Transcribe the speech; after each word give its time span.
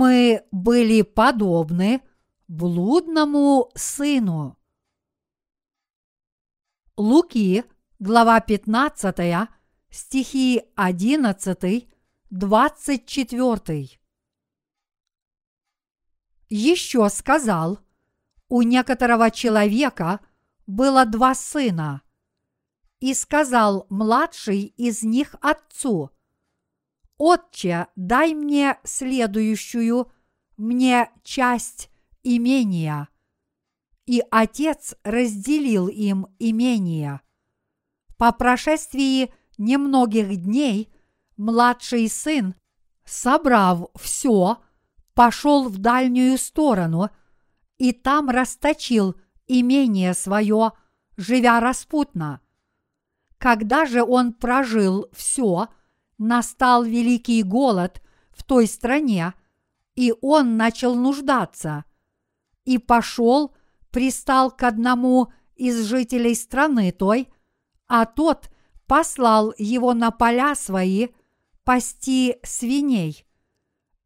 мы 0.00 0.46
были 0.50 1.02
подобны 1.02 2.00
блудному 2.48 3.70
сыну. 3.74 4.56
Луки, 6.96 7.64
глава 7.98 8.40
15, 8.40 9.46
стихи 9.90 10.62
11, 10.74 11.86
24. 12.30 14.00
Еще 16.48 17.08
сказал, 17.10 17.80
у 18.48 18.62
некоторого 18.62 19.30
человека 19.30 20.20
было 20.66 21.04
два 21.04 21.34
сына, 21.34 22.00
и 23.00 23.12
сказал 23.12 23.84
младший 23.90 24.62
из 24.62 25.02
них 25.02 25.34
отцу, 25.42 26.10
«Отче, 27.20 27.86
дай 27.96 28.32
мне 28.32 28.78
следующую 28.82 30.10
мне 30.56 31.10
часть 31.22 31.90
имения». 32.22 33.08
И 34.06 34.22
отец 34.30 34.94
разделил 35.04 35.88
им 35.88 36.28
имение. 36.38 37.20
По 38.16 38.32
прошествии 38.32 39.34
немногих 39.58 40.34
дней 40.34 40.90
младший 41.36 42.08
сын, 42.08 42.54
собрав 43.04 43.90
все, 43.96 44.56
пошел 45.12 45.68
в 45.68 45.76
дальнюю 45.76 46.38
сторону 46.38 47.10
и 47.76 47.92
там 47.92 48.30
расточил 48.30 49.14
имение 49.46 50.14
свое, 50.14 50.72
живя 51.18 51.60
распутно. 51.60 52.40
Когда 53.36 53.84
же 53.84 54.02
он 54.02 54.32
прожил 54.32 55.10
все, 55.12 55.68
настал 56.20 56.84
великий 56.84 57.42
голод 57.42 58.02
в 58.30 58.44
той 58.44 58.66
стране, 58.66 59.32
и 59.96 60.14
он 60.20 60.56
начал 60.56 60.94
нуждаться, 60.94 61.84
и 62.64 62.78
пошел, 62.78 63.54
пристал 63.90 64.50
к 64.50 64.62
одному 64.62 65.32
из 65.56 65.82
жителей 65.84 66.34
страны 66.34 66.92
той, 66.92 67.28
а 67.88 68.04
тот 68.04 68.50
послал 68.86 69.54
его 69.56 69.94
на 69.94 70.10
поля 70.10 70.54
свои 70.54 71.08
пасти 71.64 72.36
свиней. 72.42 73.26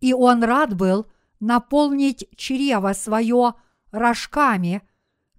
И 0.00 0.12
он 0.12 0.44
рад 0.44 0.76
был 0.76 1.06
наполнить 1.40 2.28
чрево 2.36 2.92
свое 2.92 3.54
рожками, 3.90 4.82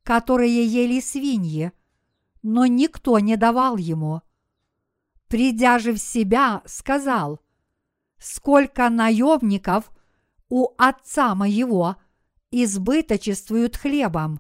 которые 0.04 0.66
ели 0.66 1.00
свиньи, 1.00 1.72
но 2.44 2.66
никто 2.66 3.18
не 3.20 3.38
давал 3.38 3.78
ему. 3.78 4.22
Придя 5.28 5.80
же 5.80 5.94
в 5.94 5.98
себя, 5.98 6.62
сказал, 6.66 7.40
«Сколько 8.18 8.90
наемников 8.90 9.92
у 10.50 10.70
отца 10.78 11.36
моего 11.36 11.96
избыточествуют 12.52 13.76
хлебом, 13.76 14.40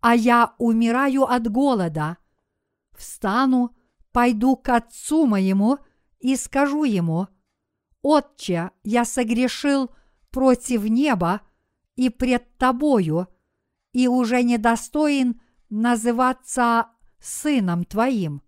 а 0.00 0.14
я 0.14 0.54
умираю 0.58 1.24
от 1.24 1.50
голода. 1.50 2.18
Встану, 2.92 3.74
пойду 4.12 4.56
к 4.56 4.68
отцу 4.68 5.26
моему 5.26 5.78
и 6.20 6.36
скажу 6.36 6.84
ему, 6.84 7.28
«Отче, 8.02 8.70
я 8.82 9.04
согрешил 9.04 9.90
против 10.30 10.84
неба 10.84 11.40
и 11.94 12.10
пред 12.10 12.56
тобою, 12.58 13.28
и 13.92 14.08
уже 14.08 14.42
недостоин 14.42 15.40
называться 15.70 16.88
сыном 17.20 17.84
твоим. 17.84 18.42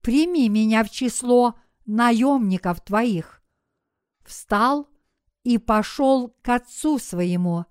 Прими 0.00 0.48
меня 0.48 0.84
в 0.84 0.90
число 0.90 1.54
наемников 1.86 2.80
твоих». 2.80 3.42
Встал 4.24 4.88
и 5.42 5.58
пошел 5.58 6.34
к 6.42 6.48
отцу 6.48 6.98
своему. 6.98 7.64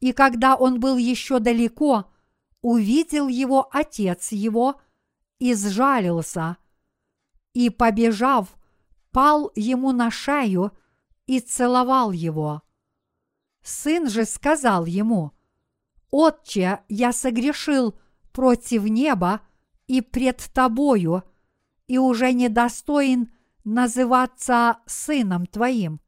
И 0.00 0.12
когда 0.12 0.56
он 0.56 0.80
был 0.80 0.96
еще 0.96 1.38
далеко, 1.38 2.12
увидел 2.60 3.28
его 3.28 3.68
отец 3.72 4.32
его 4.32 4.80
и 5.38 5.54
сжалился, 5.54 6.58
и, 7.52 7.70
побежав, 7.70 8.54
пал 9.12 9.50
ему 9.54 9.92
на 9.92 10.10
шею 10.10 10.72
и 11.26 11.40
целовал 11.40 12.10
его. 12.10 12.62
Сын 13.62 14.10
же 14.10 14.24
сказал 14.24 14.84
ему, 14.84 15.32
«Отче, 16.10 16.80
я 16.88 17.12
согрешил 17.12 17.98
против 18.32 18.84
неба 18.84 19.40
и 19.86 20.00
пред 20.00 20.50
тобою, 20.52 21.22
и 21.86 21.98
уже 21.98 22.32
недостоин 22.32 23.32
называться 23.64 24.78
сыном 24.86 25.46
твоим. 25.46 26.00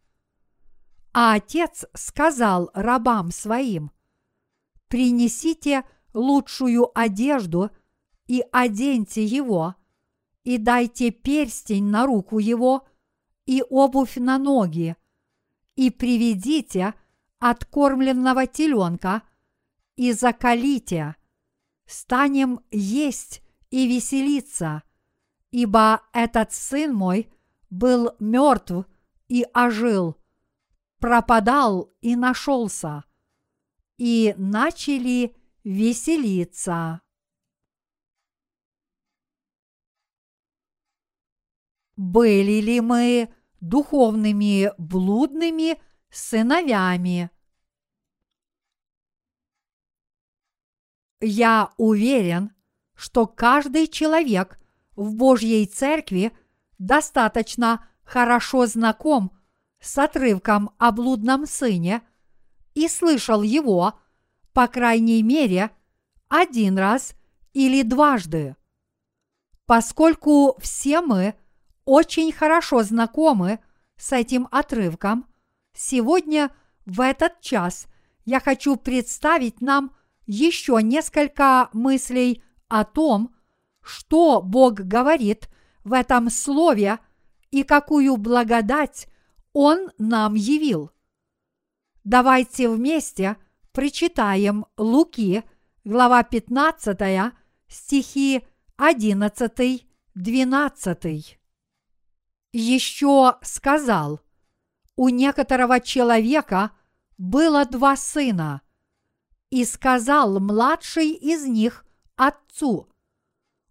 А 1.12 1.34
отец 1.34 1.84
сказал 1.94 2.70
рабам 2.74 3.30
своим, 3.30 3.90
«Принесите 4.88 5.84
лучшую 6.12 6.90
одежду 6.98 7.70
и 8.26 8.44
оденьте 8.52 9.24
его, 9.24 9.74
и 10.44 10.58
дайте 10.58 11.10
перстень 11.10 11.86
на 11.86 12.06
руку 12.06 12.38
его 12.38 12.86
и 13.46 13.62
обувь 13.68 14.16
на 14.16 14.38
ноги, 14.38 14.96
и 15.74 15.90
приведите 15.90 16.94
откормленного 17.38 18.46
теленка 18.46 19.22
и 19.96 20.12
закалите, 20.12 21.16
станем 21.86 22.60
есть 22.70 23.42
и 23.76 23.86
веселиться, 23.86 24.84
ибо 25.50 26.00
этот 26.14 26.50
сын 26.50 26.94
мой 26.94 27.30
был 27.68 28.16
мертв 28.18 28.86
и 29.28 29.46
ожил, 29.52 30.16
пропадал 30.98 31.92
и 32.00 32.16
нашелся, 32.16 33.04
и 33.98 34.34
начали 34.38 35.36
веселиться. 35.62 37.02
Были 41.96 42.62
ли 42.62 42.80
мы 42.80 43.34
духовными 43.60 44.72
блудными 44.78 45.78
сыновьями? 46.08 47.30
Я 51.20 51.74
уверен, 51.76 52.55
что 52.96 53.26
каждый 53.26 53.86
человек 53.86 54.58
в 54.96 55.14
Божьей 55.14 55.66
Церкви 55.66 56.32
достаточно 56.78 57.86
хорошо 58.02 58.66
знаком 58.66 59.32
с 59.80 59.96
отрывком 59.98 60.70
о 60.78 60.90
блудном 60.90 61.46
сыне 61.46 62.02
и 62.74 62.88
слышал 62.88 63.42
его, 63.42 63.98
по 64.52 64.66
крайней 64.66 65.22
мере, 65.22 65.70
один 66.28 66.78
раз 66.78 67.14
или 67.52 67.82
дважды. 67.82 68.56
Поскольку 69.66 70.56
все 70.60 71.00
мы 71.00 71.34
очень 71.84 72.32
хорошо 72.32 72.82
знакомы 72.82 73.60
с 73.96 74.12
этим 74.12 74.48
отрывком, 74.50 75.26
сегодня 75.74 76.50
в 76.84 77.00
этот 77.00 77.40
час 77.40 77.86
я 78.24 78.40
хочу 78.40 78.76
представить 78.76 79.60
нам 79.60 79.94
еще 80.26 80.80
несколько 80.82 81.68
мыслей 81.72 82.42
о 82.68 82.84
том, 82.84 83.34
что 83.82 84.42
Бог 84.42 84.74
говорит 84.74 85.48
в 85.84 85.92
этом 85.92 86.30
слове 86.30 86.98
и 87.50 87.62
какую 87.62 88.16
благодать 88.16 89.08
он 89.52 89.90
нам 89.98 90.34
явил. 90.34 90.90
Давайте 92.04 92.68
вместе 92.68 93.36
прочитаем 93.72 94.66
Луки, 94.76 95.44
глава 95.84 96.22
15, 96.22 97.32
стихи 97.68 98.44
11-12. 98.78 101.38
Еще 102.52 103.36
сказал, 103.42 104.20
у 104.96 105.08
некоторого 105.08 105.80
человека 105.80 106.70
было 107.18 107.64
два 107.64 107.96
сына, 107.96 108.62
и 109.50 109.64
сказал 109.64 110.38
младший 110.40 111.12
из 111.12 111.46
них 111.46 111.85
отцу, 112.16 112.88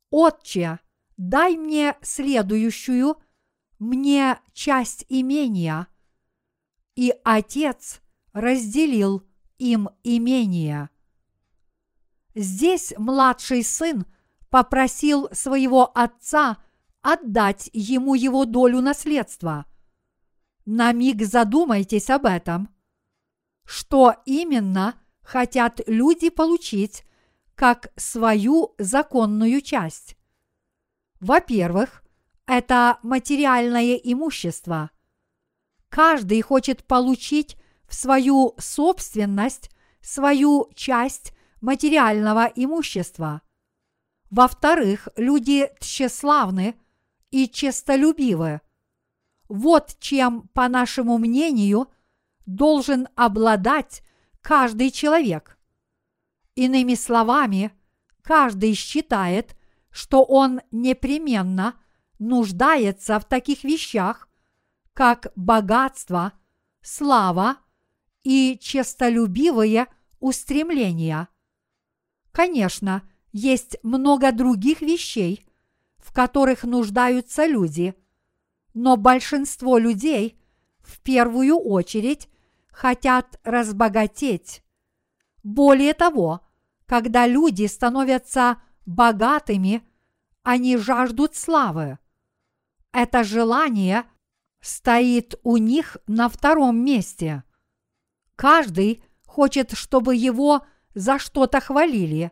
«Отче, 0.09 0.79
дай 1.17 1.57
мне 1.57 1.97
следующую 2.01 3.17
мне 3.79 4.39
часть 4.53 5.05
имения, 5.09 5.87
и 6.95 7.13
отец 7.23 8.01
разделил 8.31 9.23
им 9.57 9.89
имение. 10.03 10.89
Здесь 12.33 12.93
младший 12.97 13.63
сын 13.63 14.05
попросил 14.49 15.29
своего 15.31 15.91
отца 15.97 16.57
отдать 17.01 17.69
ему 17.73 18.15
его 18.15 18.45
долю 18.45 18.81
наследства. 18.81 19.65
На 20.65 20.91
миг 20.91 21.23
задумайтесь 21.23 22.09
об 22.09 22.25
этом. 22.25 22.69
Что 23.65 24.15
именно 24.25 24.95
хотят 25.21 25.81
люди 25.87 26.29
получить 26.29 27.03
как 27.55 27.91
свою 27.95 28.75
законную 28.77 29.61
часть? 29.61 30.17
Во-первых, 31.19 32.03
это 32.45 32.99
материальное 33.01 33.95
имущество. 33.95 34.91
Каждый 35.89 36.41
хочет 36.41 36.85
получить 36.85 37.57
в 37.87 37.95
свою 37.95 38.55
собственность 38.59 39.71
свою 40.01 40.69
часть 40.75 41.33
материального 41.61 42.51
имущества. 42.55 43.41
Во-вторых, 44.29 45.07
люди 45.15 45.71
тщеславны 45.79 46.75
и 47.31 47.47
честолюбивы. 47.47 48.61
Вот 49.47 49.95
чем, 49.99 50.47
по 50.49 50.67
нашему 50.67 51.17
мнению, 51.17 51.87
должен 52.45 53.07
обладать 53.15 54.03
каждый 54.41 54.91
человек. 54.91 55.57
Иными 56.55 56.95
словами, 56.95 57.71
каждый 58.21 58.73
считает, 58.73 59.55
что 59.91 60.23
он 60.23 60.61
непременно 60.71 61.75
нуждается 62.17 63.19
в 63.19 63.25
таких 63.25 63.63
вещах, 63.63 64.29
как 64.93 65.31
богатство, 65.35 66.33
слава 66.81 67.57
и 68.23 68.57
честолюбивые 68.61 69.87
устремления. 70.19 71.27
Конечно, 72.31 73.03
есть 73.33 73.77
много 73.83 74.31
других 74.31 74.81
вещей, 74.81 75.45
в 75.97 76.13
которых 76.13 76.63
нуждаются 76.63 77.45
люди, 77.45 77.95
но 78.73 78.95
большинство 78.95 79.77
людей 79.77 80.39
в 80.79 81.01
первую 81.01 81.57
очередь 81.57 82.29
хотят 82.71 83.39
разбогатеть. 83.43 84.63
Более 85.43 85.93
того, 85.93 86.44
когда 86.85 87.27
люди 87.27 87.65
становятся 87.65 88.61
богатыми, 88.85 89.83
они 90.43 90.77
жаждут 90.77 91.35
славы. 91.35 91.97
Это 92.91 93.23
желание 93.23 94.05
стоит 94.61 95.35
у 95.43 95.57
них 95.57 95.97
на 96.07 96.29
втором 96.29 96.77
месте. 96.77 97.43
Каждый 98.35 99.03
хочет, 99.25 99.73
чтобы 99.73 100.15
его 100.15 100.65
за 100.93 101.19
что-то 101.19 101.59
хвалили. 101.59 102.31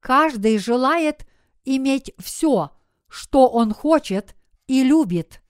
Каждый 0.00 0.58
желает 0.58 1.26
иметь 1.64 2.12
все, 2.18 2.72
что 3.08 3.48
он 3.48 3.74
хочет 3.74 4.36
и 4.66 4.82
любит. 4.82 5.42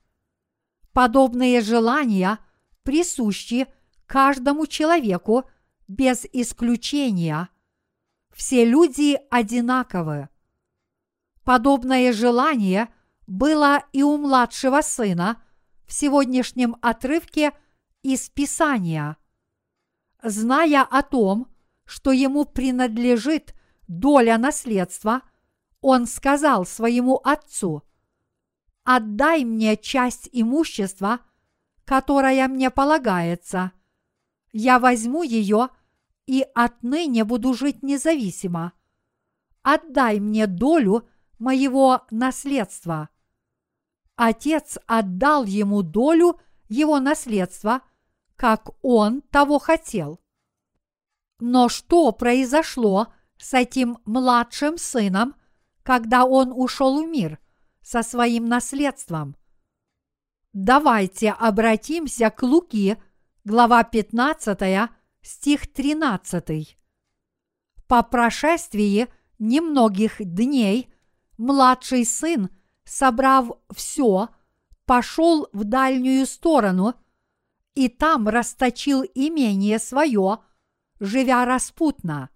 Подобные 0.91 1.61
желания 1.61 2.39
присущи 2.83 3.67
каждому 4.05 4.65
человеку 4.65 5.49
без 5.87 6.25
исключения. 6.33 7.49
Все 8.39 8.63
люди 8.63 9.19
одинаковы. 9.29 10.29
Подобное 11.43 12.13
желание 12.13 12.87
было 13.27 13.83
и 13.91 14.01
у 14.01 14.17
младшего 14.17 14.79
сына 14.79 15.43
в 15.85 15.91
сегодняшнем 15.91 16.77
отрывке 16.81 17.51
из 18.01 18.29
Писания. 18.29 19.17
Зная 20.23 20.83
о 20.83 21.01
том, 21.01 21.53
что 21.83 22.13
ему 22.13 22.45
принадлежит 22.45 23.53
доля 23.89 24.37
наследства, 24.37 25.21
он 25.81 26.07
сказал 26.07 26.65
своему 26.65 27.19
отцу, 27.21 27.83
«Отдай 28.85 29.43
мне 29.43 29.75
часть 29.75 30.29
имущества, 30.31 31.19
которая 31.83 32.47
мне 32.47 32.69
полагается. 32.69 33.73
Я 34.53 34.79
возьму 34.79 35.23
ее 35.23 35.71
и 36.29 36.45
отныне 36.53 37.23
буду 37.23 37.55
жить 37.55 37.81
независимо. 37.81 38.73
Отдай 39.63 40.19
мне 40.19 40.45
долю 40.45 41.09
моего 41.39 42.05
наследства». 42.11 43.09
Отец 44.15 44.77
отдал 44.85 45.45
ему 45.45 45.81
долю 45.81 46.39
его 46.67 46.99
наследства, 46.99 47.81
как 48.35 48.69
он 48.83 49.21
того 49.21 49.57
хотел. 49.57 50.19
Но 51.39 51.67
что 51.67 52.11
произошло 52.11 53.07
с 53.37 53.55
этим 53.55 53.97
младшим 54.05 54.77
сыном, 54.77 55.35
когда 55.81 56.25
он 56.25 56.51
ушел 56.51 57.01
в 57.01 57.07
мир 57.07 57.39
со 57.81 58.03
своим 58.03 58.45
наследством? 58.45 59.35
Давайте 60.53 61.31
обратимся 61.31 62.29
к 62.29 62.43
Луки, 62.43 63.01
глава 63.45 63.83
15, 63.83 64.91
стих 65.29 65.71
13. 65.71 66.77
По 67.87 68.01
прошествии 68.03 69.07
немногих 69.37 70.15
дней 70.19 70.91
младший 71.37 72.03
сын, 72.03 72.49
собрав 72.83 73.51
все, 73.69 74.29
пошел 74.85 75.47
в 75.53 75.65
дальнюю 75.65 76.25
сторону 76.25 76.95
и 77.75 77.89
там 77.89 78.27
расточил 78.27 79.03
имение 79.13 79.77
свое, 79.77 80.39
живя 80.99 81.45
распутно. 81.45 82.29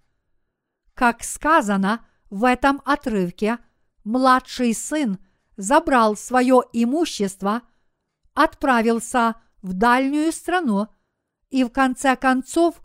Как 0.94 1.24
сказано 1.24 2.06
в 2.30 2.44
этом 2.44 2.80
отрывке, 2.86 3.58
младший 4.04 4.76
сын 4.76 5.18
забрал 5.58 6.16
свое 6.16 6.62
имущество– 6.72 7.64
отправился 8.34 9.36
в 9.62 9.74
дальнюю 9.74 10.32
страну 10.32 10.88
и 11.50 11.64
в 11.64 11.70
конце 11.70 12.16
концов 12.16 12.82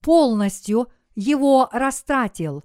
полностью 0.00 0.88
его 1.14 1.68
растратил. 1.72 2.64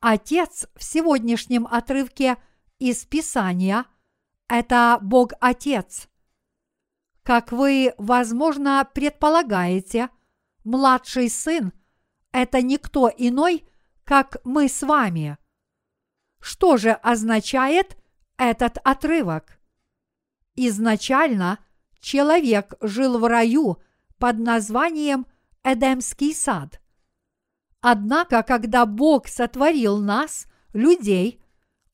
Отец 0.00 0.66
в 0.74 0.82
сегодняшнем 0.82 1.66
отрывке 1.66 2.36
из 2.78 3.04
Писания– 3.04 3.86
это 4.48 4.98
Бог 5.00 5.32
Отец. 5.40 6.08
Как 7.22 7.52
вы, 7.52 7.94
возможно, 7.98 8.88
предполагаете, 8.92 10.08
младший 10.64 11.30
сын– 11.30 11.72
это 12.32 12.62
никто 12.62 13.10
иной, 13.16 13.64
как 14.04 14.38
мы 14.44 14.68
с 14.68 14.82
вами. 14.82 15.38
Что 16.40 16.76
же 16.76 16.90
означает 16.90 17.96
этот 18.36 18.78
отрывок? 18.78 19.60
Изначально 20.56 21.60
человек 22.00 22.74
жил 22.80 23.18
в 23.18 23.24
раю 23.26 23.78
под 24.18 24.38
названием 24.38 25.26
Эдемский 25.64 26.34
сад. 26.34 26.80
Однако, 27.80 28.42
когда 28.42 28.84
Бог 28.84 29.28
сотворил 29.28 29.98
нас, 29.98 30.46
людей, 30.72 31.42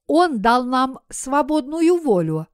Он 0.06 0.40
дал 0.40 0.64
нам 0.64 1.00
свободную 1.10 1.96
волю. 1.96 2.46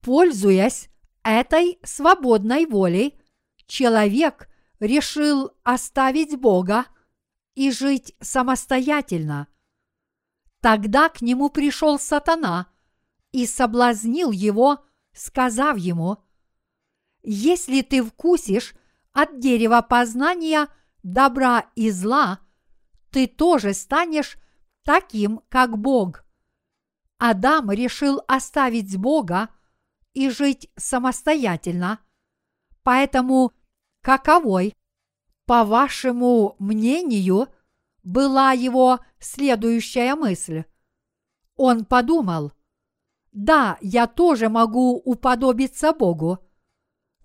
Пользуясь 0.00 0.88
этой 1.22 1.78
свободной 1.84 2.66
волей, 2.66 3.20
человек 3.66 4.48
решил 4.80 5.52
оставить 5.62 6.38
Бога 6.38 6.86
и 7.54 7.70
жить 7.70 8.16
самостоятельно. 8.20 9.46
Тогда 10.60 11.08
к 11.08 11.22
нему 11.22 11.48
пришел 11.48 11.98
сатана 11.98 12.68
и 13.30 13.46
соблазнил 13.46 14.32
его, 14.32 14.84
сказав 15.12 15.76
ему, 15.76 16.18
«Если 17.22 17.82
ты 17.82 18.02
вкусишь 18.02 18.74
от 19.12 19.38
дерева 19.38 19.82
познания 19.82 20.68
добра 21.02 21.70
и 21.74 21.90
зла, 21.90 22.40
ты 23.10 23.26
тоже 23.26 23.74
станешь 23.74 24.38
таким, 24.84 25.40
как 25.48 25.78
Бог». 25.78 26.24
Адам 27.18 27.70
решил 27.70 28.20
оставить 28.26 28.96
Бога 28.96 29.48
и 30.12 30.28
жить 30.28 30.70
самостоятельно. 30.76 32.00
Поэтому 32.82 33.52
каковой, 34.00 34.74
по 35.46 35.64
вашему 35.64 36.56
мнению, 36.58 37.46
была 38.02 38.52
его 38.52 38.98
следующая 39.20 40.16
мысль? 40.16 40.64
Он 41.54 41.84
подумал– 41.84 42.52
да, 43.32 43.78
я 43.80 44.06
тоже 44.06 44.50
могу 44.50 44.96
уподобиться 44.96 45.92
Богу. 45.94 46.38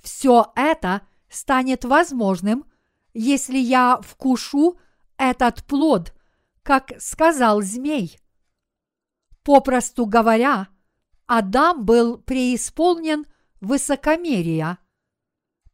Все 0.02 0.52
это 0.56 1.02
станет 1.30 1.86
возможным, 1.86 2.66
если 3.14 3.58
я 3.58 4.00
вкушу 4.02 4.80
этот 5.18 5.64
плод, 5.66 6.14
как 6.64 6.94
сказал 7.00 7.62
змей. 7.62 8.20
Попросту 9.44 10.06
говоря, 10.06 10.68
Адам 11.26 11.86
был 11.86 12.18
преисполнен 12.18 13.26
высокомерия. 13.62 14.78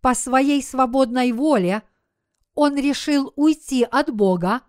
По 0.02 0.14
своей 0.16 0.62
свободной 0.62 1.32
воле 1.32 1.84
он 2.54 2.76
решил 2.78 3.34
уйти 3.36 3.84
от 3.84 4.14
Бога, 4.14 4.62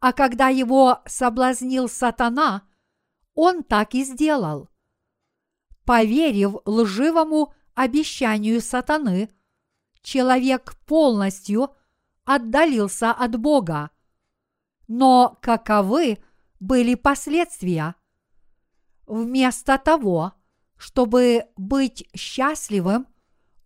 а 0.00 0.12
когда 0.12 0.48
его 0.48 1.00
соблазнил 1.06 1.88
сатана, 1.88 2.62
он 3.34 3.62
так 3.62 3.94
и 3.94 4.04
сделал– 4.04 4.68
Поверив 5.86 6.56
лживому 6.64 7.54
обещанию 7.74 8.60
сатаны, 8.60 9.30
человек 10.06 10.76
полностью 10.86 11.74
отдалился 12.24 13.10
от 13.10 13.34
Бога. 13.40 13.90
Но 14.86 15.36
каковы 15.42 16.18
были 16.60 16.94
последствия? 16.94 17.96
Вместо 19.08 19.78
того, 19.78 20.34
чтобы 20.76 21.46
быть 21.56 22.08
счастливым, 22.14 23.08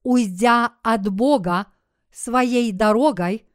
уйдя 0.02 0.73
от 0.82 1.11
Бога 1.11 1.66
своей 2.11 2.73
дорогой, 2.73 3.47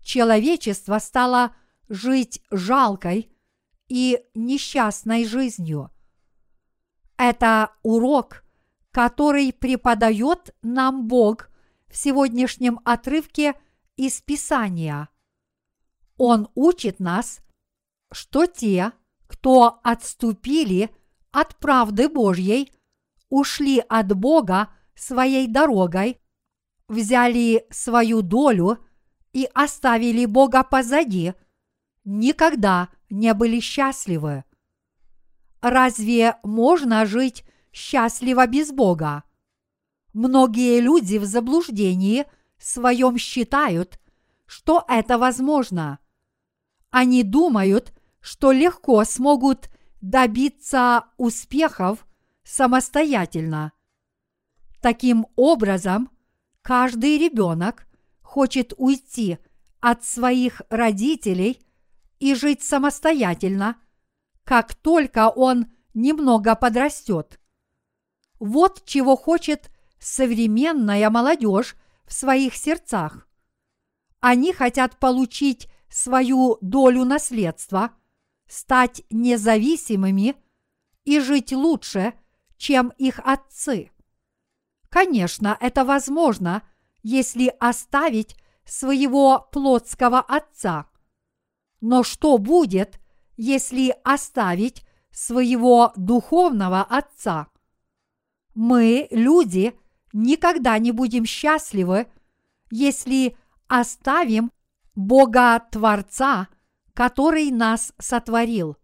человечество 0.00 1.00
стало 1.00 1.56
жить 1.88 2.40
жалкой 2.52 3.32
и 3.88 4.24
несчастной 4.36 5.24
жизнью. 5.24 5.90
Это 7.16 7.72
урок, 7.82 8.44
который 8.92 9.52
преподает 9.52 10.54
нам 10.62 11.08
Бог 11.08 11.48
в 11.92 11.96
сегодняшнем 11.96 12.80
отрывке 12.84 13.54
из 13.96 14.22
Писания. 14.22 15.10
Он 16.16 16.48
учит 16.54 17.00
нас, 17.00 17.42
что 18.10 18.46
те, 18.46 18.92
кто 19.26 19.78
отступили 19.84 20.90
от 21.32 21.56
правды 21.56 22.08
Божьей, 22.08 22.72
ушли 23.28 23.78
от 23.78 24.16
Бога 24.16 24.70
своей 24.94 25.46
дорогой, 25.46 26.18
взяли 26.88 27.66
свою 27.70 28.22
долю 28.22 28.78
и 29.34 29.46
оставили 29.52 30.24
Бога 30.24 30.64
позади, 30.64 31.34
никогда 32.04 32.88
не 33.10 33.34
были 33.34 33.60
счастливы. 33.60 34.44
Разве 35.60 36.36
можно 36.42 37.04
жить 37.04 37.44
счастливо 37.70 38.46
без 38.46 38.72
Бога? 38.72 39.24
Многие 40.12 40.80
люди 40.80 41.16
в 41.16 41.24
заблуждении 41.24 42.26
своем 42.58 43.16
считают, 43.16 43.98
что 44.46 44.84
это 44.88 45.18
возможно. 45.18 45.98
Они 46.90 47.22
думают, 47.22 47.92
что 48.20 48.52
легко 48.52 49.04
смогут 49.04 49.70
добиться 50.00 51.06
успехов 51.16 52.06
самостоятельно. 52.44 53.72
Таким 54.82 55.26
образом, 55.36 56.10
каждый 56.60 57.16
ребенок 57.16 57.86
хочет 58.20 58.74
уйти 58.76 59.38
от 59.80 60.04
своих 60.04 60.62
родителей 60.68 61.60
и 62.18 62.34
жить 62.34 62.62
самостоятельно, 62.62 63.76
как 64.44 64.74
только 64.74 65.28
он 65.28 65.66
немного 65.94 66.54
подрастет. 66.54 67.40
Вот 68.38 68.84
чего 68.84 69.16
хочет 69.16 69.70
современная 70.02 71.08
молодежь 71.10 71.76
в 72.06 72.12
своих 72.12 72.56
сердцах. 72.56 73.28
Они 74.20 74.52
хотят 74.52 74.98
получить 74.98 75.68
свою 75.88 76.58
долю 76.60 77.04
наследства, 77.04 77.92
стать 78.48 79.02
независимыми 79.10 80.36
и 81.04 81.20
жить 81.20 81.52
лучше, 81.52 82.14
чем 82.56 82.92
их 82.98 83.20
отцы. 83.24 83.90
Конечно, 84.88 85.56
это 85.60 85.84
возможно, 85.84 86.62
если 87.02 87.54
оставить 87.60 88.36
своего 88.64 89.48
плотского 89.50 90.20
отца. 90.20 90.86
Но 91.80 92.02
что 92.02 92.38
будет, 92.38 93.00
если 93.36 93.94
оставить 94.04 94.84
своего 95.10 95.92
духовного 95.96 96.82
отца? 96.82 97.48
Мы, 98.54 99.08
люди, 99.10 99.74
никогда 100.12 100.78
не 100.78 100.92
будем 100.92 101.24
счастливы, 101.24 102.06
если 102.70 103.36
оставим 103.68 104.52
Бога 104.94 105.60
Творца, 105.70 106.48
который 106.94 107.50
нас 107.50 107.92
сотворил. 107.98 108.76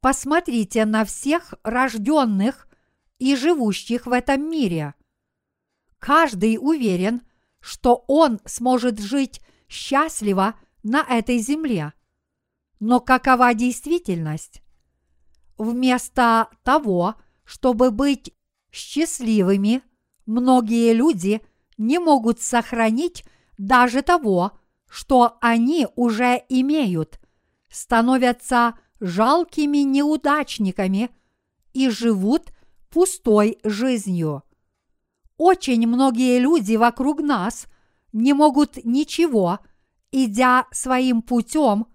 Посмотрите 0.00 0.84
на 0.84 1.04
всех 1.04 1.54
рожденных 1.62 2.68
и 3.18 3.36
живущих 3.36 4.06
в 4.06 4.12
этом 4.12 4.48
мире. 4.48 4.94
Каждый 5.98 6.58
уверен, 6.60 7.22
что 7.60 8.04
он 8.08 8.40
сможет 8.44 8.98
жить 8.98 9.40
счастливо 9.68 10.54
на 10.82 11.02
этой 11.02 11.38
земле. 11.38 11.92
Но 12.80 12.98
какова 12.98 13.54
действительность? 13.54 14.62
Вместо 15.56 16.48
того, 16.64 17.14
чтобы 17.44 17.92
быть 17.92 18.34
счастливыми, 18.72 19.82
многие 20.26 20.92
люди 20.92 21.42
не 21.78 21.98
могут 21.98 22.40
сохранить 22.40 23.24
даже 23.58 24.02
того, 24.02 24.52
что 24.88 25.38
они 25.40 25.86
уже 25.96 26.42
имеют, 26.48 27.18
становятся 27.70 28.78
жалкими 29.00 29.78
неудачниками 29.78 31.10
и 31.72 31.88
живут 31.88 32.52
пустой 32.90 33.58
жизнью. 33.64 34.42
Очень 35.38 35.86
многие 35.88 36.38
люди 36.38 36.76
вокруг 36.76 37.20
нас 37.20 37.66
не 38.12 38.32
могут 38.32 38.84
ничего, 38.84 39.58
идя 40.12 40.66
своим 40.70 41.22
путем, 41.22 41.86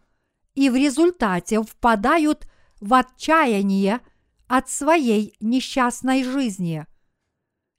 и 0.56 0.70
в 0.70 0.76
результате 0.76 1.62
впадают 1.62 2.48
в 2.82 2.94
отчаяние 2.94 4.02
от 4.48 4.70
своей 4.70 5.36
несчастной 5.40 6.24
жизни. 6.24 6.88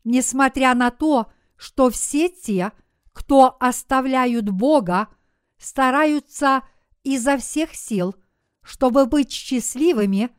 Несмотря 0.05 0.75
на 0.75 0.91
то, 0.91 1.31
что 1.57 1.91
все 1.91 2.29
те, 2.29 2.73
кто 3.13 3.57
оставляют 3.61 4.49
Бога, 4.49 5.09
стараются 5.59 6.63
изо 7.03 7.37
всех 7.37 7.75
сил, 7.75 8.15
чтобы 8.63 9.07
быть 9.07 9.33
счастливыми, 9.33 10.31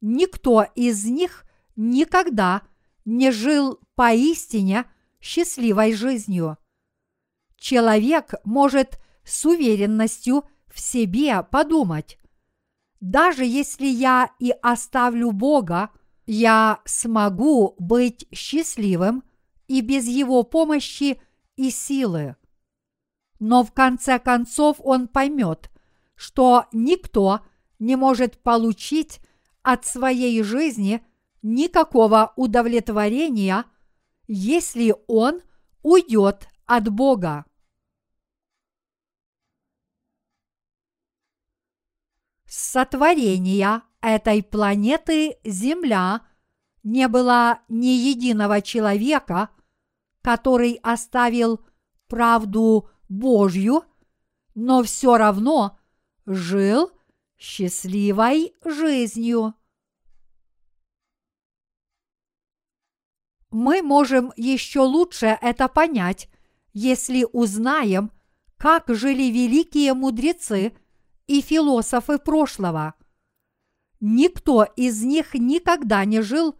никто 0.00 0.66
из 0.74 1.04
них 1.04 1.44
никогда 1.76 2.62
не 3.04 3.30
жил 3.30 3.78
поистине 3.94 4.84
счастливой 5.20 5.92
жизнью. 5.92 6.58
Человек 7.56 8.34
может 8.44 8.98
с 9.24 9.44
уверенностью 9.44 10.44
в 10.66 10.80
себе 10.80 11.42
подумать, 11.42 12.18
даже 13.00 13.44
если 13.44 13.86
я 13.86 14.30
и 14.38 14.52
оставлю 14.62 15.32
Бога, 15.32 15.90
я 16.26 16.80
смогу 16.84 17.76
быть 17.78 18.26
счастливым 18.32 19.22
и 19.68 19.80
без 19.80 20.06
Его 20.06 20.42
помощи 20.42 21.20
и 21.56 21.70
силы. 21.70 22.36
Но 23.38 23.64
в 23.64 23.72
конце 23.72 24.18
концов 24.18 24.78
он 24.80 25.08
поймет, 25.08 25.70
что 26.14 26.66
никто 26.72 27.40
не 27.78 27.96
может 27.96 28.42
получить 28.42 29.20
от 29.62 29.84
своей 29.84 30.42
жизни 30.42 31.04
никакого 31.42 32.32
удовлетворения, 32.36 33.64
если 34.26 34.94
он 35.06 35.42
уйдет 35.82 36.48
от 36.64 36.88
Бога. 36.88 37.44
Сотворения 42.46 43.82
этой 44.06 44.42
планеты 44.42 45.36
Земля 45.44 46.20
не 46.84 47.08
было 47.08 47.60
ни 47.68 47.88
единого 47.88 48.62
человека, 48.62 49.50
который 50.22 50.78
оставил 50.82 51.60
правду 52.06 52.88
Божью, 53.08 53.82
но 54.54 54.84
все 54.84 55.16
равно 55.16 55.78
жил 56.24 56.92
счастливой 57.36 58.54
жизнью. 58.64 59.54
Мы 63.50 63.82
можем 63.82 64.32
еще 64.36 64.80
лучше 64.80 65.38
это 65.40 65.66
понять, 65.66 66.28
если 66.72 67.26
узнаем, 67.32 68.12
как 68.56 68.88
жили 68.88 69.24
великие 69.32 69.94
мудрецы 69.94 70.76
и 71.26 71.40
философы 71.40 72.18
прошлого. 72.18 72.94
Никто 74.00 74.64
из 74.64 75.02
них 75.02 75.34
никогда 75.34 76.04
не 76.04 76.20
жил 76.20 76.56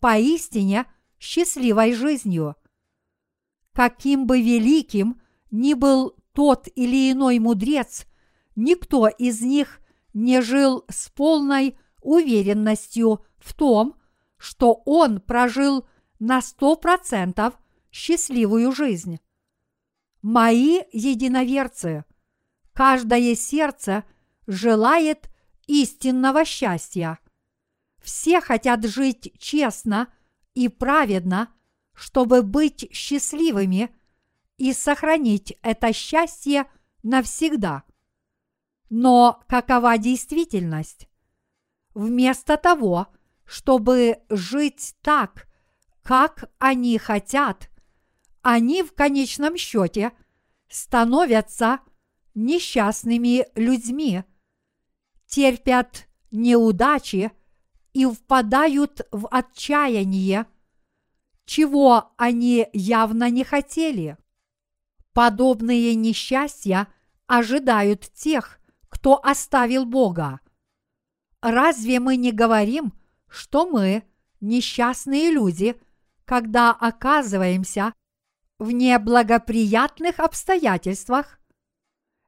поистине 0.00 0.86
счастливой 1.18 1.94
жизнью 1.94 2.56
каким 3.72 4.26
бы 4.26 4.40
великим 4.40 5.20
ни 5.50 5.74
был 5.74 6.14
тот 6.32 6.68
или 6.74 7.12
иной 7.12 7.38
мудрец, 7.38 8.06
никто 8.56 9.08
из 9.08 9.40
них 9.40 9.80
не 10.12 10.42
жил 10.42 10.84
с 10.88 11.08
полной 11.08 11.78
уверенностью 12.02 13.24
в 13.38 13.54
том, 13.54 13.94
что 14.36 14.82
он 14.84 15.20
прожил 15.20 15.86
на 16.18 16.42
сто 16.42 16.76
процентов 16.76 17.54
счастливую 17.90 18.72
жизнь. 18.72 19.18
Мои 20.22 20.82
единоверцы, 20.92 22.04
каждое 22.72 23.34
сердце 23.34 24.04
желает 24.46 25.30
истинного 25.70 26.44
счастья. 26.44 27.18
Все 28.02 28.40
хотят 28.40 28.84
жить 28.84 29.32
честно 29.38 30.12
и 30.54 30.68
праведно– 30.68 31.52
чтобы 32.00 32.42
быть 32.42 32.88
счастливыми 32.92 33.94
и 34.56 34.72
сохранить 34.72 35.52
это 35.60 35.92
счастье 35.92 36.64
навсегда. 37.02 37.84
Но 38.88 39.42
какова 39.46 39.98
действительность? 39.98 41.10
Вместо 41.92 42.56
того, 42.56 43.08
чтобы 43.44 44.22
жить 44.30 44.96
так, 45.02 45.46
как 46.02 46.50
они 46.58 46.96
хотят, 46.96 47.68
они 48.40 48.82
в 48.82 48.94
конечном 48.94 49.58
счете 49.58 50.12
становятся 50.70 51.80
несчастными 52.34 53.46
людьми, 53.54 54.24
терпят 55.30 56.08
неудачи 56.32 57.32
и 57.92 58.04
впадают 58.04 59.06
в 59.12 59.26
отчаяние, 59.28 60.46
чего 61.46 62.12
они 62.16 62.68
явно 62.72 63.30
не 63.30 63.44
хотели. 63.44 64.18
Подобные 65.12 65.94
несчастья 65.94 66.88
ожидают 67.26 68.12
тех, 68.12 68.60
кто 68.88 69.24
оставил 69.24 69.86
Бога. 69.86 70.40
Разве 71.40 72.00
мы 72.00 72.16
не 72.16 72.32
говорим, 72.32 72.92
что 73.28 73.66
мы 73.66 74.02
несчастные 74.40 75.30
люди, 75.30 75.80
когда 76.24 76.72
оказываемся 76.72 77.94
в 78.58 78.72
неблагоприятных 78.72 80.18
обстоятельствах? 80.18 81.40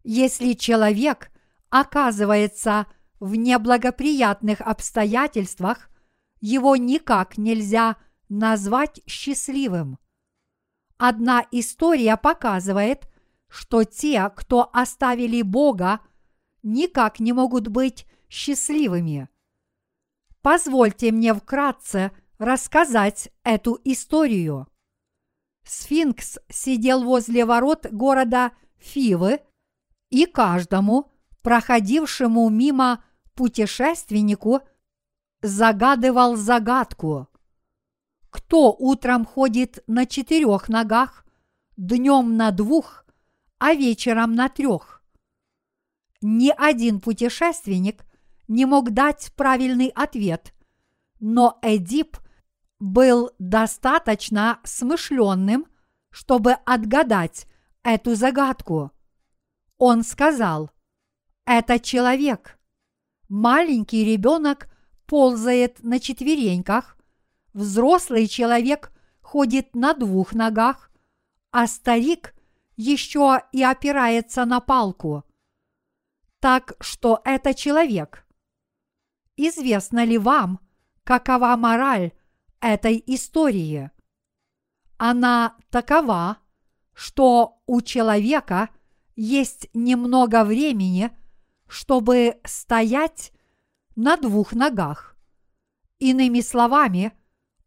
Если 0.05 0.55
человек 0.55 1.32
оказывается 1.73 2.87
в 3.19 3.35
неблагоприятных 3.35 4.61
обстоятельствах, 4.61 5.89
его 6.41 6.77
никак 6.77 7.39
нельзя 7.39 7.97
назвать 8.29 9.01
счастливым. 9.07 9.99
Одна 10.99 11.47
история 11.51 12.19
показывает, 12.19 13.09
что 13.49 13.85
те, 13.85 14.31
кто 14.37 14.69
оставили 14.75 15.41
Бога, 15.41 16.01
никак 16.63 17.21
не 17.21 17.33
могут 17.33 17.69
быть 17.69 18.07
счастливыми. 18.29 19.31
Позвольте 20.43 21.11
мне 21.11 21.33
вкратце 21.33 22.13
рассказать 22.37 23.31
эту 23.45 23.81
историю. 23.85 24.69
Сфинкс 25.65 26.39
сидел 26.51 27.03
возле 27.03 27.47
ворот 27.47 27.87
города 27.91 28.53
Фивы, 28.77 29.41
и 30.11 30.27
каждому, 30.27 31.12
проходившему 31.43 32.49
мимо 32.49 33.05
путешественнику 33.35 34.61
загадывал 35.43 36.37
загадку. 36.37 37.29
Кто 38.31 38.73
утром 38.73 39.25
ходит 39.27 39.83
на 39.87 40.07
четырех 40.07 40.69
ногах, 40.69 41.27
днем 41.77 42.37
на 42.37 42.51
двух, 42.51 43.05
а 43.59 43.75
вечером 43.75 44.35
на 44.35 44.49
трех? 44.49 45.03
Ни 46.23 46.55
один 46.57 47.01
путешественник 47.01 48.05
не 48.49 48.65
мог 48.65 48.91
дать 48.91 49.33
правильный 49.37 49.89
ответ, 49.89 50.55
но 51.21 51.59
Эдип 51.63 52.17
был 52.79 53.31
достаточно 53.39 54.61
смышленным, 54.65 55.67
чтобы 56.11 56.53
отгадать 56.53 57.47
эту 57.83 58.15
загадку. 58.15 58.91
Он 59.79 60.03
сказал, 60.03 60.72
это 61.47 61.79
человек– 61.79 62.59
Маленький 63.35 64.05
ребенок 64.05 64.69
ползает 65.07 65.83
на 65.83 66.01
четвереньках, 66.01 66.99
взрослый 67.55 68.27
человек 68.27 68.93
ходит 69.23 69.75
на 69.75 69.95
двух 69.95 70.35
ногах, 70.35 70.91
а 71.51 71.67
старик 71.67 72.35
еще 72.77 73.41
и 73.51 73.63
опирается 73.63 74.45
на 74.45 74.61
палку. 74.61 75.25
Так 76.41 76.75
что 76.81 77.23
это 77.25 77.55
человек. 77.55 78.27
Известно 79.39 80.05
ли 80.05 80.19
вам, 80.19 80.61
какова 81.03 81.57
мораль 81.57 82.13
этой 82.61 83.03
истории? 83.07 83.91
Она 84.99 85.57
такова, 85.71 86.37
что 86.93 87.63
у 87.67 87.81
человека 87.81 88.69
есть 89.17 89.71
немного 89.73 90.45
времени– 90.45 91.17
чтобы 91.73 92.39
стоять 92.45 93.33
на 93.97 94.19
двух 94.19 94.53
ногах. 94.53 95.17
Иными 95.99 96.43
словами, 96.43 97.13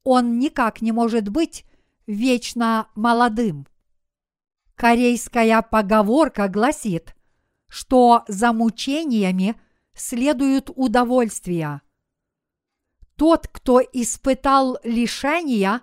он 0.03 0.37
никак 0.37 0.83
не 0.83 0.91
может 0.91 1.29
быть 1.29 1.65
вечно 2.05 2.87
молодым. 2.93 3.65
Корейская 4.75 5.59
поговорка 5.63 6.47
гласит, 6.49 7.15
что 7.67 8.23
за 8.27 8.53
мучениями 8.53 9.59
следуют 9.95 10.69
удовольствия. 10.75 11.81
Тот, 13.15 13.47
кто 13.47 13.81
испытал 13.81 14.77
лишения, 14.83 15.81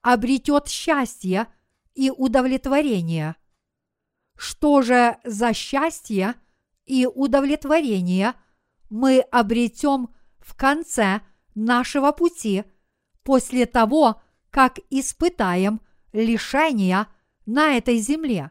обретет 0.00 0.68
счастье 0.68 1.48
и 1.94 2.08
удовлетворение. 2.10 3.36
Что 4.38 4.80
же 4.80 5.18
за 5.22 5.52
счастье– 5.52 6.34
и 6.88 7.06
удовлетворение 7.06 8.34
мы 8.88 9.20
обретем 9.20 10.08
в 10.40 10.56
конце 10.56 11.20
нашего 11.54 12.12
пути 12.12 12.64
после 13.22 13.66
того, 13.66 14.22
как 14.50 14.78
испытаем 14.88 15.82
лишения 16.12 17.06
на 17.44 17.76
этой 17.76 17.98
земле. 17.98 18.50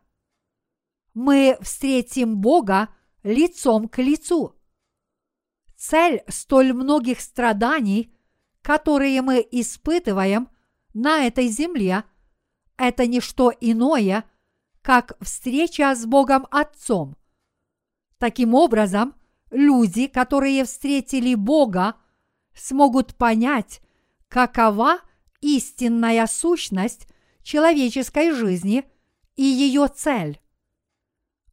Мы 1.15 1.57
встретим 1.61 2.37
Бога 2.37 2.89
лицом 3.23 3.89
к 3.89 3.97
лицу. 3.97 4.55
Цель 5.75 6.23
столь 6.27 6.73
многих 6.73 7.19
страданий, 7.19 8.15
которые 8.61 9.21
мы 9.23 9.45
испытываем 9.49 10.49
на 10.93 11.25
этой 11.25 11.47
земле, 11.47 12.03
это 12.77 13.07
не 13.07 13.19
что 13.19 13.51
иное, 13.59 14.25
как 14.83 15.17
встреча 15.21 15.95
с 15.95 16.05
Богом 16.05 16.45
Отцом– 16.51 17.17
Таким 18.17 18.53
образом, 18.55 19.15
люди, 19.51 20.07
которые 20.07 20.63
встретили 20.65 21.35
Бога, 21.35 21.95
смогут 22.55 23.15
понять, 23.15 23.81
какова 24.27 24.99
истинная 25.41 26.25
сущность 26.27 27.07
человеческой 27.43 28.31
жизни 28.31 28.83
и 29.35 29.43
ее 29.43 29.87
цель. 29.87 30.41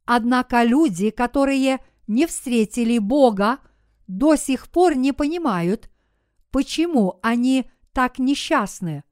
Однако 0.05 0.63
люди, 0.63 1.09
которые 1.11 1.79
не 2.07 2.25
встретили 2.25 2.97
Бога, 2.97 3.59
до 4.07 4.35
сих 4.35 4.69
пор 4.69 4.95
не 4.95 5.11
понимают, 5.11 5.89
почему 6.51 7.19
они 7.21 7.69
так 7.91 8.19
несчастны. 8.19 9.03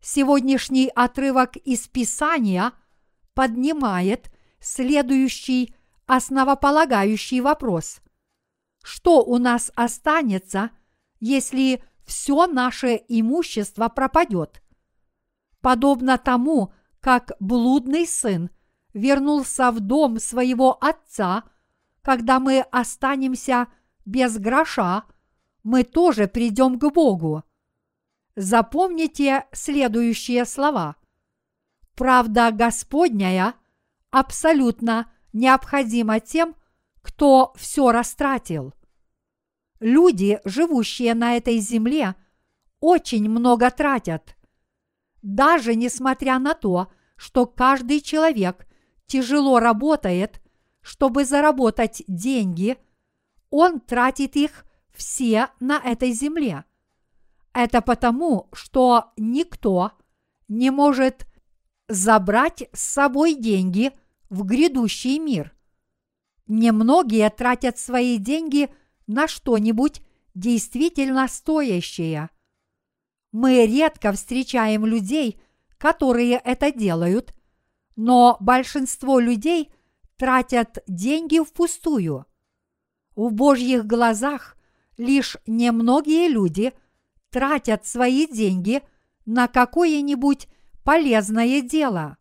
Сегодняшний 0.00 0.88
отрывок 0.94 1.56
из 1.56 1.88
Писания 1.88 2.72
поднимает 3.34 4.30
следующий 4.60 5.74
основополагающий 6.06 7.40
вопрос. 7.40 8.00
Что 8.82 9.22
у 9.24 9.38
нас 9.38 9.72
останется, 9.74 10.70
если 11.20 11.82
все 12.04 12.46
наше 12.46 13.00
имущество 13.08 13.88
пропадет? 13.88 14.62
Подобно 15.60 16.18
тому, 16.18 16.72
как 17.00 17.32
блудный 17.40 18.06
сын 18.06 18.50
вернулся 18.94 19.70
в 19.70 19.80
дом 19.80 20.18
своего 20.18 20.78
отца, 20.80 21.44
когда 22.02 22.38
мы 22.38 22.60
останемся 22.60 23.66
без 24.04 24.38
гроша, 24.38 25.04
мы 25.64 25.82
тоже 25.82 26.28
придем 26.28 26.78
к 26.78 26.92
Богу. 26.92 27.42
Запомните 28.36 29.46
следующие 29.50 30.44
слова. 30.44 30.94
Правда 31.96 32.52
Господняя 32.52 33.54
абсолютно 34.10 35.10
необходимо 35.36 36.18
тем, 36.18 36.56
кто 37.02 37.52
все 37.56 37.92
растратил. 37.92 38.74
Люди, 39.80 40.40
живущие 40.44 41.14
на 41.14 41.36
этой 41.36 41.58
земле, 41.58 42.14
очень 42.80 43.28
много 43.28 43.70
тратят. 43.70 44.36
Даже 45.22 45.74
несмотря 45.74 46.38
на 46.38 46.54
то, 46.54 46.90
что 47.16 47.46
каждый 47.46 48.00
человек 48.00 48.66
тяжело 49.06 49.60
работает, 49.60 50.40
чтобы 50.80 51.24
заработать 51.24 52.02
деньги, 52.06 52.78
он 53.50 53.80
тратит 53.80 54.36
их 54.36 54.64
все 54.94 55.48
на 55.60 55.78
этой 55.78 56.12
земле. 56.12 56.64
Это 57.52 57.82
потому, 57.82 58.48
что 58.52 59.12
никто 59.16 59.92
не 60.48 60.70
может 60.70 61.26
забрать 61.88 62.68
с 62.72 62.80
собой 62.80 63.34
деньги– 63.34 63.92
в 64.28 64.44
грядущий 64.44 65.18
мир. 65.18 65.54
Немногие 66.46 67.28
тратят 67.30 67.78
свои 67.78 68.18
деньги 68.18 68.70
на 69.06 69.28
что-нибудь 69.28 70.00
действительно 70.34 71.28
стоящее. 71.28 72.30
Мы 73.32 73.66
редко 73.66 74.12
встречаем 74.12 74.86
людей, 74.86 75.40
которые 75.78 76.34
это 76.44 76.72
делают, 76.72 77.34
но 77.96 78.36
большинство 78.40 79.18
людей 79.18 79.72
тратят 80.16 80.78
деньги 80.86 81.38
впустую. 81.38 82.26
В 83.14 83.32
Божьих 83.32 83.86
глазах 83.86 84.56
лишь 84.96 85.36
немногие 85.46 86.28
люди 86.28 86.72
тратят 87.30 87.86
свои 87.86 88.26
деньги 88.26 88.82
на 89.24 89.48
какое-нибудь 89.48 90.48
полезное 90.84 91.60
дело. 91.60 92.18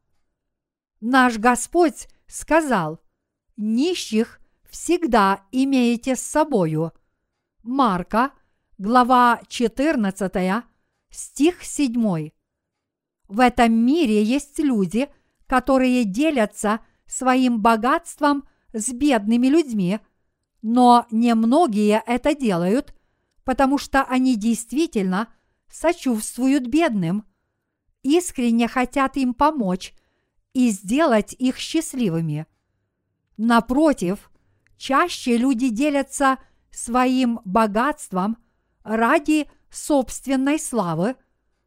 Наш 1.01 1.37
Господь 1.37 2.07
сказал, 2.25 3.01
нищих 3.57 4.39
всегда 4.69 5.43
имеете 5.51 6.15
с 6.15 6.21
собою. 6.21 6.93
Марка, 7.63 8.31
глава 8.77 9.41
14, 9.47 10.63
стих 11.09 11.63
7. 11.63 12.29
В 13.27 13.39
этом 13.39 13.73
мире 13.73 14.23
есть 14.23 14.57
люди, 14.59 15.09
которые 15.47 16.05
делятся 16.05 16.79
своим 17.05 17.61
богатством 17.61 18.47
с 18.71 18.91
бедными 18.93 19.47
людьми, 19.47 19.99
но 20.61 21.07
немногие 21.11 22.01
это 22.05 22.33
делают, 22.33 22.95
потому 23.43 23.77
что 23.77 24.03
они 24.03 24.37
действительно 24.37 25.27
сочувствуют 25.69 26.67
бедным, 26.67 27.25
искренне 28.01 28.67
хотят 28.67 29.17
им 29.17 29.33
помочь 29.33 29.93
и 30.55 30.69
сделать 30.69 31.35
их 31.37 31.57
счастливыми. 31.57 32.47
Напротив, 33.35 34.31
чаще 34.77 35.35
люди 35.35 35.67
делятся 35.67 36.37
своим 36.71 37.41
богатством 37.43 38.37
ради 38.83 39.49
собственной 39.69 40.57
славы, 40.57 41.17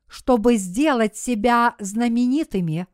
чтобы 0.07 0.57
сделать 0.57 1.19
себя 1.19 1.77
знаменитыми, 1.79 2.87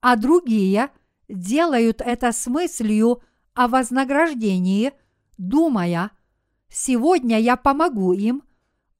а 0.00 0.16
другие 0.16 0.88
делают 1.28 2.00
это 2.00 2.32
с 2.32 2.46
мыслью 2.46 3.22
о 3.52 3.68
вознаграждении, 3.68 4.92
думая, 5.36 6.12
сегодня 6.70 7.38
я 7.38 7.56
помогу 7.56 8.14
им, 8.14 8.42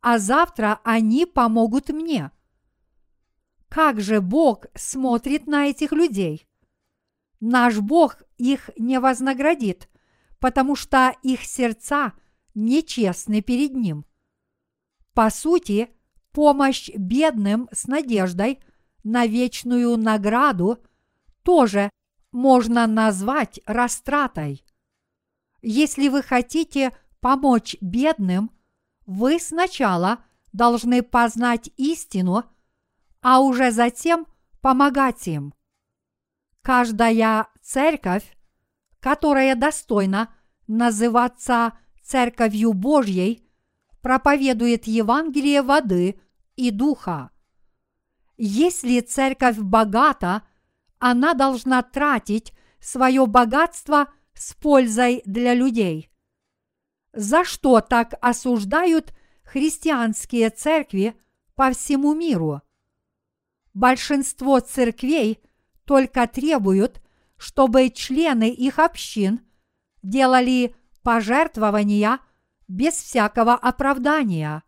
а 0.03 0.19
завтра 0.19 0.81
они 0.85 1.25
помогут 1.25 1.89
мне. 1.89 2.31
Как 3.75 4.01
же 4.01 4.21
Бог 4.21 4.67
смотрит 4.77 5.49
на 5.49 5.67
этих 5.67 5.91
людей? 5.91 6.47
Наш 7.41 7.81
Бог 7.81 8.23
их 8.39 8.71
не 8.79 9.01
вознаградит, 9.01 9.89
потому 10.39 10.77
что 10.77 11.13
их 11.25 11.43
сердца 11.43 12.13
нечестны 12.55 13.41
перед 13.43 13.73
Ним. 13.73 14.07
По 15.13 15.29
сути, 15.29 15.91
помощь 16.31 16.89
бедным 16.97 17.69
с 17.73 17.89
надеждой 17.89 18.61
на 19.03 19.27
вечную 19.27 19.97
награду 19.97 20.79
тоже 21.43 21.91
можно 22.31 22.87
назвать 22.87 23.59
растратой. 23.67 24.65
Если 25.63 26.07
вы 26.07 26.23
хотите 26.23 26.97
помочь 27.19 27.75
бедным, 27.81 28.53
вы 29.05 29.41
сначала 29.41 30.25
должны 30.53 31.03
познать 31.03 31.71
истину, 31.77 32.45
а 33.25 33.41
уже 33.41 33.71
затем 33.71 34.27
помогать 34.61 35.27
им. 35.27 35.55
Каждая 36.61 37.49
церковь, 37.63 38.37
которая 39.01 39.57
достойна 39.57 40.35
называться 40.67 41.73
Церковью 42.03 42.75
Божьей, 42.75 43.49
проповедует 44.03 44.87
Евангелие 44.87 45.63
воды 45.63 46.21
и 46.57 46.71
духа. 46.71 47.31
Если 48.37 49.01
церковь 49.01 49.57
богата, 49.57 50.43
она 50.99 51.33
должна 51.33 51.83
тратить 51.83 52.53
свое 52.79 53.25
богатство 53.27 54.13
с 54.35 54.53
пользой 54.53 55.23
для 55.25 55.55
людей. 55.55 56.11
За 57.15 57.45
что 57.45 57.81
так 57.81 58.17
осуждают 58.21 59.15
христианские 59.45 60.51
церкви 60.51 61.19
по 61.55 61.71
всему 61.71 62.13
миру? 62.15 62.61
Большинство 63.75 64.61
церквей 64.61 65.41
только 65.85 66.29
требуют, 66.29 67.03
чтобы 67.37 67.91
члены 67.91 68.49
их 68.49 68.79
общин 68.79 69.41
делали 70.03 70.77
пожертвования 71.03 72.21
без 72.69 72.95
всякого 72.95 73.55
оправдания. 73.55 74.63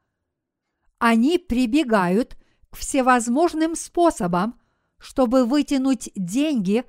Они 0.99 1.39
прибегают 1.39 2.37
к 2.71 2.77
всевозможным 2.77 3.77
способам, 3.77 4.61
чтобы 4.99 5.45
вытянуть 5.45 6.11
деньги 6.17 6.85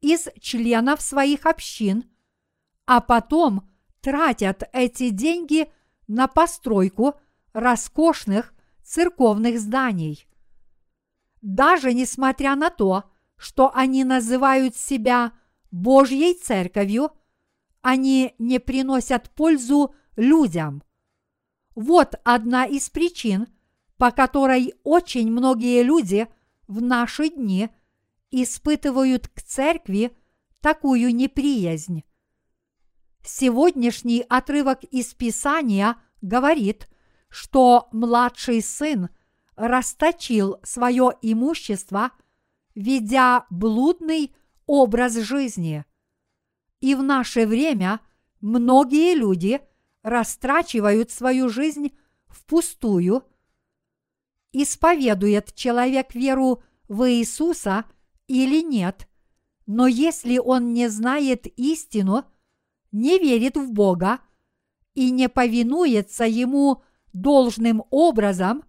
из 0.00 0.28
членов 0.40 1.02
своих 1.02 1.44
общин, 1.44 2.04
а 2.86 3.00
потом 3.00 3.68
тратят 4.00 4.62
эти 4.72 5.10
деньги 5.10 5.70
на 6.08 6.26
постройку 6.26 7.20
роскошных 7.52 8.54
церковных 8.82 9.60
зданий. 9.60 10.26
Даже 11.42 11.94
несмотря 11.94 12.54
на 12.54 12.70
то, 12.70 13.04
что 13.36 13.70
они 13.74 14.04
называют 14.04 14.76
себя 14.76 15.32
Божьей 15.70 16.34
церковью, 16.34 17.12
они 17.80 18.34
не 18.38 18.58
приносят 18.58 19.30
пользу 19.30 19.94
людям. 20.16 20.82
Вот 21.74 22.14
одна 22.24 22.66
из 22.66 22.90
причин, 22.90 23.46
по 23.96 24.10
которой 24.10 24.74
очень 24.82 25.30
многие 25.30 25.82
люди 25.82 26.28
в 26.66 26.82
наши 26.82 27.30
дни 27.30 27.70
испытывают 28.30 29.28
к 29.28 29.40
церкви 29.40 30.16
такую 30.60 31.14
неприязнь. 31.14 32.04
Сегодняшний 33.24 34.24
отрывок 34.28 34.84
из 34.84 35.14
Писания 35.14 35.96
говорит, 36.22 36.88
что 37.28 37.88
младший 37.92 38.62
сын 38.62 39.08
расточил 39.56 40.58
свое 40.62 41.12
имущество, 41.22 42.12
ведя 42.74 43.46
блудный 43.50 44.34
образ 44.66 45.14
жизни. 45.16 45.84
И 46.80 46.94
в 46.94 47.02
наше 47.02 47.46
время 47.46 48.00
многие 48.40 49.14
люди 49.14 49.60
растрачивают 50.02 51.10
свою 51.10 51.48
жизнь 51.48 51.92
впустую. 52.28 53.24
Исповедует 54.52 55.54
человек 55.54 56.14
веру 56.14 56.62
в 56.88 57.08
Иисуса 57.10 57.84
или 58.26 58.62
нет, 58.62 59.08
но 59.66 59.86
если 59.86 60.38
он 60.38 60.72
не 60.72 60.88
знает 60.88 61.46
истину, 61.46 62.24
не 62.90 63.18
верит 63.18 63.56
в 63.56 63.72
Бога 63.72 64.20
и 64.94 65.10
не 65.10 65.28
повинуется 65.28 66.24
Ему 66.24 66.82
должным 67.12 67.84
образом, 67.90 68.64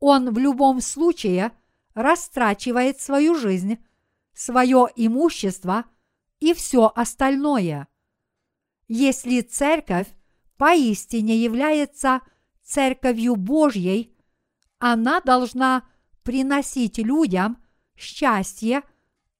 он 0.00 0.32
в 0.32 0.38
любом 0.38 0.80
случае 0.80 1.52
растрачивает 1.94 3.00
свою 3.00 3.34
жизнь, 3.34 3.78
свое 4.32 4.88
имущество 4.96 5.84
и 6.40 6.54
все 6.54 6.90
остальное. 6.94 7.86
Если 8.88 9.42
церковь 9.42 10.08
поистине 10.56 11.36
является 11.36 12.22
церковью 12.62 13.36
Божьей, 13.36 14.16
она 14.78 15.20
должна 15.20 15.84
приносить 16.22 16.98
людям 16.98 17.62
счастье 17.96 18.82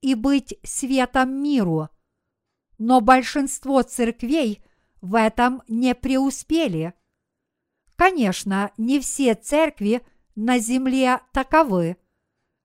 и 0.02 0.14
быть 0.14 0.58
светом 0.62 1.42
миру. 1.42 1.88
Но 2.78 3.00
большинство 3.00 3.82
церквей 3.82 4.62
в 5.00 5.14
этом 5.14 5.62
не 5.68 5.94
преуспели. 5.94 6.94
Конечно, 7.96 8.72
не 8.76 9.00
все 9.00 9.34
церкви 9.34 10.02
на 10.40 10.58
земле 10.58 11.20
таковы, 11.32 11.98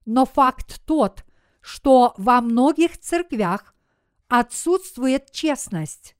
но 0.06 0.24
факт 0.24 0.82
тот, 0.86 1.26
что 1.60 2.14
во 2.16 2.40
многих 2.40 2.98
церквях 2.98 3.74
отсутствует 4.28 5.30
честность. 5.30 6.16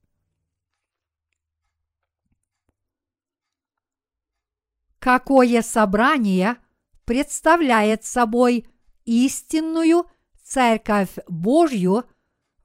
Какое 4.98 5.62
собрание 5.62 6.58
представляет 7.06 8.04
собой 8.04 8.66
истинную 9.06 10.04
Церковь 10.42 11.16
Божью 11.26 12.04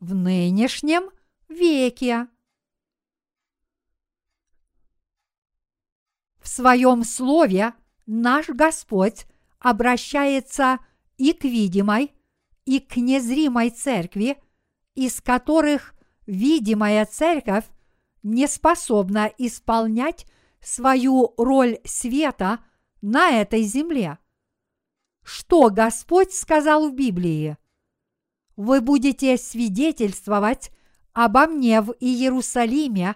в 0.01 0.13
нынешнем 0.13 1.11
веке? 1.47 2.27
В 6.41 6.47
своем 6.49 7.05
слове 7.05 7.73
наш 8.05 8.49
Господь 8.49 9.25
обращается 9.59 10.79
и 11.17 11.33
к 11.33 11.43
видимой, 11.43 12.13
и 12.65 12.79
к 12.79 12.97
незримой 12.97 13.69
церкви, 13.69 14.37
из 14.95 15.21
которых 15.21 15.93
видимая 16.25 17.05
церковь 17.05 17.65
не 18.23 18.47
способна 18.47 19.31
исполнять 19.37 20.25
свою 20.61 21.33
роль 21.37 21.79
света 21.85 22.59
на 23.01 23.31
этой 23.31 23.63
земле. 23.63 24.19
Что 25.23 25.69
Господь 25.69 26.33
сказал 26.33 26.89
в 26.89 26.93
Библии? 26.93 27.57
Вы 28.55 28.81
будете 28.81 29.37
свидетельствовать 29.37 30.71
обо 31.13 31.47
мне 31.47 31.81
в 31.81 31.95
Иерусалиме, 31.99 33.15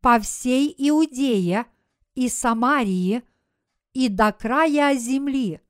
по 0.00 0.18
всей 0.18 0.74
Иудее 0.76 1.66
и 2.14 2.28
Самарии 2.28 3.22
и 3.92 4.08
до 4.08 4.32
края 4.32 4.96
земли. 4.96 5.60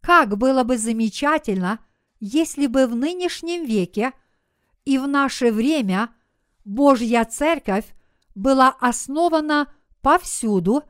Как 0.00 0.36
было 0.36 0.64
бы 0.64 0.78
замечательно, 0.78 1.78
если 2.20 2.66
бы 2.66 2.86
в 2.86 2.94
нынешнем 2.94 3.64
веке 3.64 4.12
и 4.84 4.98
в 4.98 5.06
наше 5.06 5.52
время 5.52 6.10
Божья 6.64 7.24
Церковь 7.24 7.86
была 8.34 8.70
основана 8.80 9.72
повсюду 10.00 10.82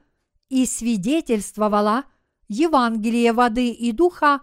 и 0.48 0.66
свидетельствовала 0.66 2.04
Евангелие 2.48 3.32
воды 3.32 3.70
и 3.70 3.92
духа 3.92 4.40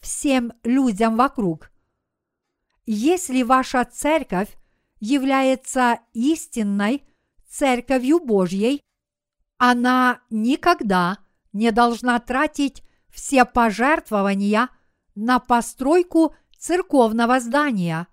всем 0.00 0.52
людям 0.62 1.16
вокруг. 1.16 1.70
Если 2.86 3.42
ваша 3.42 3.84
церковь 3.84 4.56
является 5.00 6.00
истинной 6.12 7.04
церковью 7.48 8.20
Божьей, 8.20 8.82
она 9.58 10.20
никогда 10.30 11.18
не 11.52 11.72
должна 11.72 12.18
тратить 12.20 12.82
все 13.10 13.44
пожертвования 13.44 14.70
на 15.14 15.40
постройку 15.40 16.34
церковного 16.56 17.40
здания. 17.40 18.06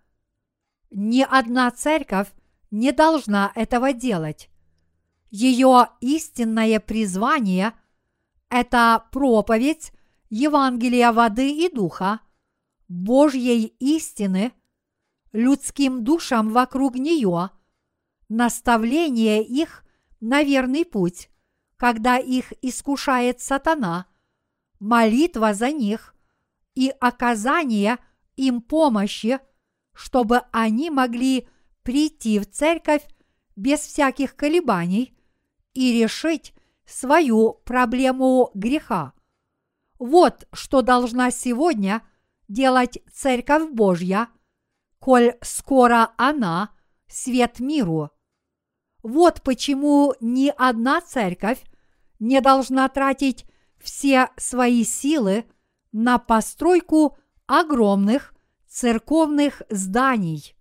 Ни 0.90 1.22
одна 1.22 1.70
церковь 1.72 2.30
не 2.72 2.92
должна 2.92 3.52
этого 3.56 3.94
делать. 3.94 4.50
Ее 5.30 5.90
истинное 6.02 6.80
призвание– 6.80 7.74
это 8.50 9.06
проповедь 9.12 9.92
Евангелия 10.30 11.12
воды 11.12 11.52
и 11.52 11.74
духа, 11.74 12.22
Божьей 12.88 13.76
истины, 13.80 14.54
людским 15.32 16.04
душам 16.04 16.52
вокруг 16.52 16.96
нее, 16.96 17.50
наставление 18.30 19.44
их 19.44 19.84
на 20.22 20.44
верный 20.44 20.86
путь, 20.86 21.30
когда 21.78 22.18
их 22.18 22.54
искушает 22.62 23.42
сатана, 23.42 24.08
молитва 24.80 25.54
за 25.54 25.72
них 25.72 26.16
и 26.74 26.94
оказание 27.00 27.98
им 28.36 28.62
помощи, 28.62 29.40
чтобы 29.94 30.42
они 30.52 30.90
могли 30.90 31.48
прийти 31.84 32.40
в 32.40 32.50
церковь 32.50 33.06
без 33.56 33.80
всяких 33.80 34.36
колебаний 34.36 35.18
и 35.74 35.94
решить 36.02 36.54
свою 36.86 37.54
проблему 37.66 38.52
греха. 38.54 39.14
Вот 39.98 40.48
что 40.52 40.82
должна 40.82 41.32
сегодня 41.32 42.02
делать 42.48 43.00
Церковь 43.12 43.72
Божья, 43.72 44.28
коль 45.00 45.36
скоро 45.42 46.14
она– 46.18 46.72
свет 47.08 47.60
миру. 47.60 48.12
Вот 49.06 49.44
почему 49.44 50.16
ни 50.20 50.52
одна 50.58 51.00
церковь 51.00 51.64
не 52.18 52.42
должна 52.42 52.90
тратить 52.90 53.46
все 53.78 54.32
свои 54.36 54.84
силы 54.84 55.46
на 55.92 56.18
постройку 56.18 57.16
огромных 57.46 58.34
церковных 58.68 59.62
зданий. 59.70 60.56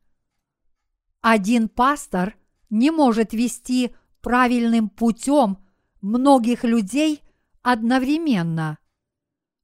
Один 1.22 1.70
пастор 1.70 2.36
не 2.68 2.90
может 2.90 3.32
вести 3.32 3.94
правильным 4.20 4.90
путем 4.90 5.56
многих 6.02 6.64
людей 6.64 7.22
одновременно. 7.62 8.76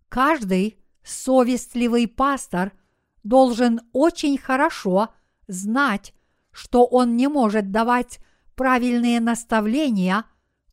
Каждый 0.09 0.79
совестливый 1.03 2.09
пастор 2.09 2.73
должен 3.25 3.83
очень 3.93 4.39
хорошо 4.39 5.13
знать, 5.49 6.15
что 6.51 6.87
он 6.87 7.19
не 7.19 7.29
может 7.29 7.71
давать 7.71 8.21
правильные 8.61 9.21
наставления 9.21 10.27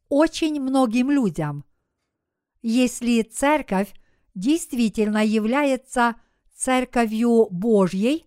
очень 0.10 0.60
многим 0.60 1.10
людям. 1.10 1.64
Если 2.62 3.22
церковь 3.22 3.94
действительно 4.36 5.24
является 5.24 6.16
церковью 6.54 7.48
Божьей, 7.50 8.26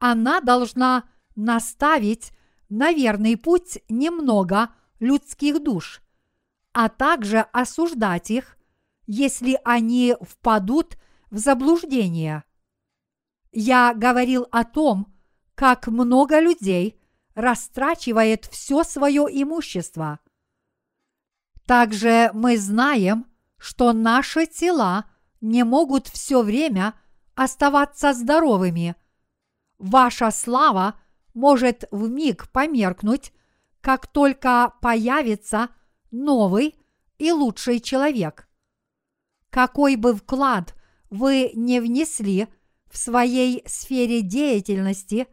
она 0.00 0.40
должна 0.40 1.04
наставить 1.36 2.32
на 2.68 2.90
верный 2.90 3.36
путь 3.36 3.78
немного 3.88 4.70
людских 4.98 5.62
душ, 5.62 6.02
а 6.72 6.88
также 6.88 7.42
осуждать 7.52 8.32
их, 8.32 8.58
если 9.06 9.60
они 9.64 10.16
впадут 10.20 10.98
в 11.30 11.38
заблуждение. 11.38 12.42
Я 13.52 13.94
говорил 13.94 14.48
о 14.50 14.64
том, 14.64 15.14
как 15.54 15.86
много 15.86 16.40
людей 16.40 16.97
растрачивает 17.38 18.46
все 18.46 18.82
свое 18.82 19.22
имущество. 19.30 20.18
Также 21.66 22.30
мы 22.34 22.58
знаем, 22.58 23.26
что 23.58 23.92
наши 23.92 24.46
тела 24.46 25.04
не 25.40 25.62
могут 25.62 26.08
все 26.08 26.42
время 26.42 26.94
оставаться 27.36 28.12
здоровыми. 28.12 28.96
Ваша 29.78 30.32
слава 30.32 30.98
может 31.32 31.84
в 31.92 32.08
миг 32.08 32.50
померкнуть, 32.50 33.32
как 33.80 34.08
только 34.08 34.74
появится 34.82 35.68
новый 36.10 36.74
и 37.18 37.30
лучший 37.30 37.78
человек. 37.78 38.48
Какой 39.50 39.94
бы 39.94 40.12
вклад 40.12 40.74
вы 41.08 41.52
не 41.54 41.78
внесли 41.78 42.48
в 42.90 42.98
своей 42.98 43.62
сфере 43.66 44.22
деятельности, 44.22 45.28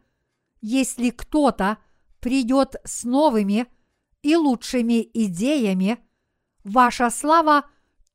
если 0.60 1.10
кто-то 1.10 1.78
придет 2.20 2.76
с 2.84 3.04
новыми 3.04 3.66
и 4.22 4.36
лучшими 4.36 5.08
идеями, 5.14 5.98
ваша 6.64 7.10
слава 7.10 7.66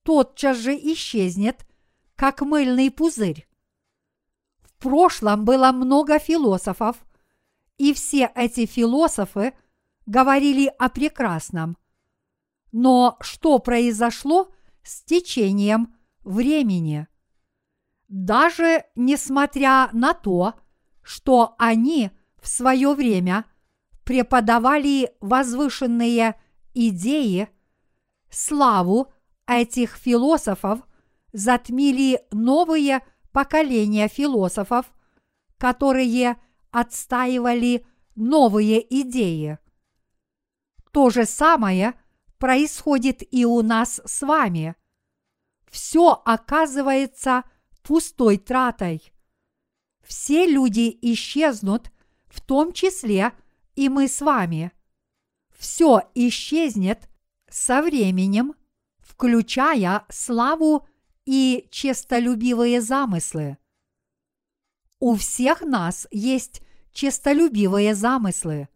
тотчас 0.04 0.58
же 0.58 0.74
исчезнет, 0.76 1.66
как 2.16 2.42
мыльный 2.42 2.92
пузырь. 2.92 3.48
В 4.62 4.74
прошлом 4.78 5.46
было 5.46 5.72
много 5.72 6.20
философов– 6.20 6.98
и 7.82 7.94
все 7.94 8.32
эти 8.36 8.68
философы 8.68 9.56
говорили 10.06 10.72
о 10.78 10.88
прекрасном. 10.88 11.78
Но 12.72 13.18
что 13.22 13.58
произошло 13.58 14.52
с 14.84 15.02
течением 15.02 15.96
времени? 16.24 17.08
Даже 18.08 18.86
несмотря 18.94 19.90
на 19.94 20.14
то, 20.14 20.54
что 21.02 21.56
они 21.58 22.12
в 22.40 22.48
свое 22.48 22.94
время 22.94 23.46
преподавали 24.12 25.14
возвышенные 25.22 26.36
идеи, 26.74 27.48
славу 28.30 29.12
этих 29.48 29.96
философов 29.96 30.82
затмили 31.34 32.22
новые 32.32 33.02
поколения 33.32 34.08
философов, 34.08 34.86
которые– 35.58 36.38
отстаивали 36.72 37.86
новые 38.16 38.82
идеи. 39.02 39.60
То 40.92 41.10
же 41.10 41.26
самое 41.26 41.94
происходит 42.38 43.22
и 43.34 43.46
у 43.46 43.62
нас 43.62 44.02
с 44.06 44.22
вами. 44.26 44.76
Все 45.70 46.22
оказывается 46.26 47.44
пустой 47.84 48.38
тратой. 48.38 49.14
Все 50.04 50.46
люди 50.46 50.98
исчезнут, 51.02 51.92
в 52.28 52.42
том 52.42 52.74
числе 52.74 53.34
и 53.82 53.90
мы 53.90 54.08
с 54.08 54.22
вами. 54.22 54.72
Все 55.58 56.04
исчезнет 56.14 57.10
со 57.50 57.82
временем, 57.82 58.54
включая 59.00 60.06
славу 60.08 60.88
и 61.26 61.68
честолюбивые 61.72 62.80
замыслы. 62.80 63.58
У 65.00 65.16
всех 65.16 65.62
нас 65.62 66.08
есть 66.12 66.62
честолюбивые 66.94 67.96
замыслы. 67.96 68.70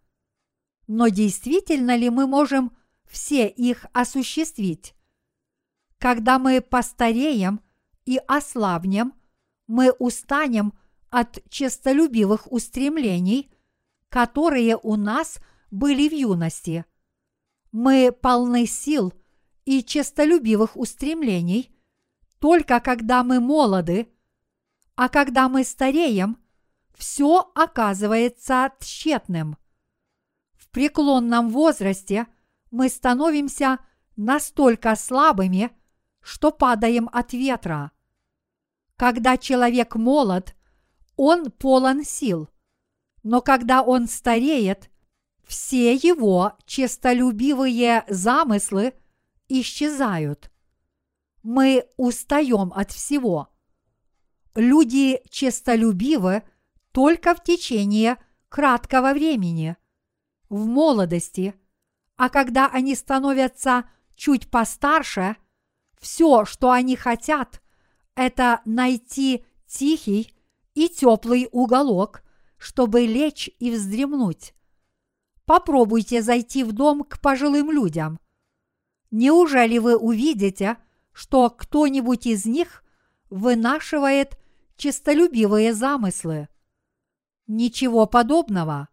Но 0.88 1.10
действительно 1.10 1.96
ли 1.96 2.10
мы 2.10 2.26
можем 2.26 2.76
все 3.06 3.48
их 3.48 3.86
осуществить? 3.94 4.96
Когда 6.00 6.40
мы 6.40 6.62
постареем 6.62 7.62
и 8.06 8.20
ослабнем, 8.28 9.14
мы 9.68 9.92
устанем 9.92 10.74
от 11.12 11.48
честолюбивых 11.52 12.52
устремлений, 12.52 13.52
которые 14.16 14.78
у 14.78 14.96
нас 14.96 15.40
были 15.72 16.08
в 16.08 16.14
юности. 16.14 16.86
Мы 17.74 18.14
полны 18.14 18.66
сил 18.66 19.14
и 19.66 19.84
честолюбивых 19.84 20.78
устремлений 20.78 21.70
только 22.40 22.80
когда 22.80 23.24
мы 23.24 23.40
молоды– 23.40 24.08
а 24.96 25.10
когда 25.10 25.50
мы 25.50 25.66
стареем, 25.66 26.38
все 26.94 27.52
оказывается 27.54 28.72
тщетным. 28.80 29.58
В 30.54 30.70
преклонном 30.70 31.50
возрасте 31.50 32.28
мы 32.72 32.88
становимся 32.88 33.80
настолько 34.16 34.96
слабыми, 34.96 35.72
что 36.22 36.52
падаем 36.52 37.10
от 37.12 37.34
ветра. 37.34 37.92
Когда 38.96 39.38
человек 39.38 39.96
молод, 39.96 40.56
он 41.18 41.52
полон 41.52 42.06
сил, 42.06 42.48
но 43.26 43.42
когда 43.42 43.82
он 43.82 44.08
стареет, 44.08 44.90
все 45.44 45.94
его 45.96 46.54
честолюбивые 46.66 48.06
замыслы 48.08 48.94
исчезают. 49.50 50.50
Мы 51.44 51.86
устаем 51.98 52.72
от 52.74 52.94
всего– 52.94 53.50
люди 54.56 55.22
честолюбивы 55.30 56.44
только 56.92 57.36
в 57.36 57.44
течение 57.44 58.18
краткого 58.50 59.14
времени, 59.14 59.76
в 60.50 60.66
молодости, 60.66 61.54
а 62.16 62.30
когда 62.30 62.68
они 62.68 62.96
становятся 62.96 63.90
чуть 64.16 64.50
постарше, 64.50 65.36
все, 66.00 66.46
что 66.46 66.72
они 66.72 66.96
хотят, 66.96 67.62
это 68.16 68.62
найти 68.64 69.46
тихий 69.68 70.34
и 70.74 70.88
теплый 70.88 71.50
уголок, 71.52 72.24
чтобы 72.58 73.02
лечь 73.06 73.50
и 73.60 73.72
вздремнуть. 73.72 74.54
Попробуйте 75.46 76.22
зайти 76.22 76.64
в 76.64 76.72
дом 76.72 77.04
к 77.04 77.20
пожилым 77.20 77.72
людям. 77.72 78.20
Неужели 79.12 79.78
вы 79.78 79.96
увидите, 79.96 80.78
что 81.14 81.50
кто-нибудь 81.50 82.26
из 82.26 82.46
них 82.46 82.84
вынашивает 83.30 84.38
честолюбивые 84.76 85.74
замыслы? 85.74 86.50
Ничего 87.48 88.08
подобного. 88.08 88.90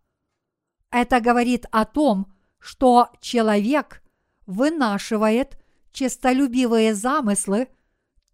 Это 0.91 1.21
говорит 1.21 1.67
о 1.71 1.87
том, 1.87 2.33
что 2.59 3.11
человек 3.21 4.03
вынашивает 4.47 5.59
честолюбивые 5.93 6.95
замыслы 6.95 7.69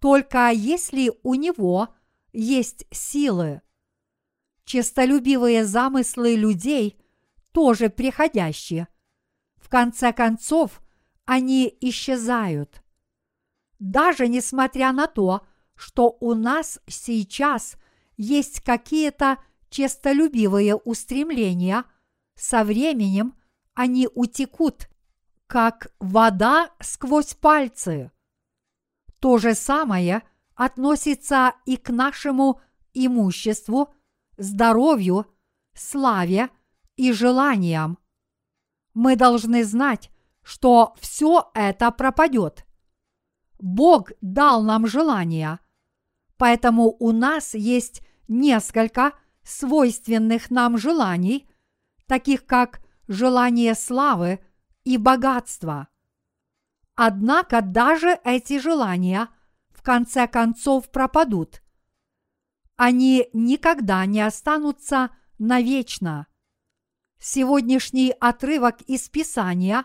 только 0.01 0.51
если 0.51 1.13
у 1.23 1.35
него 1.35 1.89
есть 2.33 2.85
силы. 2.91 3.63
Честолюбивые 4.69 5.65
замыслы 5.65 6.35
людей 6.35 7.01
тоже 7.53 7.89
приходящие. 7.89 8.87
В 9.57 9.71
конце 9.71 10.13
концов, 10.13 10.83
они 11.25 11.75
исчезают. 11.81 12.83
Даже 13.79 14.29
несмотря 14.29 14.93
на 14.93 15.07
то, 15.07 15.47
что 15.75 16.19
у 16.21 16.35
нас 16.35 16.81
сейчас 16.87 17.79
есть 18.19 18.61
какие-то 18.61 19.39
честолюбивые 19.71 20.77
устремления, 20.77 21.85
со 22.35 22.63
временем 22.63 23.39
они 23.73 24.07
утекут, 24.15 24.91
как 25.47 25.95
вода 25.99 26.73
сквозь 26.81 27.33
пальцы. 27.33 28.13
То 29.19 29.39
же 29.39 29.55
самое 29.55 30.25
относится 30.55 31.55
и 31.65 31.79
к 31.79 31.89
нашему 31.89 32.61
имуществу, 32.93 33.95
здоровью, 34.39 35.27
славе 35.75 36.49
и 36.97 37.13
желаниям. 37.13 37.99
Мы 38.95 39.17
должны 39.17 39.65
знать, 39.65 40.11
что 40.43 40.95
все 40.99 41.51
это 41.55 41.91
пропадет. 41.91 42.67
Бог 43.59 44.13
дал 44.21 44.63
нам 44.63 44.87
желания, 44.87 45.61
поэтому 46.37 46.97
у 46.99 47.13
нас 47.13 47.55
есть 47.55 48.03
несколько 48.29 49.13
свойственных 49.43 50.51
нам 50.51 50.79
желаний, 50.79 51.49
таких 52.07 52.47
как 52.47 52.81
желание 53.09 53.75
славы 53.75 54.41
и 54.85 54.97
богатства. 54.97 55.89
Однако 56.95 57.61
даже 57.63 58.19
эти 58.25 58.59
желания 58.59 59.29
в 59.71 59.83
конце 59.83 60.27
концов 60.27 60.91
пропадут. 60.91 61.63
Они 62.79 63.29
никогда 63.33 64.07
не 64.07 64.21
останутся 64.21 65.11
навечно. 65.41 66.29
Сегодняшний 67.19 68.15
отрывок 68.21 68.83
из 68.83 69.09
Писания 69.09 69.85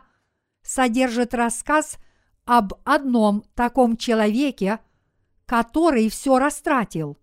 содержит 0.62 1.34
рассказ 1.34 1.98
об 2.46 2.76
одном 2.86 3.42
таком 3.56 3.98
человеке, 3.98 4.80
который 5.48 6.08
все 6.10 6.38
растратил. 6.38 7.18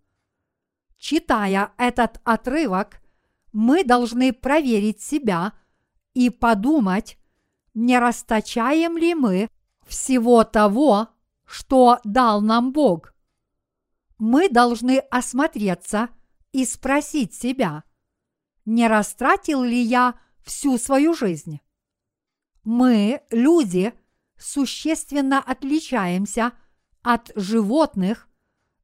Читая 0.98 1.72
этот 1.78 2.20
отрывок, 2.24 3.00
мы 3.52 3.84
должны 3.84 4.32
проверить 4.32 5.00
себя 5.00 5.52
и 6.14 6.30
подумать, 6.30 7.16
не 7.74 7.96
расточаем 7.96 8.98
ли 8.98 9.14
мы 9.14 9.48
всего 9.86 10.42
того, 10.42 11.10
что 11.46 12.00
дал 12.02 12.40
нам 12.40 12.72
Бог. 12.72 13.09
Мы 14.20 14.50
должны 14.50 14.98
осмотреться 14.98 16.10
и 16.52 16.66
спросить 16.66 17.32
себя, 17.32 17.84
не 18.66 18.86
растратил 18.86 19.62
ли 19.62 19.80
я 19.80 20.14
всю 20.44 20.76
свою 20.76 21.14
жизнь? 21.14 21.60
Мы, 22.62 23.22
люди, 23.30 23.94
существенно 24.36 25.38
отличаемся 25.38 26.52
от 27.00 27.32
животных, 27.34 28.28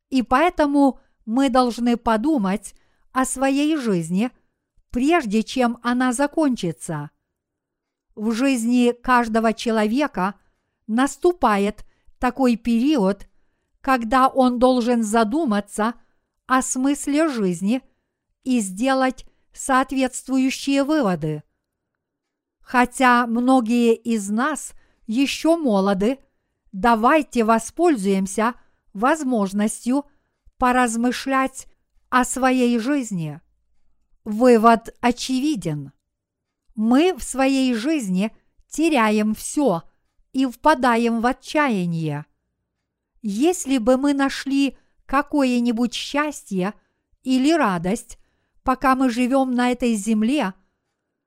и 0.09 0.23
поэтому 0.23 1.01
мы 1.27 1.51
должны 1.51 1.99
подумать 1.99 2.75
о 3.13 3.27
своей 3.27 3.77
жизни, 3.77 4.31
прежде 4.89 5.43
чем 5.43 5.79
она 5.83 6.15
закончится. 6.15 7.11
В 8.15 8.33
жизни 8.33 8.93
каждого 8.93 9.53
человека 9.53 10.37
наступает 10.87 11.85
такой 12.19 12.57
период, 12.57 13.29
когда 13.87 14.27
он 14.27 14.59
должен 14.59 15.05
задуматься 15.05 15.95
о 16.47 16.61
смысле 16.61 17.29
жизни 17.29 17.83
и 18.43 18.59
сделать 18.59 19.25
соответствующие 19.53 20.83
выводы. 20.83 21.45
Хотя 22.61 23.29
многие 23.29 23.95
из 23.95 24.29
нас 24.29 24.73
еще 25.07 25.57
молоды, 25.57 26.19
давайте 26.73 27.45
воспользуемся 27.45 28.55
возможностью 28.93 30.05
поразмышлять 30.59 31.69
о 32.09 32.25
своей 32.25 32.81
жизни. 32.81 33.41
Вывод 34.25 34.97
очевиден. 35.01 35.93
Мы 36.75 37.15
в 37.15 37.23
своей 37.23 37.73
жизни 37.73 38.37
теряем 38.67 39.37
все 39.37 39.85
и 40.33 40.45
впадаем 40.45 41.21
в 41.21 41.27
отчаяние. 41.27 42.27
Если 43.29 43.79
бы 43.79 43.97
мы 43.97 44.15
нашли 44.15 44.79
какое-нибудь 45.05 45.93
счастье 45.93 46.75
или 47.25 47.51
радость, 47.51 48.21
пока 48.63 48.95
мы 48.95 49.11
живем 49.11 49.51
на 49.51 49.73
этой 49.73 49.97
земле, 49.97 50.55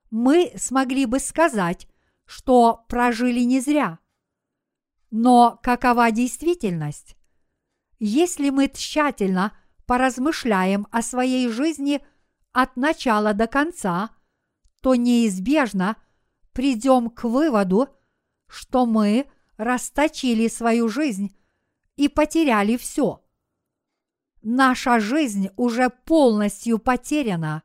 мы 0.09 0.53
смогли 0.55 1.05
бы 1.05 1.19
сказать, 1.19 1.89
что 2.23 2.85
прожили 2.87 3.41
не 3.41 3.59
зря. 3.59 3.99
Но 5.11 5.59
какова 5.61 6.09
действительность? 6.11 7.17
Если 7.99 8.49
мы 8.49 8.69
тщательно 8.69 9.51
поразмышляем 9.85 10.87
о 10.91 11.01
своей 11.01 11.49
жизни 11.49 12.01
от 12.53 12.77
начала 12.77 13.33
до 13.33 13.45
конца, 13.45 14.11
то 14.81 14.95
неизбежно 14.95 15.97
придем 16.53 17.09
к 17.09 17.25
выводу, 17.25 17.89
что 18.47 18.85
мы 18.85 19.29
расточили 19.57 20.47
свою 20.47 20.87
жизнь 20.87 21.35
и 21.99 22.07
потеряли 22.07 22.77
все. 22.77 23.21
Наша 24.41 25.01
жизнь 25.01 25.49
уже 25.57 25.89
полностью 25.89 26.79
потеряна. 26.79 27.63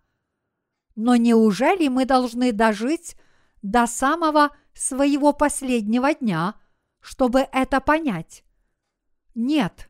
Но 0.96 1.14
неужели 1.14 1.86
мы 1.86 2.04
должны 2.04 2.50
дожить 2.50 3.14
до 3.62 3.86
самого 3.86 4.50
своего 4.72 5.32
последнего 5.32 6.12
дня, 6.12 6.56
чтобы 6.98 7.46
это 7.52 7.80
понять? 7.80 8.42
Нет. 9.36 9.88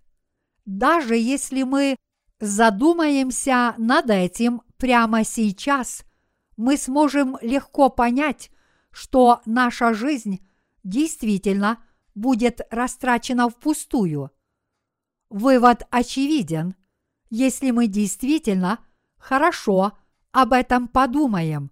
Даже 0.67 1.17
если 1.17 1.63
мы 1.63 1.97
задумаемся 2.39 3.75
над 3.79 4.11
этим 4.11 4.61
прямо 4.77 5.25
сейчас, 5.25 6.05
мы 6.59 6.77
сможем 6.77 7.39
легко 7.41 7.89
понять, 7.89 8.51
что 8.91 9.41
наша 9.47 9.95
жизнь 9.95 10.47
действительно 10.83 11.83
будет 12.15 12.61
растрачена 12.71 13.49
впустую. 13.49 14.31
Вывод 15.31 15.83
очевиден, 15.91 16.75
если 17.31 17.71
мы 17.71 17.87
действительно 17.87 18.85
хорошо 19.17 19.99
об 20.33 20.53
этом 20.53 20.89
подумаем. 20.89 21.71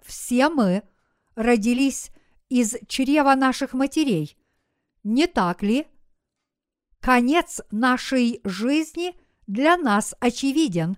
Все 0.00 0.48
мы 0.48 0.82
родились 1.34 2.10
из 2.48 2.76
чрева 2.88 3.34
наших 3.34 3.74
матерей, 3.74 4.36
не 5.04 5.26
так 5.26 5.62
ли? 5.62 5.86
Конец 7.00 7.60
нашей 7.70 8.40
жизни 8.44 9.14
для 9.46 9.76
нас 9.76 10.14
очевиден, 10.18 10.96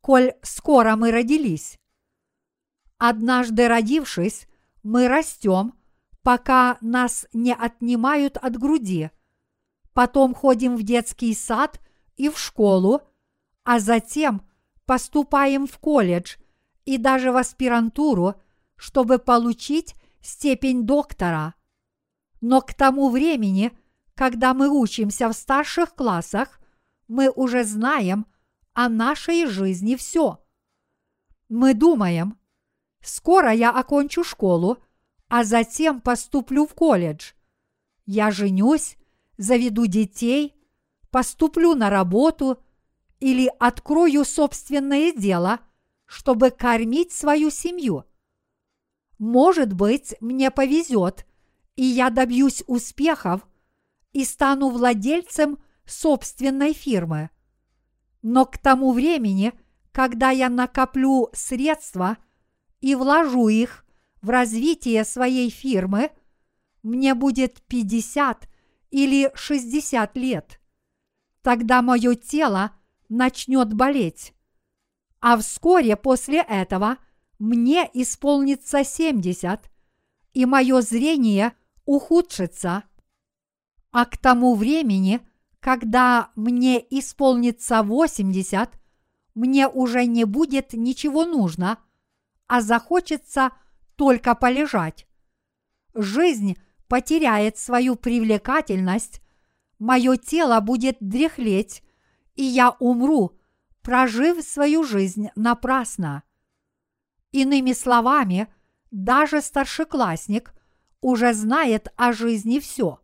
коль 0.00 0.34
скоро 0.42 0.96
мы 0.96 1.10
родились. 1.10 1.78
Однажды 2.98 3.68
родившись, 3.68 4.46
мы 4.82 5.08
растем, 5.08 5.74
пока 6.22 6.78
нас 6.80 7.26
не 7.32 7.54
отнимают 7.54 8.36
от 8.36 8.58
груди. 8.58 9.10
Потом 9.92 10.34
ходим 10.34 10.76
в 10.76 10.82
детский 10.82 11.34
сад 11.34 11.80
и 12.16 12.28
в 12.28 12.38
школу, 12.38 13.02
а 13.64 13.80
затем 13.80 14.42
поступаем 14.84 15.66
в 15.66 15.78
колледж 15.78 16.36
и 16.84 16.98
даже 16.98 17.32
в 17.32 17.36
аспирантуру, 17.36 18.34
чтобы 18.76 19.18
получить 19.18 19.94
степень 20.20 20.84
доктора. 20.84 21.54
Но 22.40 22.60
к 22.60 22.74
тому 22.74 23.10
времени, 23.10 23.72
когда 24.14 24.54
мы 24.54 24.68
учимся 24.68 25.28
в 25.28 25.32
старших 25.32 25.94
классах, 25.94 26.60
мы 27.08 27.30
уже 27.30 27.64
знаем 27.64 28.26
о 28.72 28.88
нашей 28.88 29.46
жизни 29.46 29.96
все. 29.96 30.42
Мы 31.48 31.74
думаем, 31.74 32.38
скоро 33.02 33.52
я 33.52 33.70
окончу 33.70 34.24
школу, 34.24 34.78
а 35.30 35.44
затем 35.44 36.00
поступлю 36.00 36.66
в 36.66 36.74
колледж. 36.74 37.32
Я 38.04 38.32
женюсь, 38.32 38.96
заведу 39.38 39.86
детей, 39.86 40.56
поступлю 41.10 41.76
на 41.76 41.88
работу 41.88 42.62
или 43.20 43.50
открою 43.60 44.24
собственное 44.24 45.12
дело, 45.12 45.60
чтобы 46.04 46.50
кормить 46.50 47.12
свою 47.12 47.50
семью. 47.50 48.04
Может 49.18 49.72
быть, 49.72 50.16
мне 50.20 50.50
повезет, 50.50 51.24
и 51.76 51.84
я 51.84 52.10
добьюсь 52.10 52.64
успехов 52.66 53.46
и 54.12 54.24
стану 54.24 54.68
владельцем 54.68 55.58
собственной 55.86 56.72
фирмы. 56.72 57.30
Но 58.22 58.46
к 58.46 58.58
тому 58.58 58.92
времени, 58.92 59.52
когда 59.92 60.30
я 60.30 60.48
накоплю 60.48 61.28
средства 61.32 62.18
и 62.80 62.96
вложу 62.96 63.46
их 63.46 63.84
в 64.22 64.30
развитие 64.30 65.04
своей 65.04 65.50
фирмы, 65.50 66.10
мне 66.82 67.14
будет 67.14 67.62
50 67.62 68.48
или 68.90 69.30
60 69.34 70.16
лет. 70.16 70.60
Тогда 71.42 71.82
мое 71.82 72.14
тело 72.14 72.72
начнет 73.08 73.72
болеть. 73.72 74.34
А 75.20 75.36
вскоре 75.36 75.96
после 75.96 76.40
этого 76.40 76.96
мне 77.38 77.88
исполнится 77.92 78.84
70, 78.84 79.70
и 80.32 80.46
мое 80.46 80.80
зрение 80.80 81.54
ухудшится. 81.84 82.84
А 83.90 84.04
к 84.06 84.16
тому 84.16 84.54
времени, 84.54 85.20
когда 85.58 86.30
мне 86.36 86.78
исполнится 86.90 87.82
80, 87.82 88.70
мне 89.34 89.68
уже 89.68 90.06
не 90.06 90.24
будет 90.24 90.72
ничего 90.72 91.24
нужно, 91.24 91.78
а 92.46 92.60
захочется 92.60 93.52
только 94.00 94.34
полежать. 94.34 95.06
Жизнь 95.92 96.56
потеряет 96.88 97.58
свою 97.58 97.96
привлекательность, 97.96 99.20
мое 99.78 100.16
тело 100.16 100.58
будет 100.60 100.96
дряхлеть, 101.00 101.82
и 102.34 102.42
я 102.42 102.70
умру, 102.78 103.38
прожив 103.82 104.42
свою 104.42 104.84
жизнь 104.84 105.28
напрасно. 105.36 106.22
Иными 107.30 107.74
словами, 107.74 108.48
даже 108.90 109.42
старшеклассник 109.42 110.54
уже 111.02 111.34
знает 111.34 111.88
о 111.96 112.14
жизни 112.14 112.58
все. 112.58 113.00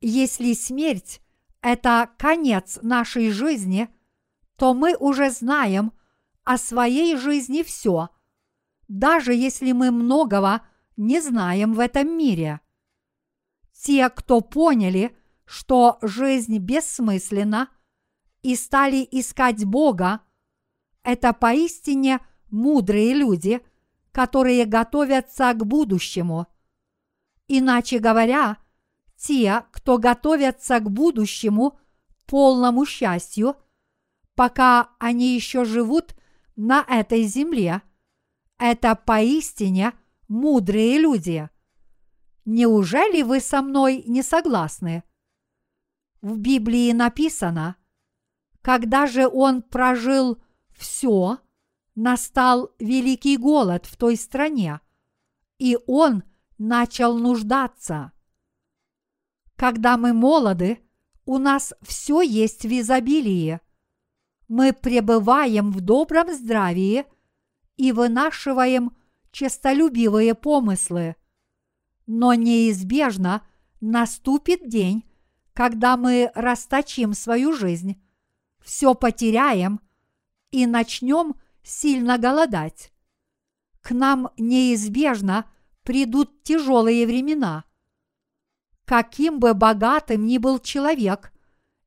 Если 0.00 0.54
смерть– 0.54 1.20
это 1.60 2.08
конец 2.16 2.78
нашей 2.80 3.30
жизни, 3.30 3.90
то 4.56 4.72
мы 4.72 4.96
уже 4.96 5.28
знаем 5.30 5.92
о 6.44 6.56
своей 6.56 7.18
жизни 7.18 7.62
все, 7.62 8.08
даже 8.88 9.34
если 9.34 9.72
мы 9.72 9.90
многого 9.90 10.62
не 10.96 11.20
знаем 11.20 11.74
в 11.74 11.80
этом 11.80 12.16
мире. 12.16 12.60
Те, 13.72 14.08
кто 14.08 14.40
поняли, 14.40 15.16
что 15.44 15.98
жизнь 16.02 16.58
бессмысленна 16.58 17.68
и 18.42 18.56
стали 18.56 19.06
искать 19.10 19.64
Бога, 19.64 20.20
это 21.02 21.32
поистине 21.32 22.20
мудрые 22.50 23.14
люди, 23.14 23.60
которые 24.10 24.64
готовятся 24.64 25.52
к 25.52 25.64
будущему. 25.64 26.46
Иначе 27.46 27.98
говоря, 27.98 28.58
те, 29.16 29.64
кто 29.72 29.98
готовятся 29.98 30.80
к 30.80 30.90
будущему 30.90 31.78
полному 32.26 32.84
счастью, 32.84 33.56
пока 34.34 34.90
они 34.98 35.34
еще 35.34 35.64
живут 35.64 36.14
на 36.56 36.84
этой 36.88 37.22
земле, 37.22 37.82
это 38.58 38.94
поистине 38.94 39.92
мудрые 40.28 40.98
люди. 40.98 41.48
Неужели 42.44 43.22
вы 43.22 43.40
со 43.40 43.62
мной 43.62 44.02
не 44.06 44.22
согласны? 44.22 45.04
В 46.20 46.38
Библии 46.38 46.92
написано, 46.92 47.76
когда 48.62 49.06
же 49.06 49.28
он 49.28 49.62
прожил 49.62 50.42
все, 50.76 51.38
настал 51.94 52.72
великий 52.78 53.36
голод 53.36 53.86
в 53.86 53.96
той 53.96 54.16
стране, 54.16 54.80
и 55.58 55.78
он 55.86 56.22
начал 56.58 57.16
нуждаться. 57.16 58.12
Когда 59.56 59.96
мы 59.96 60.12
молоды, 60.12 60.80
у 61.24 61.38
нас 61.38 61.74
все 61.82 62.22
есть 62.22 62.64
в 62.64 62.80
изобилии. 62.80 63.60
Мы 64.48 64.72
пребываем 64.72 65.70
в 65.70 65.80
добром 65.80 66.32
здравии 66.32 67.04
и 67.78 67.92
вынашиваем 67.92 68.94
честолюбивые 69.30 70.34
помыслы. 70.34 71.16
Но 72.06 72.34
неизбежно 72.34 73.46
наступит 73.80 74.68
день, 74.68 75.04
когда 75.54 75.96
мы 75.96 76.30
расточим 76.34 77.14
свою 77.14 77.52
жизнь, 77.52 78.02
все 78.60 78.94
потеряем 78.94 79.80
и 80.50 80.66
начнем 80.66 81.36
сильно 81.62 82.18
голодать. 82.18 82.92
К 83.80 83.92
нам 83.92 84.30
неизбежно 84.36 85.50
придут 85.84 86.42
тяжелые 86.42 87.06
времена. 87.06 87.64
Каким 88.84 89.38
бы 89.38 89.54
богатым 89.54 90.26
ни 90.26 90.38
был 90.38 90.58
человек, 90.58 91.32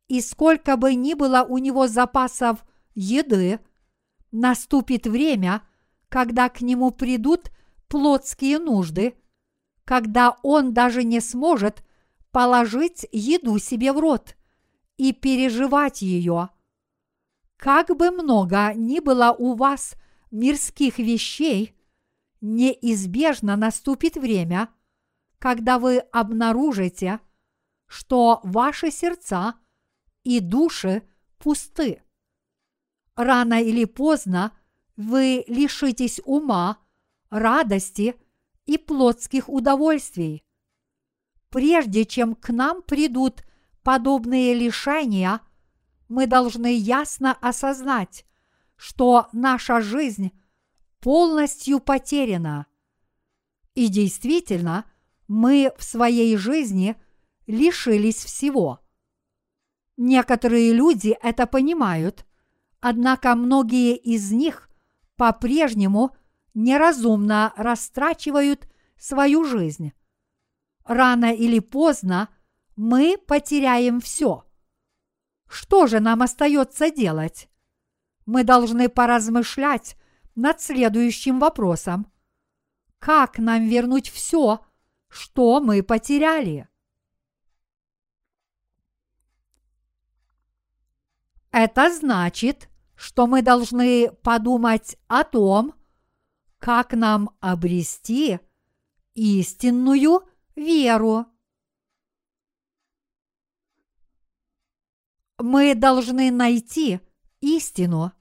и 0.08 0.22
сколько 0.22 0.78
бы 0.78 0.96
ни 0.96 1.16
было 1.16 1.44
у 1.48 1.58
него 1.58 1.88
запасов 1.88 2.64
еды, 2.94 3.60
наступит 4.32 5.08
время, 5.08 5.64
когда 6.12 6.50
к 6.50 6.60
нему 6.60 6.92
придут 6.92 7.52
плотские 7.88 8.60
нужды, 8.60 9.16
когда 9.86 10.38
он 10.44 10.74
даже 10.74 11.06
не 11.06 11.22
сможет 11.22 11.86
положить 12.32 13.08
еду 13.14 13.58
себе 13.60 13.94
в 13.94 14.00
рот 14.00 14.36
и 14.98 15.14
переживать 15.14 16.02
ее. 16.02 16.50
Как 17.56 17.96
бы 17.96 18.12
много 18.12 18.74
ни 18.76 19.00
было 19.00 19.34
у 19.38 19.54
вас 19.54 19.96
мирских 20.32 20.98
вещей, 20.98 21.76
неизбежно 22.42 23.56
наступит 23.56 24.18
время, 24.18 24.68
когда 25.40 25.80
вы 25.80 26.00
обнаружите, 26.00 27.22
что 27.88 28.42
ваши 28.44 28.92
сердца 28.92 29.56
и 30.24 30.42
души 30.42 31.04
пусты. 31.38 32.04
Рано 33.16 33.62
или 33.62 33.86
поздно 33.86 34.52
вы 34.96 35.44
лишитесь 35.48 36.22
ума, 36.26 36.78
радости 37.30 38.16
и 38.66 38.78
плотских 38.78 39.50
удовольствий. 39.50 40.44
Прежде 41.50 42.06
чем 42.06 42.36
к 42.36 42.50
нам 42.50 42.82
придут 42.82 43.44
подобные 43.84 44.54
лишения, 44.54 45.42
мы 46.08 46.28
должны 46.28 46.76
ясно 46.78 47.34
осознать, 47.34 48.26
что 48.76 49.28
наша 49.34 49.82
жизнь 49.82 50.32
полностью 51.00 51.80
потеряна. 51.80 52.68
И 53.76 53.88
действительно, 53.88 54.86
мы 55.28 55.72
в 55.78 55.84
своей 55.84 56.36
жизни 56.38 56.96
лишились 57.48 58.24
всего. 58.24 58.80
Некоторые 59.98 60.74
люди 60.74 61.18
это 61.22 61.48
понимают, 61.48 62.26
однако 62.80 63.36
многие 63.36 63.96
из 63.96 64.32
них 64.32 64.70
по-прежнему 65.22 66.18
неразумно 66.56 67.54
растрачивают 67.56 68.68
свою 68.98 69.46
жизнь. 69.46 69.94
Рано 70.84 71.32
или 71.32 71.60
поздно 71.60 72.30
мы 72.76 73.20
потеряем 73.20 74.02
все. 74.02 74.44
Что 75.48 75.86
же 75.86 76.00
нам 76.00 76.24
остается 76.24 76.90
делать? 76.90 77.52
Мы 78.26 78.44
должны 78.44 78.90
поразмышлять 78.90 79.96
над 80.34 80.60
следующим 80.60 81.38
вопросом. 81.40 82.12
Как 82.98 83.38
нам 83.38 83.68
вернуть 83.68 84.10
все, 84.10 84.66
что 85.08 85.62
мы 85.62 85.84
потеряли? 85.84 86.68
Это 91.52 91.94
значит, 91.94 92.71
что 93.02 93.26
мы 93.26 93.42
должны 93.42 94.12
подумать 94.12 94.96
о 95.08 95.24
том, 95.24 95.74
как 96.60 96.94
нам 96.94 97.32
обрести 97.40 98.40
истинную 99.16 100.22
веру. 100.56 101.26
Мы 105.40 105.74
должны 105.74 106.30
найти 106.30 107.00
истину. 107.40 108.12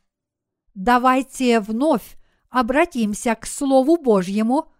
Давайте 0.72 1.60
вновь 1.60 2.16
обратимся 2.48 3.34
к 3.34 3.44
Слову 3.44 3.98
Божьему 3.98 4.72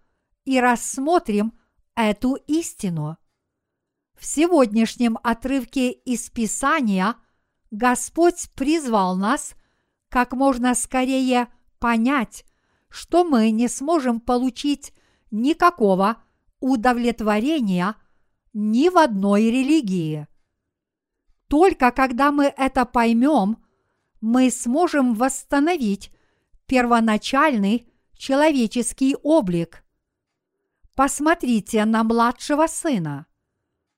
и 0.47 0.59
рассмотрим 0.61 1.53
эту 1.95 2.37
истину. 2.47 3.19
В 4.19 4.25
сегодняшнем 4.25 5.19
отрывке 5.23 5.93
из 5.93 6.31
Писания 6.31 7.17
Господь 7.71 8.51
призвал 8.55 9.15
нас 9.17 9.55
как 10.11 10.33
можно 10.33 10.75
скорее 10.75 11.49
понять, 11.79 12.45
что 12.91 13.25
мы 13.25 13.51
не 13.51 13.69
сможем 13.69 14.21
получить 14.21 14.93
никакого 15.31 16.23
удовлетворения 16.59 17.95
ни 18.53 18.89
в 18.89 18.99
одной 18.99 19.45
религии. 19.45 20.27
Только 21.49 21.93
когда 21.93 22.33
мы 22.33 22.53
это 22.57 22.85
поймем, 22.85 23.65
мы 24.21 24.51
сможем 24.51 25.15
восстановить 25.15 26.13
первоначальный 26.67 27.89
человеческий 28.17 29.17
облик. 29.23 29.85
Посмотрите 30.95 31.85
на 31.85 32.05
младшего 32.05 32.67
сына. 32.67 33.27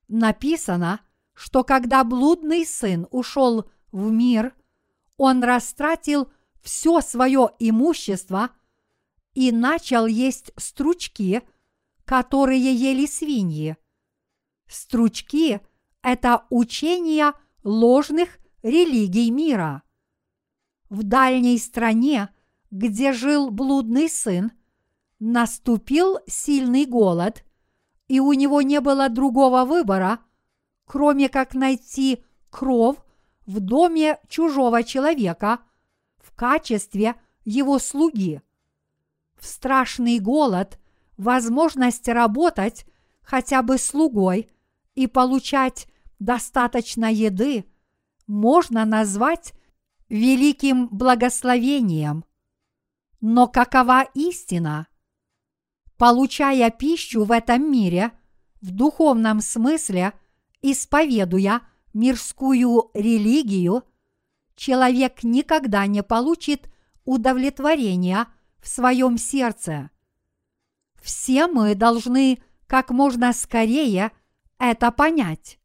Написано, 0.09 1.01
что 1.33 1.65
когда 1.65 2.05
блудный 2.05 2.65
сын 2.67 3.07
ушел 3.11 3.71
в 3.91 4.11
мир, 4.11 4.55
он 5.23 5.45
растратил 5.45 6.33
все 6.63 7.01
свое 7.01 7.51
имущество 7.61 8.51
и 9.35 9.53
начал 9.53 10.07
есть 10.07 10.51
стручки, 10.57 11.43
которые 12.05 12.75
ели 12.75 13.07
свиньи. 13.07 13.77
Стручки– 14.67 15.61
это 16.03 16.45
учения 16.51 17.35
ложных 17.63 18.41
религий 18.65 19.31
мира. 19.31 19.85
В 20.91 21.05
дальней 21.05 21.59
стране, 21.61 22.29
где 22.73 23.13
жил 23.13 23.51
блудный 23.51 24.09
сын, 24.09 24.51
наступил 25.21 26.19
сильный 26.27 26.85
голод, 26.85 27.45
и 28.09 28.19
у 28.19 28.33
него 28.33 28.61
не 28.61 28.81
было 28.81 29.09
другого 29.09 29.65
выбора, 29.67 30.19
кроме 30.85 31.29
как 31.29 31.55
найти 31.55 32.25
кров 32.51 32.97
в 33.53 33.61
доме 33.61 34.19
чужого 34.29 34.83
человека 34.83 35.61
в 36.19 36.35
качестве 36.35 37.17
его 37.45 37.79
слуги. 37.79 38.41
В 39.39 39.47
страшный 39.47 40.19
голод 40.19 40.79
возможность 41.19 42.09
работать 42.09 42.87
хотя 43.23 43.63
бы 43.63 43.77
слугой 43.77 44.49
и 44.95 45.07
получать 45.07 45.87
достаточно 46.19 47.13
еды 47.13 47.67
можно 48.27 48.85
назвать 48.85 49.53
великим 50.09 50.89
благословением. 50.89 52.25
Но 53.21 53.49
какова 53.49 54.05
истина? 54.15 54.87
Получая 55.99 56.71
пищу 56.71 57.25
в 57.25 57.31
этом 57.33 57.71
мире, 57.71 58.13
в 58.61 58.71
духовном 58.71 59.41
смысле, 59.41 60.15
исповедуя 60.63 61.61
мирскую 61.93 62.91
религию, 62.95 63.85
человек 64.57 65.23
никогда 65.23 65.87
не 65.87 66.03
получит 66.03 66.69
удовлетворения 67.05 68.29
в 68.61 68.69
своем 68.69 69.19
сердце. 69.19 69.91
Все 71.01 71.47
мы 71.49 71.75
должны 71.75 72.43
как 72.67 72.91
можно 72.91 73.33
скорее 73.33 74.13
это 74.59 74.93
понять. 74.93 75.59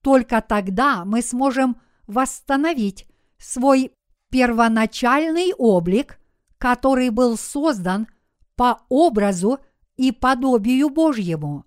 Только 0.00 0.40
тогда 0.40 1.04
мы 1.04 1.20
сможем 1.20 1.80
восстановить 2.06 3.06
свой 3.38 3.92
первоначальный 4.30 5.52
облик, 5.52 6.18
который 6.58 7.10
был 7.10 7.36
создан 7.36 8.06
по 8.54 8.82
образу 8.88 9.58
и 9.96 10.12
подобию 10.12 10.88
Божьему. 10.90 11.66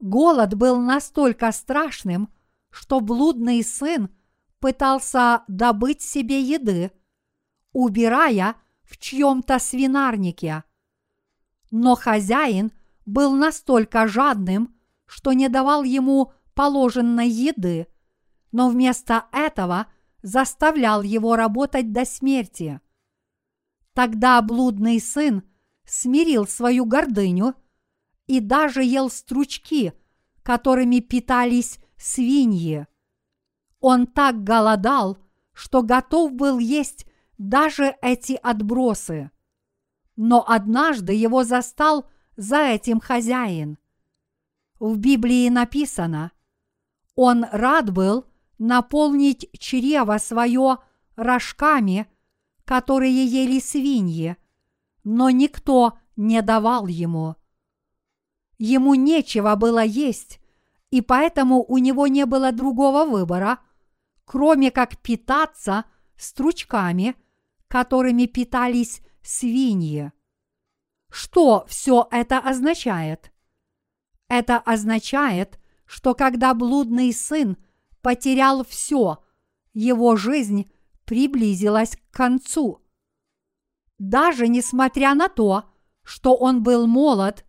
Голод 0.00 0.54
был 0.54 0.80
настолько 0.80 1.52
страшным, 1.52 2.28
что 2.70 3.00
блудный 3.00 3.62
сын 3.62 4.10
пытался 4.58 5.44
добыть 5.48 6.02
себе 6.02 6.40
еды, 6.40 6.90
убирая 7.72 8.56
в 8.82 8.98
чьем-то 8.98 9.58
свинарнике. 9.58 10.64
Но 11.70 11.94
хозяин 11.94 12.72
был 13.04 13.34
настолько 13.34 14.06
жадным, 14.06 14.74
что 15.06 15.32
не 15.32 15.48
давал 15.48 15.84
ему 15.84 16.32
положенной 16.54 17.28
еды, 17.28 17.86
но 18.52 18.68
вместо 18.68 19.26
этого 19.32 19.86
заставлял 20.22 21.02
его 21.02 21.36
работать 21.36 21.92
до 21.92 22.04
смерти. 22.04 22.80
Тогда 23.92 24.40
блудный 24.42 25.00
сын 25.00 25.42
смирил 25.84 26.46
свою 26.46 26.84
гордыню 26.84 27.54
и 28.26 28.40
даже 28.40 28.82
ел 28.82 29.08
стручки, 29.08 29.92
которыми 30.42 31.00
питались 31.00 31.78
свиньи. 31.96 32.86
Он 33.80 34.06
так 34.06 34.42
голодал, 34.42 35.18
что 35.52 35.82
готов 35.82 36.32
был 36.32 36.58
есть 36.58 37.06
даже 37.38 37.96
эти 38.02 38.32
отбросы. 38.34 39.30
Но 40.16 40.44
однажды 40.46 41.12
его 41.12 41.44
застал 41.44 42.08
за 42.36 42.58
этим 42.58 43.00
хозяин. 43.00 43.78
В 44.78 44.96
Библии 44.96 45.48
написано, 45.48 46.32
он 47.14 47.46
рад 47.50 47.90
был 47.90 48.26
наполнить 48.58 49.48
чрево 49.58 50.18
свое 50.18 50.78
рожками, 51.16 52.06
которые 52.64 53.24
ели 53.24 53.58
свиньи, 53.58 54.36
но 55.04 55.30
никто 55.30 55.98
не 56.16 56.42
давал 56.42 56.86
ему. 56.86 57.36
Ему 58.58 58.94
нечего 58.94 59.54
было 59.56 59.84
есть, 59.84 60.40
и 60.96 61.02
поэтому 61.02 61.62
у 61.62 61.76
него 61.76 62.06
не 62.06 62.24
было 62.24 62.52
другого 62.52 63.04
выбора, 63.04 63.58
кроме 64.24 64.70
как 64.70 64.96
питаться 64.96 65.84
стручками, 66.16 67.16
которыми 67.68 68.24
питались 68.24 69.02
свиньи. 69.22 70.10
Что 71.10 71.66
все 71.68 72.08
это 72.10 72.38
означает? 72.38 73.30
Это 74.28 74.56
означает, 74.56 75.60
что 75.84 76.14
когда 76.14 76.54
блудный 76.54 77.12
сын 77.12 77.58
потерял 78.00 78.64
все, 78.64 79.22
его 79.74 80.16
жизнь 80.16 80.72
приблизилась 81.04 81.98
к 81.98 82.16
концу. 82.16 82.82
Даже 83.98 84.48
несмотря 84.48 85.14
на 85.14 85.28
то, 85.28 85.64
что 86.04 86.34
он 86.34 86.62
был 86.62 86.86
молод, 86.86 87.44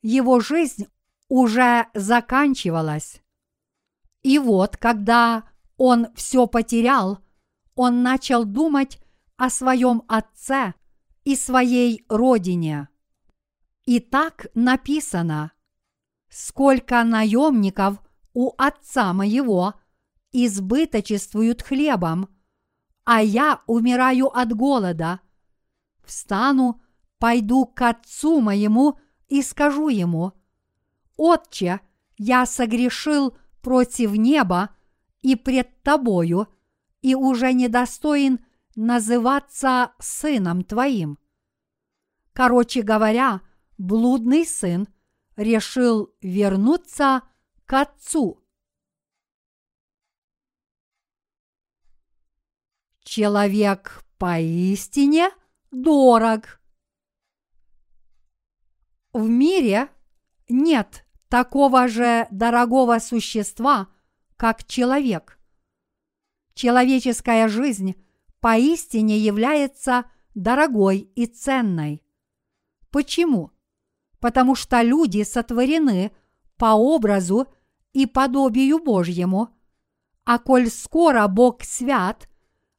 его 0.00 0.38
жизнь 0.38 0.86
уже 1.28 1.86
заканчивалась. 1.94 3.22
И 4.22 4.38
вот, 4.38 4.76
когда 4.76 5.44
он 5.76 6.08
все 6.14 6.46
потерял, 6.46 7.18
он 7.74 8.02
начал 8.02 8.44
думать 8.44 8.98
о 9.36 9.50
своем 9.50 10.02
отце 10.08 10.74
и 11.24 11.36
своей 11.36 12.04
родине. 12.08 12.88
И 13.84 14.00
так 14.00 14.46
написано, 14.54 15.52
сколько 16.28 17.04
наемников 17.04 18.00
у 18.32 18.52
отца 18.56 19.12
моего 19.12 19.74
избыточествуют 20.32 21.62
хлебом, 21.62 22.28
а 23.04 23.22
я 23.22 23.62
умираю 23.66 24.28
от 24.28 24.52
голода. 24.54 25.20
Встану, 26.04 26.80
пойду 27.18 27.66
к 27.66 27.82
отцу 27.82 28.40
моему 28.40 28.98
и 29.28 29.42
скажу 29.42 29.88
ему, 29.88 30.32
«Отче, 31.16 31.80
я 32.16 32.46
согрешил 32.46 33.36
против 33.62 34.12
неба 34.12 34.70
и 35.22 35.36
пред 35.36 35.82
тобою, 35.82 36.48
и 37.02 37.14
уже 37.14 37.52
недостоин 37.52 38.44
называться 38.74 39.92
сыном 39.98 40.64
твоим». 40.64 41.18
Короче 42.32 42.82
говоря, 42.82 43.42
блудный 43.78 44.44
сын 44.44 44.88
решил 45.36 46.14
вернуться 46.20 47.22
к 47.64 47.80
отцу. 47.80 48.44
Человек 53.02 54.04
поистине 54.18 55.30
дорог. 55.70 56.60
В 59.12 59.28
мире 59.28 59.88
нет 60.48 61.03
такого 61.28 61.88
же 61.88 62.26
дорогого 62.30 62.98
существа, 62.98 63.88
как 64.36 64.64
человек. 64.64 65.38
Человеческая 66.54 67.48
жизнь 67.48 67.94
поистине 68.40 69.18
является 69.18 70.04
дорогой 70.34 70.98
и 71.14 71.26
ценной. 71.26 72.02
Почему? 72.90 73.50
Потому 74.20 74.54
что 74.54 74.82
люди 74.82 75.22
сотворены 75.22 76.12
по 76.56 76.74
образу 76.74 77.48
и 77.92 78.06
подобию 78.06 78.78
Божьему, 78.78 79.48
а 80.24 80.38
коль 80.38 80.70
скоро 80.70 81.26
Бог 81.28 81.62
свят, 81.62 82.28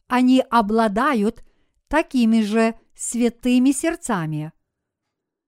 они 0.08 0.44
обладают 0.50 1.44
такими 1.88 2.42
же 2.42 2.76
святыми 2.96 3.72
сердцами– 3.72 4.52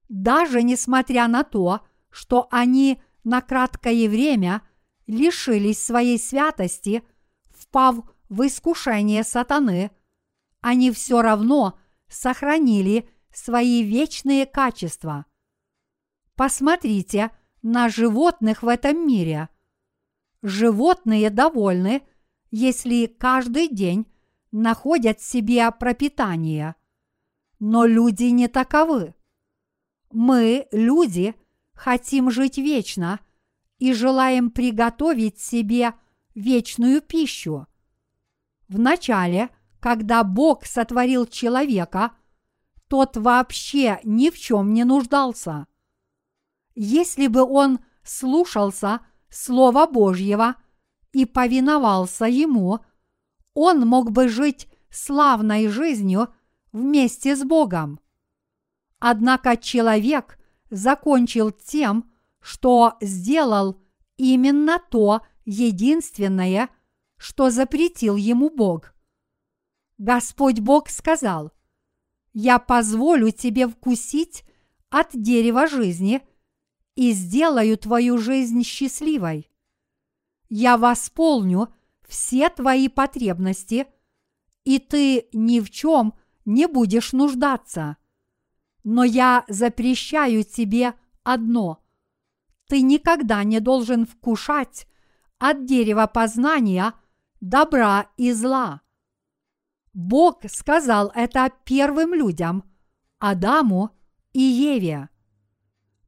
даже 0.09 0.63
несмотря 0.63 1.27
на 1.27 1.43
то, 1.43 1.77
что 1.77 1.87
они 2.49 2.99
на 3.23 3.41
краткое 3.41 4.09
время 4.09 4.63
лишились 5.05 5.83
своей 5.83 6.17
святости, 6.17 7.03
впав 7.51 7.97
в 8.27 8.45
искушение 8.45 9.23
сатаны, 9.23 9.91
они 10.61 10.91
все 10.91 11.21
равно 11.21 11.77
сохранили 12.09 13.07
свои 13.31 13.83
вечные 13.83 14.47
качества. 14.47 15.25
Посмотрите 16.35 17.31
на 17.61 17.87
животных 17.87 18.63
в 18.63 18.67
этом 18.67 19.07
мире. 19.07 19.49
Животные 20.41 21.29
довольны, 21.29 22.01
если 22.49 23.05
каждый 23.05 23.67
день 23.67 24.07
находят 24.51 25.21
себе 25.21 25.69
пропитание. 25.71 26.75
Но 27.59 27.85
люди 27.85 28.25
не 28.25 28.47
таковы. 28.47 29.13
Мы, 30.11 30.67
люди, 30.71 31.35
хотим 31.77 32.31
жить 32.31 32.57
вечно 32.57 33.19
и 33.77 33.93
желаем 33.93 34.49
приготовить 34.49 35.39
себе 35.39 35.93
вечную 36.33 37.01
пищу. 37.01 37.67
Вначале, 38.67 39.49
когда 39.79 40.23
Бог 40.23 40.65
сотворил 40.65 41.25
человека, 41.27 42.11
тот 42.87 43.15
вообще 43.15 43.99
ни 44.03 44.29
в 44.29 44.37
чем 44.37 44.73
не 44.73 44.83
нуждался. 44.83 45.67
Если 46.75 47.27
бы 47.27 47.43
он 47.43 47.79
слушался 48.03 49.01
Слова 49.29 49.87
Божьего 49.87 50.55
и 51.11 51.25
повиновался 51.25 52.25
ему, 52.25 52.79
он 53.53 53.81
мог 53.81 54.11
бы 54.11 54.29
жить 54.29 54.67
славной 54.89 55.67
жизнью 55.67 56.33
вместе 56.71 57.35
с 57.35 57.43
Богом. 57.43 57.99
Однако 58.99 59.57
человек 59.57 60.39
закончил 60.69 61.51
тем, 61.51 62.11
что 62.39 62.97
сделал 63.01 63.81
именно 64.17 64.79
то 64.91 65.21
единственное, 65.45 66.69
что 67.17 67.49
запретил 67.49 68.15
ему 68.15 68.49
Бог. 68.49 68.93
Господь 69.97 70.59
Бог 70.59 70.89
сказал, 70.89 71.51
«Я 72.33 72.59
позволю 72.59 73.31
тебе 73.31 73.67
вкусить 73.67 74.43
от 74.89 75.09
дерева 75.13 75.67
жизни 75.67 76.21
и 76.95 77.11
сделаю 77.11 77.77
твою 77.77 78.17
жизнь 78.17 78.63
счастливой. 78.63 79.49
Я 80.49 80.77
восполню 80.77 81.73
все 82.07 82.49
твои 82.49 82.87
потребности, 82.87 83.87
и 84.63 84.79
ты 84.79 85.27
ни 85.33 85.59
в 85.59 85.69
чем 85.69 86.13
не 86.45 86.67
будешь 86.67 87.11
нуждаться. 87.11 87.97
Но 88.83 89.03
я 89.03 89.43
запрещаю 89.47 90.43
тебе 90.43 90.93
одно. 91.23 91.83
Ты 92.67 92.81
никогда 92.81 93.43
не 93.43 93.59
должен 93.59 94.05
вкушать 94.05 94.87
от 95.39 95.65
дерева 95.65 96.07
познания 96.07 96.93
добра 97.41 98.07
и 98.17 98.31
зла. 98.31 98.81
Бог 99.93 100.41
сказал 100.49 101.11
это 101.15 101.51
первым 101.63 102.13
людям, 102.13 102.63
Адаму 103.19 103.91
и 104.31 104.41
Еве. 104.41 105.09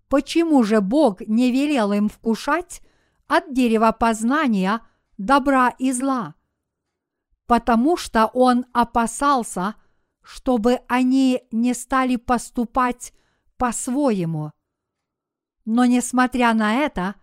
Почему 0.10 0.64
же 0.64 0.82
Бог 0.82 1.22
не 1.22 1.52
велел 1.52 1.92
им 1.94 2.10
вкушать 2.10 2.82
от 3.28 3.54
дерева 3.54 3.92
познания 3.92 4.82
добра 5.18 5.70
и 5.80 5.92
зла? 5.92 6.36
Потому 7.46 7.98
что 7.98 8.28
Он 8.28 8.66
опасался, 8.74 9.76
чтобы 10.30 10.82
они 10.88 11.42
не 11.50 11.74
стали 11.74 12.16
поступать 12.16 13.14
по-своему. 13.58 14.52
Но 15.66 15.86
несмотря 15.86 16.54
на 16.54 16.76
это, 16.76 17.16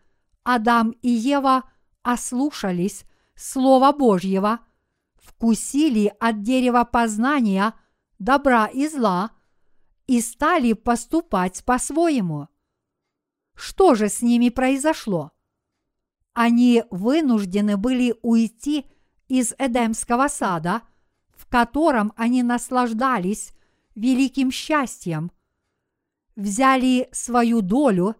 Адам 0.43 0.91
и 1.03 1.09
Ева 1.09 1.71
ослушались 2.03 3.05
Слова 3.37 3.93
Божьего, 3.93 4.59
вкусили 5.15 6.13
от 6.19 6.43
дерева 6.43 6.83
познания 6.83 7.75
добра 8.19 8.67
и 8.67 8.89
зла 8.89 9.31
и 10.09 10.21
стали 10.21 10.73
поступать 10.73 11.65
по-своему. 11.65 12.49
Что 13.55 13.95
же 13.95 14.09
с 14.09 14.21
ними 14.21 14.49
произошло? 14.49 15.31
Они 16.33 16.83
вынуждены 16.91 17.77
были 17.77 18.17
уйти 18.23 18.85
из 19.29 19.55
Эдемского 19.59 20.27
сада, 20.27 20.83
в 21.47 21.51
котором 21.51 22.13
они 22.17 22.43
наслаждались 22.43 23.53
великим 23.95 24.51
счастьем, 24.51 25.31
взяли 26.35 27.09
свою 27.13 27.61
долю 27.63 28.17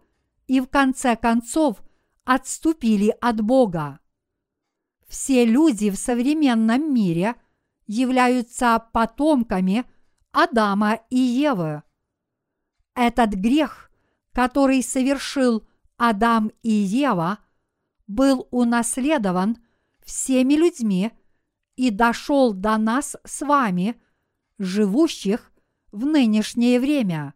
и 0.47 0.61
в 0.61 0.67
конце 0.67 1.17
концов 1.17 1.83
отступили 2.23 3.13
от 3.19 3.41
Бога. 3.41 3.99
Все 5.07 5.45
люди 5.45 5.89
в 5.89 5.97
современном 5.97 6.93
мире 6.93 7.35
являются 7.85 8.79
потомками 8.93 9.85
Адама 10.31 10.99
и 11.09 11.17
Евы. 11.17 11.83
Этот 12.95 13.31
грех, 13.31 13.91
который 14.31 14.81
совершил 14.81 15.67
Адам 15.97 16.51
и 16.63 16.71
Ева, 16.71 17.39
был 18.07 18.47
унаследован 18.51 19.57
всеми 20.03 20.53
людьми 20.53 21.11
и 21.77 21.91
дошел 21.91 22.53
до 22.53 22.77
нас 22.77 23.15
с 23.23 23.41
вами, 23.45 24.01
живущих 24.57 25.53
в 25.91 26.05
нынешнее 26.05 26.79
время. 26.81 27.35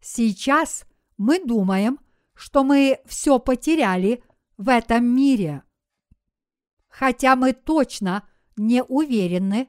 Сейчас 0.00 0.86
мы 1.18 1.44
думаем, 1.44 1.98
что 2.34 2.64
мы 2.64 3.00
все 3.04 3.38
потеряли 3.38 4.22
в 4.56 4.68
этом 4.68 5.04
мире. 5.04 5.62
Хотя 6.88 7.34
мы 7.34 7.52
точно 7.52 8.26
не 8.56 8.82
уверены, 8.82 9.68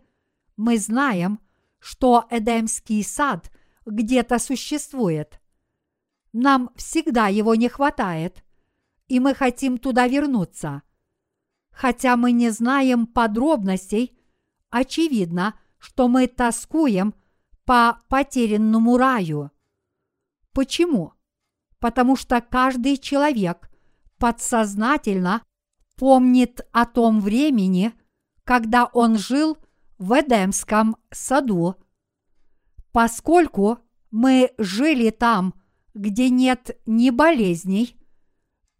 мы 0.55 0.78
знаем, 0.78 1.39
что 1.80 2.26
Эдемский 2.30 3.03
сад 3.03 3.51
где-то 3.86 4.38
существует. 4.38 5.41
Нам 6.34 6.70
всегда 6.76 7.30
его 7.30 7.55
не 7.55 7.70
хватает, 7.70 8.43
и 9.07 9.20
мы 9.20 9.34
хотим 9.34 9.80
туда 9.80 10.07
вернуться. 10.07 10.84
Хотя 11.76 12.15
мы 12.15 12.32
не 12.32 12.49
знаем 12.49 13.05
подробностей, 13.05 14.17
очевидно, 14.69 15.59
что 15.78 16.07
мы 16.07 16.28
тоскуем 16.28 17.13
по 17.65 17.99
потерянному 18.07 18.97
раю. 18.97 19.51
Почему? 20.53 21.15
потому 21.86 22.15
что 22.15 22.41
каждый 22.41 22.97
человек 22.97 23.69
подсознательно 24.17 25.43
помнит 25.97 26.61
о 26.71 26.88
том 26.88 27.21
времени, 27.21 27.93
когда 28.43 28.86
он 28.86 29.19
жил 29.19 29.59
в 29.99 30.19
Эдемском 30.19 30.97
саду. 31.11 31.76
Поскольку 32.91 33.78
мы 34.09 34.51
жили 34.57 35.11
там, 35.11 35.53
где 35.93 36.32
нет 36.32 36.76
ни 36.88 37.11
болезней, 37.11 37.95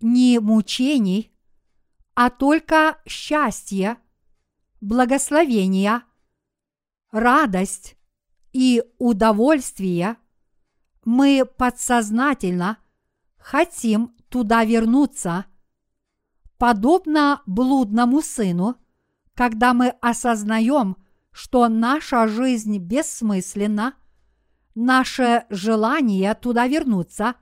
ни 0.02 0.40
мучений, 0.40 1.32
а 2.16 2.30
только 2.30 2.98
счастье, 3.06 3.98
благословение, 4.80 6.02
радость 7.12 7.98
и 8.54 8.84
удовольствие, 8.98 10.16
мы 11.04 11.46
подсознательно 11.46 12.78
хотим 13.38 14.16
туда 14.30 14.64
вернуться. 14.64 15.46
Подобно 16.58 17.42
блудному 17.46 18.22
сыну, 18.22 18.78
когда 19.34 19.74
мы 19.74 19.90
осознаем, 20.02 20.96
что 21.32 21.68
наша 21.68 22.30
жизнь 22.30 22.78
бессмысленна, 22.78 23.94
наше 24.74 25.46
желание 25.50 26.34
туда 26.34 26.66
вернуться 26.68 27.36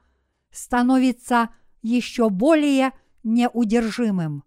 становится 0.50 1.50
еще 1.84 2.32
более 2.32 2.92
неудержимым. 3.24 4.44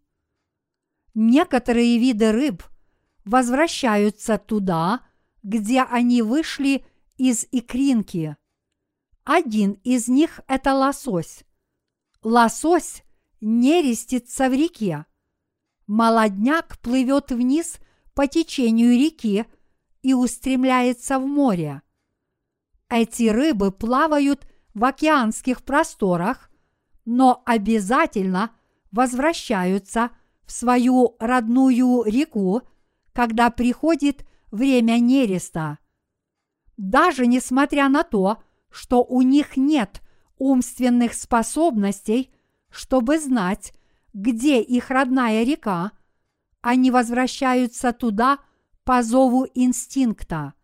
Некоторые 1.19 1.99
виды 1.99 2.31
рыб 2.31 2.63
возвращаются 3.25 4.37
туда, 4.37 5.01
где 5.43 5.81
они 5.81 6.21
вышли 6.21 6.85
из 7.17 7.47
икринки. 7.53 8.37
Один 9.25 9.81
из 9.83 10.09
них– 10.09 10.43
это 10.47 10.75
лосось. 10.75 11.45
Лосось 12.23 13.03
нерестится 13.41 14.51
в 14.51 14.53
реке. 14.53 15.07
Молодняк 15.87 16.79
плывет 16.81 17.31
вниз 17.31 17.79
по 18.15 18.27
течению 18.27 18.91
реки 18.91 19.47
и 20.03 20.13
устремляется 20.13 21.19
в 21.19 21.27
море. 21.27 21.81
Эти 22.91 23.31
рыбы 23.31 23.73
плавают 23.73 24.47
в 24.75 24.85
океанских 24.85 25.65
просторах, 25.65 26.51
но 27.07 27.43
обязательно 27.47 28.51
возвращаются 28.93 30.11
в 30.47 30.53
свою 30.53 31.17
родную 31.19 32.05
реку, 32.05 32.63
когда 33.13 33.51
приходит 33.51 34.25
время 34.51 34.99
нереста. 34.99 35.79
Даже 36.77 37.27
несмотря 37.27 37.89
на 37.89 38.03
то, 38.03 38.43
что 38.71 39.03
у 39.03 39.23
них 39.23 39.57
нет 39.57 40.03
умственных 40.39 41.15
способностей, 41.15 42.31
чтобы 42.71 43.19
знать, 43.19 43.73
где 44.13 44.63
их 44.63 44.91
родная 44.91 45.45
река, 45.45 45.93
они 46.61 46.91
возвращаются 46.91 47.93
туда 47.93 48.39
по 48.85 49.03
зову 49.03 49.47
инстинкта. 49.55 50.55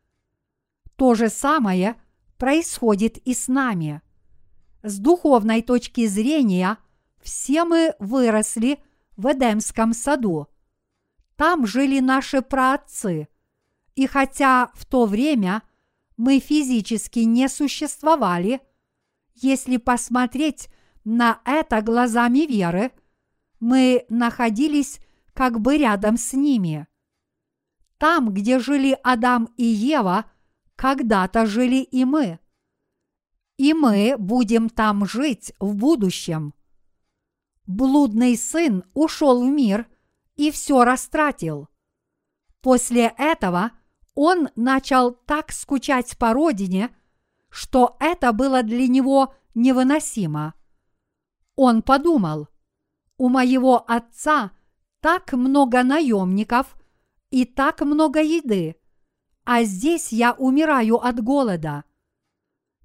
То 0.97 1.15
же 1.15 1.29
самое 1.29 1.97
происходит 2.37 3.19
и 3.19 3.35
с 3.35 3.49
нами. 3.49 4.03
С 4.83 4.99
духовной 4.99 5.63
точки 5.63 6.07
зрения 6.07 6.79
все 7.21 7.65
мы 7.65 7.95
выросли 7.99 8.83
в 9.17 9.33
Эдемском 9.33 9.93
саду. 9.93 10.49
Там 11.37 11.67
жили 11.67 12.01
наши 12.01 12.43
праотцы. 12.43 13.29
И 13.95 14.07
хотя 14.07 14.71
в 14.75 14.87
то 14.87 15.07
время 15.07 15.63
мы 16.17 16.39
физически 16.39 17.21
не 17.21 17.49
существовали, 17.49 18.61
если 19.35 19.77
посмотреть 19.77 20.69
на 21.05 21.41
это 21.45 21.83
глазами 21.83 22.47
веры, 22.47 22.93
мы 23.61 24.05
находились 24.09 25.01
как 25.35 25.61
бы 25.61 25.79
рядом 25.79 26.17
с 26.17 26.33
ними. 26.33 26.87
Там, 27.99 28.33
где 28.33 28.59
жили 28.59 28.99
Адам 29.03 29.49
и 29.57 29.65
Ева, 29.65 30.27
когда-то 30.77 31.47
жили 31.47 31.83
и 31.83 32.05
мы. 32.05 32.39
И 33.57 33.75
мы 33.75 34.17
будем 34.19 34.69
там 34.69 35.07
жить 35.07 35.53
в 35.61 35.77
будущем. 35.77 36.55
Блудный 37.67 38.37
сын 38.37 38.85
ушел 38.95 39.45
в 39.45 39.49
мир 39.49 39.87
и 40.37 40.51
все 40.51 40.85
растратил. 40.85 41.69
После 42.61 43.13
этого 43.19 43.73
он 44.15 44.49
начал 44.57 45.13
так 45.13 45.53
скучать 45.53 46.19
по 46.19 46.33
родине, 46.33 46.95
что 47.49 47.97
это 48.01 48.33
было 48.33 48.63
для 48.63 48.89
него 48.89 49.35
невыносимо. 49.55 50.55
Он 51.55 51.83
подумал, 51.83 52.49
у 53.19 53.29
моего 53.29 53.85
отца 53.89 54.53
так 55.01 55.33
много 55.33 55.83
наемников 55.83 56.77
и 57.31 57.45
так 57.45 57.81
много 57.83 58.23
еды, 58.23 58.77
а 59.45 59.65
здесь 59.65 60.13
я 60.13 60.33
умираю 60.33 60.97
от 60.97 61.23
голода. 61.23 61.85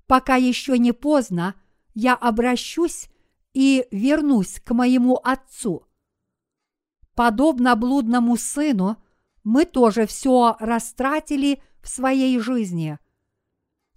Пока 0.06 0.36
еще 0.36 0.78
не 0.78 0.92
поздно, 0.92 1.56
я 1.94 2.16
обращусь 2.16 3.10
и 3.58 3.88
вернусь 3.90 4.60
к 4.64 4.72
моему 4.72 5.16
отцу. 5.16 5.88
Подобно 7.16 7.76
блудному 7.76 8.38
сыну, 8.38 9.02
мы 9.44 9.66
тоже 9.66 10.06
все 10.06 10.56
растратили 10.60 11.64
в 11.82 11.90
своей 11.90 12.38
жизни. 12.38 13.00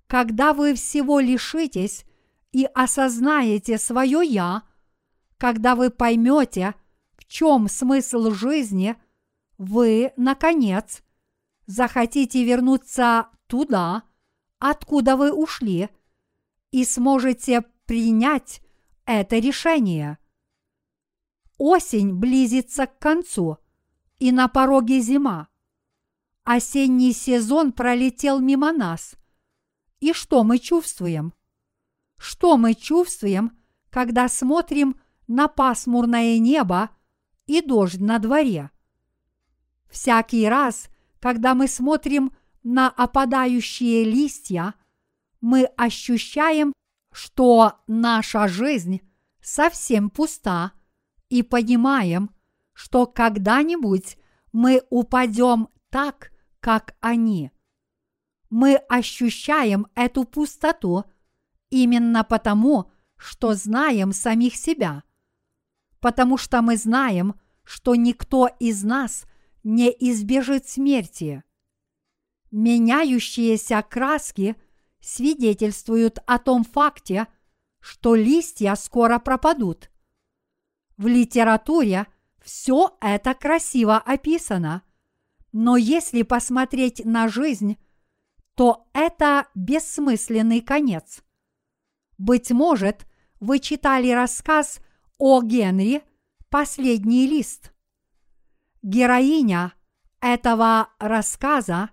Когда 0.06 0.54
вы 0.54 0.72
всего 0.72 1.20
лишитесь 1.20 2.06
и 2.52 2.64
осознаете 2.72 3.76
свое 3.76 4.26
«я», 4.26 4.62
когда 5.36 5.74
вы 5.74 5.90
поймете, 5.90 6.74
в 7.18 7.26
чем 7.26 7.68
смысл 7.68 8.30
жизни, 8.30 8.96
вы, 9.58 10.14
наконец, 10.16 11.02
захотите 11.66 12.44
вернуться 12.44 13.28
туда, 13.46 14.04
откуда 14.58 15.18
вы 15.18 15.30
ушли, 15.30 15.90
и 16.70 16.82
сможете 16.86 17.66
принять 17.84 18.62
это 19.18 19.38
решение. 19.38 20.18
Осень 21.58 22.14
близится 22.14 22.86
к 22.86 22.98
концу, 22.98 23.58
и 24.18 24.32
на 24.32 24.48
пороге 24.48 25.00
зима. 25.00 25.48
Осенний 26.44 27.12
сезон 27.12 27.72
пролетел 27.72 28.40
мимо 28.40 28.72
нас. 28.72 29.14
И 30.00 30.12
что 30.12 30.44
мы 30.44 30.58
чувствуем? 30.58 31.34
Что 32.16 32.56
мы 32.56 32.74
чувствуем, 32.74 33.58
когда 33.90 34.28
смотрим 34.28 34.98
на 35.26 35.48
пасмурное 35.48 36.38
небо 36.38 36.90
и 37.46 37.60
дождь 37.60 38.00
на 38.00 38.18
дворе? 38.18 38.70
Всякий 39.90 40.48
раз, 40.48 40.88
когда 41.18 41.54
мы 41.54 41.68
смотрим 41.68 42.32
на 42.62 42.88
опадающие 42.88 44.04
листья, 44.04 44.74
мы 45.40 45.64
ощущаем, 45.76 46.72
что 47.12 47.80
наша 47.86 48.48
жизнь 48.48 49.00
совсем 49.40 50.10
пуста 50.10 50.72
и 51.28 51.42
понимаем, 51.42 52.30
что 52.72 53.06
когда-нибудь 53.06 54.16
мы 54.52 54.82
упадем 54.90 55.68
так, 55.90 56.32
как 56.60 56.96
они. 57.00 57.50
Мы 58.48 58.76
ощущаем 58.76 59.86
эту 59.94 60.24
пустоту– 60.24 61.04
именно 61.70 62.24
потому, 62.24 62.90
что 63.16 63.54
знаем 63.54 64.12
самих 64.12 64.56
себя, 64.56 65.04
потому 66.00 66.36
что 66.36 66.60
мы 66.62 66.76
знаем, 66.76 67.40
что 67.62 67.94
никто 67.94 68.48
из 68.58 68.82
нас 68.82 69.24
не 69.62 69.90
избежит 69.90 70.68
смерти. 70.68 71.44
Меняющиеся 72.50 73.82
краски 73.88 74.56
свидетельствуют 75.00 76.18
о 76.26 76.38
том 76.38 76.64
факте, 76.64 77.26
что 77.80 78.14
листья 78.14 78.74
скоро 78.74 79.18
пропадут. 79.18 79.90
В 80.96 81.06
литературе 81.06 82.06
все 82.42 82.96
это 83.00 83.34
красиво 83.34 83.96
описано, 83.96 84.82
но 85.52 85.76
если 85.76 86.22
посмотреть 86.22 87.04
на 87.04 87.28
жизнь, 87.28 87.78
то 88.54 88.88
это 88.92 89.48
бессмысленный 89.54 90.60
конец– 90.60 91.22
быть 92.20 92.50
может, 92.50 93.06
вы 93.40 93.60
читали 93.60 94.10
рассказ 94.10 94.80
о 95.16 95.40
Генри 95.40 96.02
«Последний 96.50 97.26
лист». 97.26 97.72
Героиня 98.82 99.72
этого 100.20 100.90
рассказа 100.98 101.88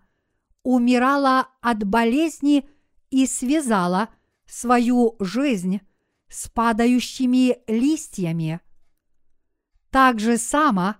умирала 0.63 1.47
от 1.61 1.85
болезни 1.85 2.69
и 3.09 3.25
связала 3.25 4.09
свою 4.45 5.15
жизнь 5.19 5.81
с 6.29 6.49
падающими 6.49 7.57
листьями. 7.67 8.59
Так 9.89 10.19
же 10.19 10.37
само 10.37 10.95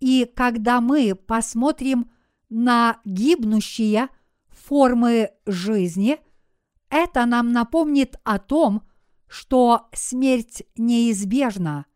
и 0.00 0.30
когда 0.36 0.80
мы 0.80 1.14
посмотрим 1.14 2.10
на 2.48 3.00
гибнущие 3.04 4.08
формы 4.48 5.30
жизни, 5.46 6.20
это 6.88 7.26
нам 7.26 7.52
напомнит 7.52 8.16
о 8.24 8.38
том, 8.38 8.82
что 9.28 9.88
смерть 9.92 10.62
неизбежна. 10.76 11.86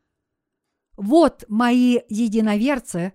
Вот, 0.97 1.45
мои 1.49 2.01
единоверцы, 2.09 3.13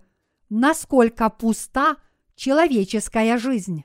насколько 0.48 1.28
пуста 1.28 1.96
человеческая 2.34 3.38
жизнь. 3.38 3.84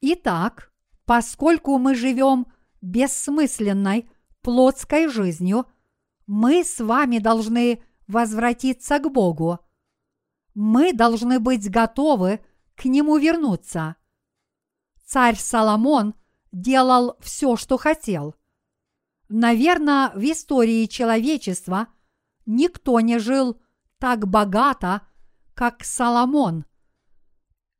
Итак, 0.00 0.72
поскольку 1.08 1.78
мы 1.78 1.94
живем 1.94 2.46
бессмысленной 2.82 4.10
плотской 4.42 5.08
жизнью, 5.08 5.66
мы 6.26 6.62
с 6.62 6.78
вами 6.78 7.18
должны 7.18 7.82
возвратиться 8.06 8.98
к 8.98 9.10
Богу. 9.10 9.58
Мы 10.54 10.92
должны 10.92 11.40
быть 11.40 11.70
готовы 11.70 12.40
к 12.74 12.84
Нему 12.84 13.16
вернуться. 13.16 13.96
Царь 15.02 15.36
Соломон– 15.36 16.14
делал 16.52 17.16
все, 17.20 17.56
что 17.56 17.78
хотел. 17.78 18.34
Наверное, 19.30 20.10
в 20.10 20.22
истории 20.22 20.84
человечества 20.84 21.88
никто 22.44 23.00
не 23.00 23.18
жил 23.18 23.58
так 23.98 24.28
богато, 24.28 25.02
как 25.54 25.84
Соломон. 25.84 26.66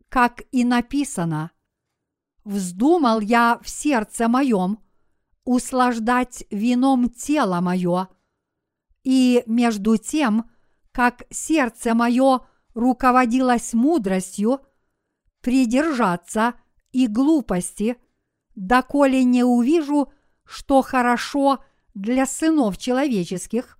Как 0.08 0.42
и 0.50 0.64
написано, 0.64 1.50
«Вздумал 2.48 3.20
я 3.20 3.58
в 3.62 3.68
сердце 3.68 4.26
моем 4.26 4.78
услаждать 5.44 6.44
вином 6.50 7.10
тело 7.10 7.60
мое, 7.60 8.08
и 9.04 9.42
между 9.46 9.96
тем, 9.98 10.50
как 10.92 11.24
сердце 11.30 11.94
мое 11.94 12.40
руководилось 12.74 13.74
мудростью, 13.74 14.60
придержаться 15.40 16.54
и 16.92 17.06
глупости– 17.06 17.96
доколе 18.58 19.24
не 19.24 19.44
увижу, 19.44 20.12
что 20.44 20.82
хорошо 20.82 21.64
для 21.94 22.26
сынов 22.26 22.76
человеческих, 22.76 23.78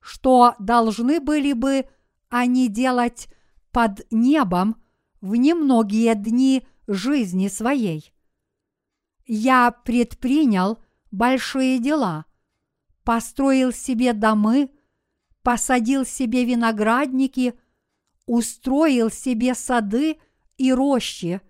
что 0.00 0.54
должны 0.58 1.20
были 1.20 1.52
бы 1.52 1.86
они 2.28 2.68
делать 2.68 3.28
под 3.70 4.06
небом 4.10 4.76
в 5.20 5.36
немногие 5.36 6.14
дни 6.14 6.66
жизни 6.94 7.48
своей. 7.48 8.12
Я 9.26 9.70
предпринял 9.70 10.78
большие 11.10 11.78
дела, 11.78 12.24
построил 13.04 13.72
себе 13.72 14.12
домы, 14.12 14.70
посадил 15.42 16.04
себе 16.04 16.44
виноградники, 16.44 17.54
устроил 18.26 19.10
себе 19.10 19.54
сады 19.54 20.18
и 20.56 20.72
рощи 20.72 21.40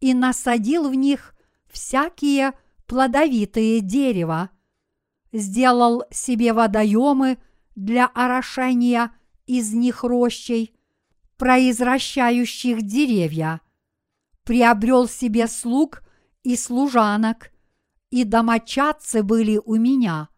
и 0.00 0.14
насадил 0.14 0.88
в 0.88 0.94
них 0.94 1.34
всякие 1.66 2.52
плодовитые 2.86 3.80
дерева, 3.80 4.50
сделал 5.32 6.04
себе 6.10 6.52
водоемы 6.52 7.38
для 7.74 8.06
орошения 8.06 9.12
из 9.46 9.72
них 9.72 10.04
рощей, 10.04 10.74
произвращающих 11.36 12.82
деревья, 12.82 13.60
приобрел 14.46 15.08
себе 15.08 15.48
слуг 15.48 16.04
и 16.44 16.56
служанок, 16.56 17.50
и 18.10 18.22
домочадцы 18.22 19.24
были 19.24 19.60
у 19.62 19.74
меня. 19.74 20.28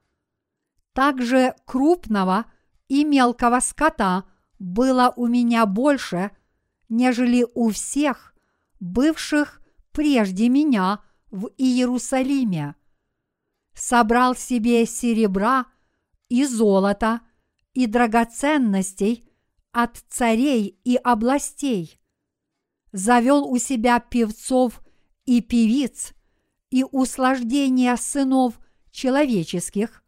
Также 0.94 1.54
крупного 1.66 2.46
и 2.88 3.04
мелкого 3.04 3.60
скота 3.60 4.24
было 4.58 5.12
у 5.14 5.26
меня 5.26 5.66
больше, 5.66 6.30
нежели 6.88 7.46
у 7.54 7.68
всех, 7.68 8.34
бывших 8.80 9.60
прежде 9.92 10.48
меня 10.48 11.00
в 11.30 11.50
Иерусалиме. 11.58 12.76
Собрал 13.74 14.34
себе 14.34 14.86
серебра 14.86 15.66
и 16.30 16.46
золота 16.46 17.20
и 17.74 17.86
драгоценностей 17.86 19.30
от 19.72 19.98
царей 20.08 20.80
и 20.82 20.96
областей. 20.96 21.97
Завел 22.92 23.46
у 23.46 23.58
себя 23.58 24.00
певцов 24.00 24.80
и 25.26 25.40
певиц 25.40 26.14
и 26.70 26.84
услаждения 26.84 27.96
сынов 27.96 28.58
человеческих, 28.90 30.02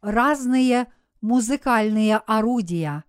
разные 0.00 0.92
музыкальные 1.20 2.18
орудия. 2.18 3.04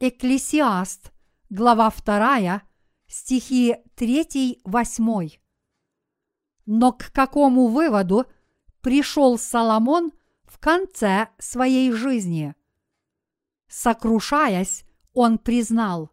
Экклесиаст, 0.00 1.12
глава 1.50 1.90
2, 1.90 2.62
стихи 3.06 3.76
3-8. 3.96 5.38
Но 6.66 6.92
к 6.92 7.10
какому 7.12 7.68
выводу 7.68 8.26
пришел 8.80 9.38
Соломон 9.38 10.12
в 10.44 10.58
конце 10.58 11.28
своей 11.38 11.92
жизни? 11.92 12.54
Сокрушаясь, 13.68 14.84
он 15.14 15.38
признал, 15.38 16.10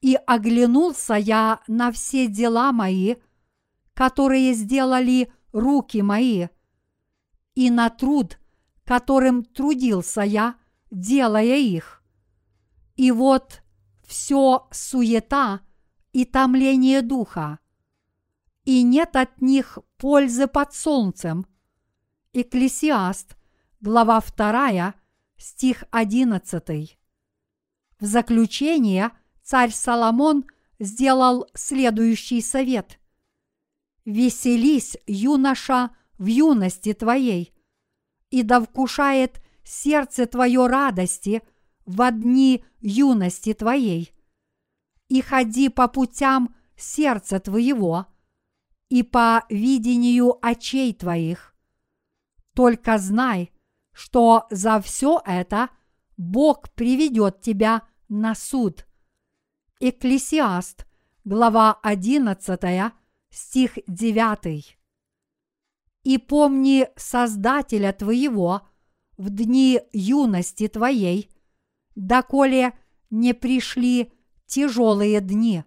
«И 0.00 0.16
оглянулся 0.26 1.14
я 1.14 1.60
на 1.66 1.92
все 1.92 2.26
дела 2.26 2.72
мои, 2.72 3.16
которые 3.94 4.54
сделали 4.54 5.32
руки 5.52 6.00
мои, 6.00 6.48
и 7.54 7.70
на 7.70 7.90
труд, 7.90 8.38
которым 8.84 9.44
трудился 9.44 10.22
я, 10.22 10.56
делая 10.90 11.58
их. 11.58 12.02
И 12.96 13.10
вот 13.12 13.62
все 14.06 14.68
суета 14.70 15.60
и 16.12 16.24
томление 16.24 17.02
духа, 17.02 17.58
и 18.64 18.82
нет 18.82 19.16
от 19.16 19.40
них 19.40 19.78
пользы 19.96 20.46
под 20.46 20.74
солнцем. 20.74 21.46
Экклесиаст, 22.32 23.36
глава 23.80 24.20
2, 24.20 24.94
стих 25.36 25.84
11. 25.90 26.98
В 27.98 28.04
заключение 28.04 29.10
царь 29.50 29.72
Соломон 29.72 30.44
сделал 30.78 31.44
следующий 31.54 32.40
совет. 32.40 33.00
«Веселись, 34.04 34.96
юноша, 35.08 35.90
в 36.18 36.26
юности 36.26 36.94
твоей, 36.94 37.52
и 38.30 38.44
да 38.44 38.60
вкушает 38.60 39.42
сердце 39.64 40.26
твое 40.26 40.68
радости 40.68 41.42
в 41.84 42.08
дни 42.12 42.64
юности 42.78 43.52
твоей, 43.52 44.12
и 45.08 45.20
ходи 45.20 45.68
по 45.68 45.88
путям 45.88 46.54
сердца 46.76 47.40
твоего 47.40 48.06
и 48.88 49.02
по 49.02 49.44
видению 49.48 50.38
очей 50.46 50.94
твоих. 50.94 51.56
Только 52.54 52.98
знай, 52.98 53.50
что 53.90 54.46
за 54.50 54.80
все 54.80 55.20
это 55.26 55.70
Бог 56.16 56.70
приведет 56.70 57.40
тебя 57.40 57.82
на 58.08 58.36
суд. 58.36 58.86
Экклесиаст, 59.82 60.86
глава 61.24 61.80
11, 61.82 62.92
стих 63.30 63.78
9. 63.86 64.78
И 66.02 66.18
помни 66.18 66.86
Создателя 66.96 67.94
твоего 67.94 68.68
в 69.16 69.30
дни 69.30 69.80
юности 69.94 70.68
твоей, 70.68 71.30
доколе 71.94 72.78
не 73.08 73.32
пришли 73.32 74.12
тяжелые 74.44 75.22
дни. 75.22 75.64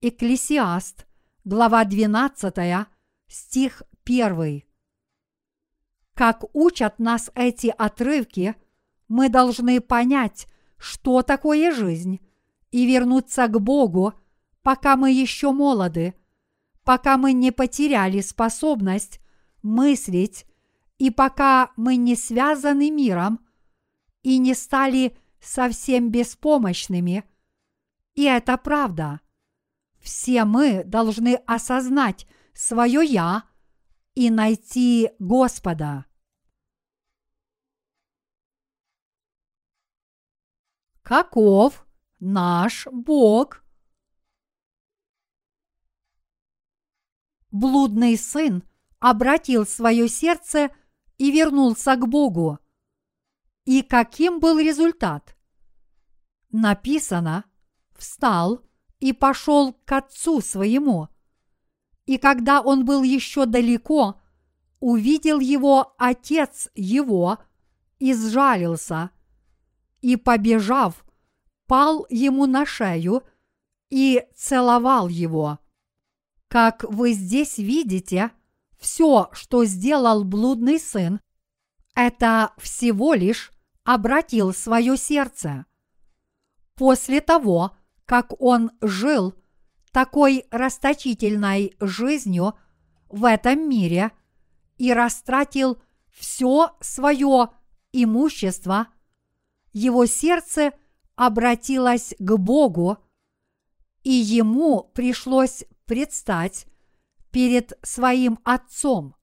Экклесиаст, 0.00 1.06
глава 1.44 1.84
12, 1.84 2.88
стих 3.28 3.84
1. 4.04 4.64
Как 6.14 6.42
учат 6.52 6.98
нас 6.98 7.30
эти 7.36 7.68
отрывки, 7.68 8.56
мы 9.06 9.28
должны 9.28 9.80
понять, 9.80 10.48
что 10.76 11.22
такое 11.22 11.70
жизнь, 11.70 12.20
и 12.76 12.84
вернуться 12.84 13.48
к 13.48 13.58
Богу, 13.58 14.12
пока 14.60 14.96
мы 14.96 15.10
еще 15.10 15.50
молоды, 15.50 16.12
пока 16.84 17.16
мы 17.16 17.32
не 17.32 17.50
потеряли 17.50 18.20
способность 18.20 19.18
мыслить 19.62 20.44
и 20.98 21.10
пока 21.10 21.72
мы 21.76 21.96
не 21.96 22.14
связаны 22.14 22.90
миром 22.90 23.40
и 24.22 24.36
не 24.36 24.52
стали 24.52 25.16
совсем 25.40 26.10
беспомощными. 26.10 27.24
И 28.12 28.24
это 28.24 28.58
правда. 28.58 29.22
Все 29.98 30.44
мы 30.44 30.84
должны 30.84 31.36
осознать 31.46 32.26
свое 32.52 33.02
«я» 33.02 33.44
и 34.14 34.28
найти 34.28 35.12
Господа. 35.18 36.04
Каков 41.00 41.85
наш 42.20 42.86
Бог? 42.90 43.64
Блудный 47.50 48.16
сын 48.16 48.62
обратил 48.98 49.66
свое 49.66 50.08
сердце 50.08 50.70
и 51.16 51.30
вернулся 51.30 51.96
к 51.96 52.06
Богу. 52.06 52.58
И 53.64 53.82
каким 53.82 54.40
был 54.40 54.58
результат? 54.58 55.36
Написано, 56.50 57.44
встал 57.96 58.60
и 59.00 59.12
пошел 59.12 59.72
к 59.72 59.92
отцу 59.92 60.40
своему. 60.40 61.08
И 62.04 62.18
когда 62.18 62.60
он 62.60 62.84
был 62.84 63.02
еще 63.02 63.46
далеко, 63.46 64.20
увидел 64.80 65.40
его 65.40 65.94
отец 65.98 66.68
его 66.74 67.38
и 67.98 68.14
сжалился, 68.14 69.10
и, 70.00 70.16
побежав, 70.16 71.05
пал 71.66 72.06
ему 72.08 72.46
на 72.46 72.66
шею 72.66 73.22
и 73.90 74.24
целовал 74.34 75.08
его. 75.08 75.58
Как 76.48 76.84
вы 76.84 77.12
здесь 77.12 77.58
видите, 77.58 78.30
все, 78.78 79.28
что 79.32 79.64
сделал 79.64 80.24
блудный 80.24 80.78
сын, 80.78 81.20
это 81.94 82.52
всего 82.58 83.14
лишь 83.14 83.52
обратил 83.84 84.52
свое 84.52 84.96
сердце. 84.96 85.64
После 86.74 87.20
того, 87.20 87.76
как 88.04 88.40
он 88.40 88.70
жил 88.80 89.34
такой 89.92 90.44
расточительной 90.50 91.74
жизнью 91.80 92.54
в 93.08 93.24
этом 93.24 93.68
мире 93.68 94.12
и 94.76 94.92
растратил 94.92 95.80
все 96.12 96.76
свое 96.80 97.48
имущество, 97.92 98.88
его 99.72 100.06
сердце 100.06 100.72
обратилось 101.16 102.14
к 102.18 102.36
Богу, 102.36 102.98
и 104.02 104.12
ему 104.12 104.84
пришлось 104.94 105.64
предстать 105.86 106.66
перед 107.30 107.72
своим 107.82 108.38
отцом. 108.44 109.16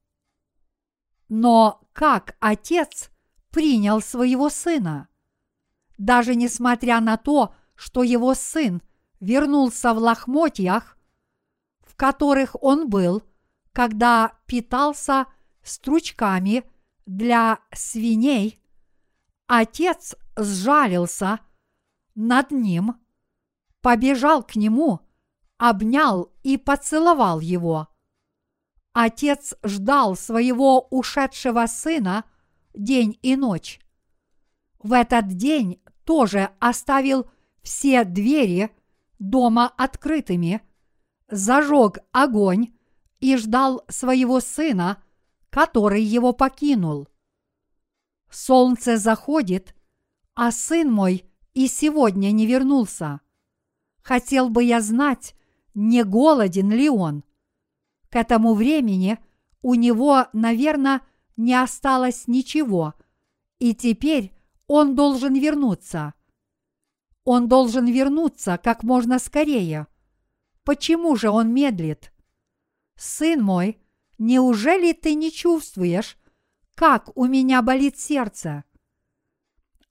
Но 1.29 1.81
как 1.93 2.35
отец 2.39 3.09
принял 3.49 4.01
своего 4.01 4.49
сына? 4.49 5.07
Даже 5.97 6.35
несмотря 6.35 6.99
на 6.99 7.17
то, 7.17 7.55
что 7.75 8.03
его 8.03 8.33
сын 8.33 8.81
вернулся 9.19 9.93
в 9.93 9.99
лохмотьях, 9.99 10.97
в 11.81 11.95
которых 11.95 12.61
он 12.61 12.89
был, 12.89 13.23
когда 13.71 14.33
питался 14.47 15.27
стручками 15.63 16.63
для 17.05 17.59
свиней, 17.71 18.59
отец 19.47 20.15
сжалился 20.35 21.39
над 22.15 22.51
ним, 22.51 22.95
побежал 23.81 24.43
к 24.43 24.55
нему, 24.55 25.01
обнял 25.57 26.31
и 26.43 26.57
поцеловал 26.57 27.39
его. 27.39 27.87
Отец 28.93 29.55
ждал 29.63 30.15
своего 30.15 30.87
ушедшего 30.89 31.65
сына 31.65 32.25
день 32.73 33.17
и 33.21 33.35
ночь. 33.35 33.79
В 34.79 34.93
этот 34.93 35.27
день 35.29 35.81
тоже 36.03 36.49
оставил 36.59 37.29
все 37.61 38.03
двери 38.03 38.69
дома 39.19 39.67
открытыми, 39.77 40.61
зажег 41.29 41.99
огонь 42.11 42.73
и 43.19 43.37
ждал 43.37 43.83
своего 43.87 44.39
сына, 44.39 45.01
который 45.49 46.03
его 46.03 46.33
покинул. 46.33 47.07
Солнце 48.29 48.97
заходит, 48.97 49.75
а 50.35 50.51
сын 50.51 50.91
мой 50.91 51.25
и 51.53 51.67
сегодня 51.67 52.31
не 52.31 52.45
вернулся. 52.45 53.21
Хотел 54.01 54.49
бы 54.49 54.63
я 54.63 54.81
знать, 54.81 55.35
не 55.73 56.03
голоден 56.03 56.71
ли 56.71 56.89
он. 56.89 57.23
К 58.09 58.17
этому 58.17 58.53
времени 58.53 59.17
у 59.61 59.75
него, 59.75 60.27
наверное, 60.33 61.01
не 61.37 61.53
осталось 61.53 62.27
ничего, 62.27 62.93
и 63.59 63.73
теперь 63.73 64.33
он 64.67 64.95
должен 64.95 65.33
вернуться. 65.35 66.13
Он 67.23 67.47
должен 67.47 67.85
вернуться 67.85 68.59
как 68.61 68.83
можно 68.83 69.17
скорее. 69.19 69.87
Почему 70.63 71.15
же 71.15 71.29
он 71.29 71.53
медлит? 71.53 72.13
Сын 72.95 73.41
мой, 73.41 73.79
неужели 74.17 74.93
ты 74.93 75.15
не 75.15 75.31
чувствуешь, 75.31 76.17
как 76.75 77.15
у 77.15 77.25
меня 77.25 77.61
болит 77.61 77.97
сердце? 77.97 78.63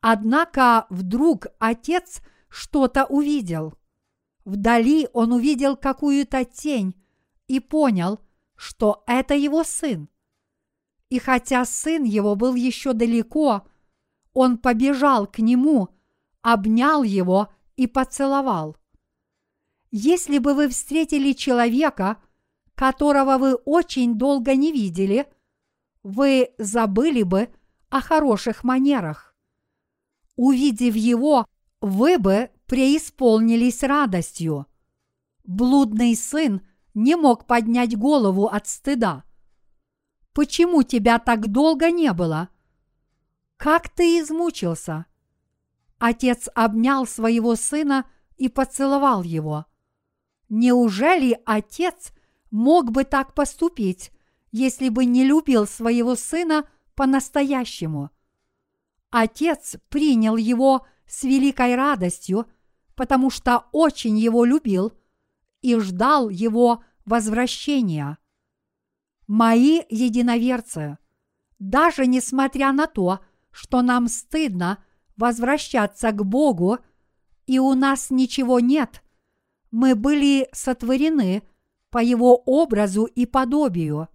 Однако 0.05 0.87
вдруг 0.91 1.47
отец 1.61 2.23
что-то 2.49 3.05
увидел. 3.05 3.75
Вдали 4.45 5.09
он 5.13 5.33
увидел 5.33 5.77
какую-то 5.77 6.45
тень 6.45 7.01
и 7.47 7.61
понял, 7.61 8.19
что 8.57 9.05
это 9.07 9.35
его 9.35 9.63
сын. 9.63 10.09
И 11.09 11.21
хотя 11.21 11.65
сын 11.65 12.03
его 12.03 12.35
был 12.35 12.57
еще 12.57 12.95
далеко, 12.95 13.65
он 14.33 14.59
побежал 14.59 15.29
к 15.29 15.39
нему, 15.39 15.91
обнял 16.41 17.05
его 17.05 17.53
и 17.77 17.87
поцеловал. 17.87 18.77
Если 19.93 20.39
бы 20.39 20.55
вы 20.55 20.69
встретили 20.69 21.33
человека, 21.33 22.21
которого 22.75 23.39
вы 23.39 23.55
очень 23.55 24.19
долго 24.19 24.57
не 24.57 24.73
видели, 24.73 25.33
вы 26.03 26.51
забыли 26.59 27.23
бы 27.23 27.51
о 27.89 28.01
хороших 28.01 28.65
манерах. 28.65 29.32
Увидев 30.37 30.97
его, 30.97 31.47
вы 31.81 32.19
бы 32.19 32.51
преисполнились 32.67 33.83
радостью. 33.83 34.67
Блудный 35.45 36.17
сын 36.17 36.63
не 36.95 37.17
мог 37.17 37.47
поднять 37.47 37.97
голову 37.97 38.47
от 38.47 38.67
стыда. 38.67 39.25
Почему 40.33 40.83
тебя 40.83 41.19
так 41.19 41.49
долго 41.49 41.91
не 41.91 42.13
было? 42.13 42.49
Как 43.57 43.89
ты 43.89 44.21
измучился? 44.21 45.07
Отец 45.99 46.49
обнял 46.55 47.07
своего 47.07 47.55
сына 47.55 48.07
и 48.37 48.49
поцеловал 48.49 49.23
его. 49.23 49.67
Неужели 50.49 51.39
отец 51.45 52.13
мог 52.51 52.91
бы 52.91 53.05
так 53.05 53.35
поступить, 53.35 54.11
если 54.51 54.89
бы 54.89 55.05
не 55.05 55.25
любил 55.25 55.67
своего 55.67 56.15
сына 56.15 56.67
по-настоящему? 56.95 58.11
Отец 59.13 59.77
принял 59.91 60.39
его 60.39 60.87
с 61.07 61.23
великой 61.23 61.77
радостью, 61.77 62.47
потому 62.97 63.29
что 63.29 63.67
очень 63.71 64.19
его 64.19 64.47
любил 64.47 64.95
и 65.61 65.79
ждал 65.79 66.31
его 66.31 66.83
возвращения. 67.05 68.17
Мои 69.27 69.83
единоверцы, 69.91 70.97
даже 71.59 72.07
несмотря 72.07 72.73
на 72.73 72.87
то, 72.87 73.21
что 73.51 73.83
нам 73.83 74.09
стыдно 74.09 74.83
возвращаться 75.19 76.11
к 76.13 76.25
Богу, 76.25 76.79
и 77.47 77.59
у 77.59 77.75
нас 77.75 78.09
ничего 78.09 78.61
нет, 78.61 79.03
мы 79.71 79.95
были 79.95 80.49
сотворены 80.53 81.43
по 81.91 81.99
Его 81.99 82.37
образу 82.37 83.05
и 83.05 83.27
подобию. 83.27 84.09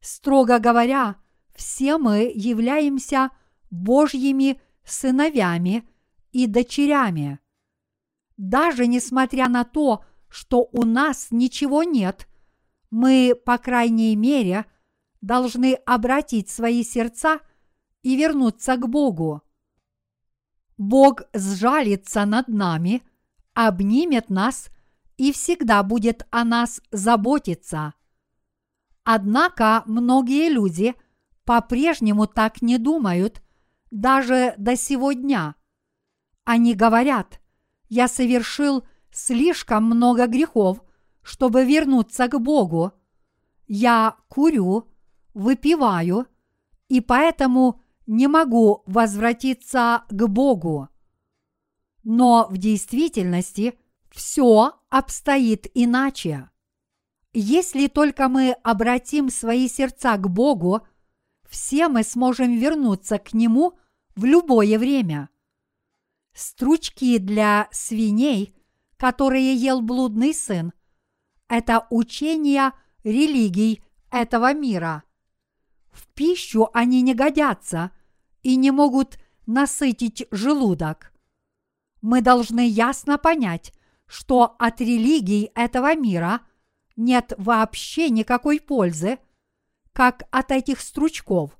Строго 0.00 0.58
говоря, 0.60 1.16
все 1.54 1.98
мы 1.98 2.32
являемся 2.34 3.30
Божьими 3.70 4.60
сыновями 4.84 5.88
и 6.32 6.46
дочерями. 6.46 7.38
Даже 8.36 8.86
несмотря 8.86 9.48
на 9.48 9.64
то, 9.64 10.04
что 10.28 10.68
у 10.72 10.84
нас 10.84 11.28
ничего 11.30 11.82
нет, 11.82 12.28
мы, 12.90 13.34
по 13.34 13.58
крайней 13.58 14.14
мере, 14.16 14.66
должны 15.20 15.74
обратить 15.74 16.48
свои 16.48 16.84
сердца 16.84 17.40
и 18.02 18.16
вернуться 18.16 18.76
к 18.76 18.88
Богу. 18.88 19.42
Бог 20.76 21.22
сжалится 21.34 22.24
над 22.24 22.48
нами, 22.48 23.02
обнимет 23.54 24.30
нас 24.30 24.68
и 25.16 25.32
всегда 25.32 25.82
будет 25.82 26.26
о 26.30 26.44
нас 26.44 26.80
заботиться. 26.92 27.94
Однако 29.02 29.82
многие 29.86 30.48
люди 30.48 30.94
по-прежнему 31.44 32.26
так 32.26 32.62
не 32.62 32.78
думают 32.78 33.42
даже 33.90 34.54
до 34.58 34.76
сего 34.76 35.12
дня. 35.12 35.54
Они 36.44 36.74
говорят, 36.74 37.40
я 37.88 38.08
совершил 38.08 38.84
слишком 39.10 39.84
много 39.84 40.26
грехов, 40.26 40.82
чтобы 41.22 41.64
вернуться 41.64 42.28
к 42.28 42.38
Богу. 42.38 42.92
Я 43.66 44.16
курю, 44.28 44.88
выпиваю– 45.34 46.26
и 46.88 47.00
поэтому 47.00 47.80
не 48.06 48.26
могу 48.26 48.82
возвратиться 48.86 50.04
к 50.08 50.26
Богу. 50.26 50.88
Но 52.02 52.48
в 52.50 52.56
действительности 52.56 53.78
все 54.10 54.80
обстоит 54.88 55.66
иначе. 55.74 56.50
Если 57.34 57.86
только 57.88 58.28
мы 58.28 58.52
обратим 58.64 59.28
свои 59.28 59.68
сердца 59.68 60.16
к 60.16 60.28
Богу, 60.28 60.86
все 61.48 61.88
мы 61.88 62.02
сможем 62.02 62.56
вернуться 62.56 63.18
к 63.18 63.32
Нему 63.34 63.78
в 64.14 64.24
любое 64.24 64.78
время. 64.78 65.28
Стручки 66.32 67.18
для 67.18 67.68
свиней, 67.72 68.54
которые 68.96 69.54
ел 69.54 69.80
блудный 69.80 70.34
сын, 70.34 70.72
это 71.48 71.86
учение 71.90 72.72
религий 73.02 73.82
этого 74.10 74.52
мира– 74.52 75.02
в 75.98 76.06
пищу 76.14 76.68
они 76.72 77.02
не 77.02 77.12
годятся 77.12 77.90
и 78.42 78.54
не 78.54 78.70
могут 78.70 79.18
насытить 79.46 80.26
желудок. 80.30 81.12
Мы 82.00 82.20
должны 82.20 82.68
ясно 82.68 83.18
понять, 83.18 83.72
что 84.06 84.54
от 84.60 84.80
религий 84.80 85.50
этого 85.56 85.96
мира 85.96 86.42
нет 86.94 87.32
вообще 87.36 88.10
никакой 88.10 88.60
пользы, 88.60 89.18
как 89.98 90.28
от 90.30 90.52
этих 90.52 90.80
стручков. 90.80 91.58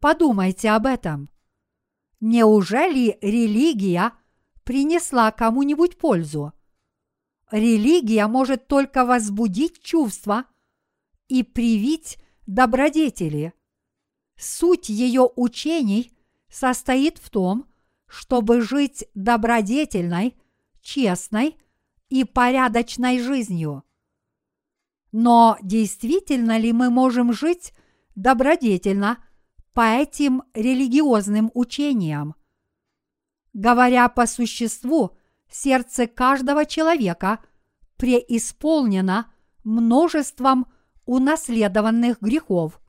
Подумайте 0.00 0.70
об 0.70 0.86
этом. 0.86 1.30
Неужели 2.18 3.16
религия 3.20 4.12
принесла 4.64 5.30
кому-нибудь 5.30 5.96
пользу? 5.96 6.52
Религия 7.52 8.26
может 8.26 8.66
только 8.66 9.04
возбудить 9.06 9.80
чувства 9.80 10.46
и 11.28 11.44
привить 11.44 12.18
добродетели. 12.48 13.52
Суть 14.36 14.88
ее 14.88 15.30
учений 15.36 16.10
состоит 16.50 17.18
в 17.18 17.30
том, 17.30 17.70
чтобы 18.08 18.62
жить 18.62 19.04
добродетельной, 19.14 20.36
честной 20.82 21.56
и 22.08 22.24
порядочной 22.24 23.20
жизнью. 23.20 23.84
Но 25.16 25.56
действительно 25.62 26.58
ли 26.58 26.72
мы 26.72 26.90
можем 26.90 27.32
жить 27.32 27.72
добродетельно 28.16 29.24
по 29.72 29.82
этим 29.82 30.42
религиозным 30.54 31.52
учениям? 31.54 32.34
Говоря 33.52 34.08
по 34.08 34.26
существу, 34.26 35.16
сердце 35.48 36.08
каждого 36.08 36.66
человека 36.66 37.38
преисполнено 37.96 39.32
множеством 39.62 40.66
унаследованных 41.06 42.20
грехов. 42.20 42.80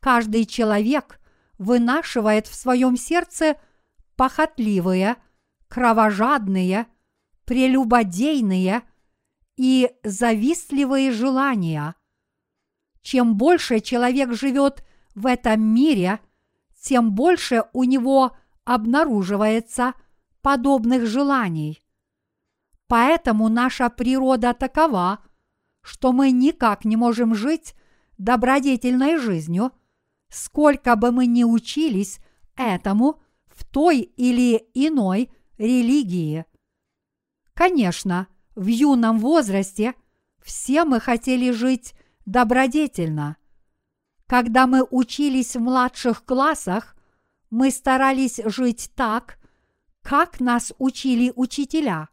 Каждый 0.00 0.46
человек 0.46 1.20
вынашивает 1.58 2.46
в 2.46 2.54
своем 2.54 2.96
сердце 2.96 3.60
похотливые, 4.16 5.16
кровожадные, 5.68 6.86
прелюбодейные 7.44 8.82
и 9.56 9.90
завистливые 10.02 11.12
желания. 11.12 11.94
Чем 13.02 13.36
больше 13.36 13.80
человек 13.80 14.32
живет 14.32 14.84
в 15.14 15.26
этом 15.26 15.60
мире, 15.62 16.20
тем 16.80 17.14
больше 17.14 17.64
у 17.72 17.84
него 17.84 18.36
обнаруживается 18.64 19.94
подобных 20.42 21.06
желаний. 21.06 21.82
Поэтому 22.86 23.48
наша 23.48 23.88
природа 23.90 24.52
такова– 24.54 25.20
что 25.84 26.12
мы 26.12 26.30
никак 26.30 26.84
не 26.84 26.96
можем 26.96 27.34
жить 27.34 27.74
добродетельной 28.16 29.18
жизнью, 29.18 29.70
сколько 30.30 30.96
бы 30.96 31.12
мы 31.12 31.26
ни 31.26 31.44
учились 31.44 32.20
этому 32.56 33.20
в 33.46 33.64
той 33.64 34.00
или 34.00 34.56
иной 34.72 35.30
религии. 35.58 36.46
Конечно, 37.52 38.28
в 38.54 38.66
юном 38.66 39.18
возрасте 39.18 39.94
все 40.42 40.84
мы 40.84 41.00
хотели 41.00 41.50
жить 41.50 41.94
добродетельно. 42.26 43.36
Когда 44.26 44.66
мы 44.66 44.86
учились 44.90 45.56
в 45.56 45.60
младших 45.60 46.24
классах, 46.24 46.96
мы 47.50 47.70
старались 47.70 48.40
жить 48.44 48.90
так, 48.94 49.38
как 50.02 50.40
нас 50.40 50.72
учили 50.78 51.32
учителя. 51.34 52.08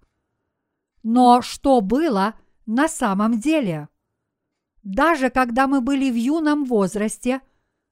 Но 1.04 1.42
что 1.42 1.82
было 1.82 2.36
на 2.66 2.88
самом 2.88 3.40
деле? 3.40 3.90
Даже 4.84 5.30
когда 5.30 5.68
мы 5.68 5.82
были 5.82 6.10
в 6.10 6.16
юном 6.16 6.66
возрасте, 6.66 7.42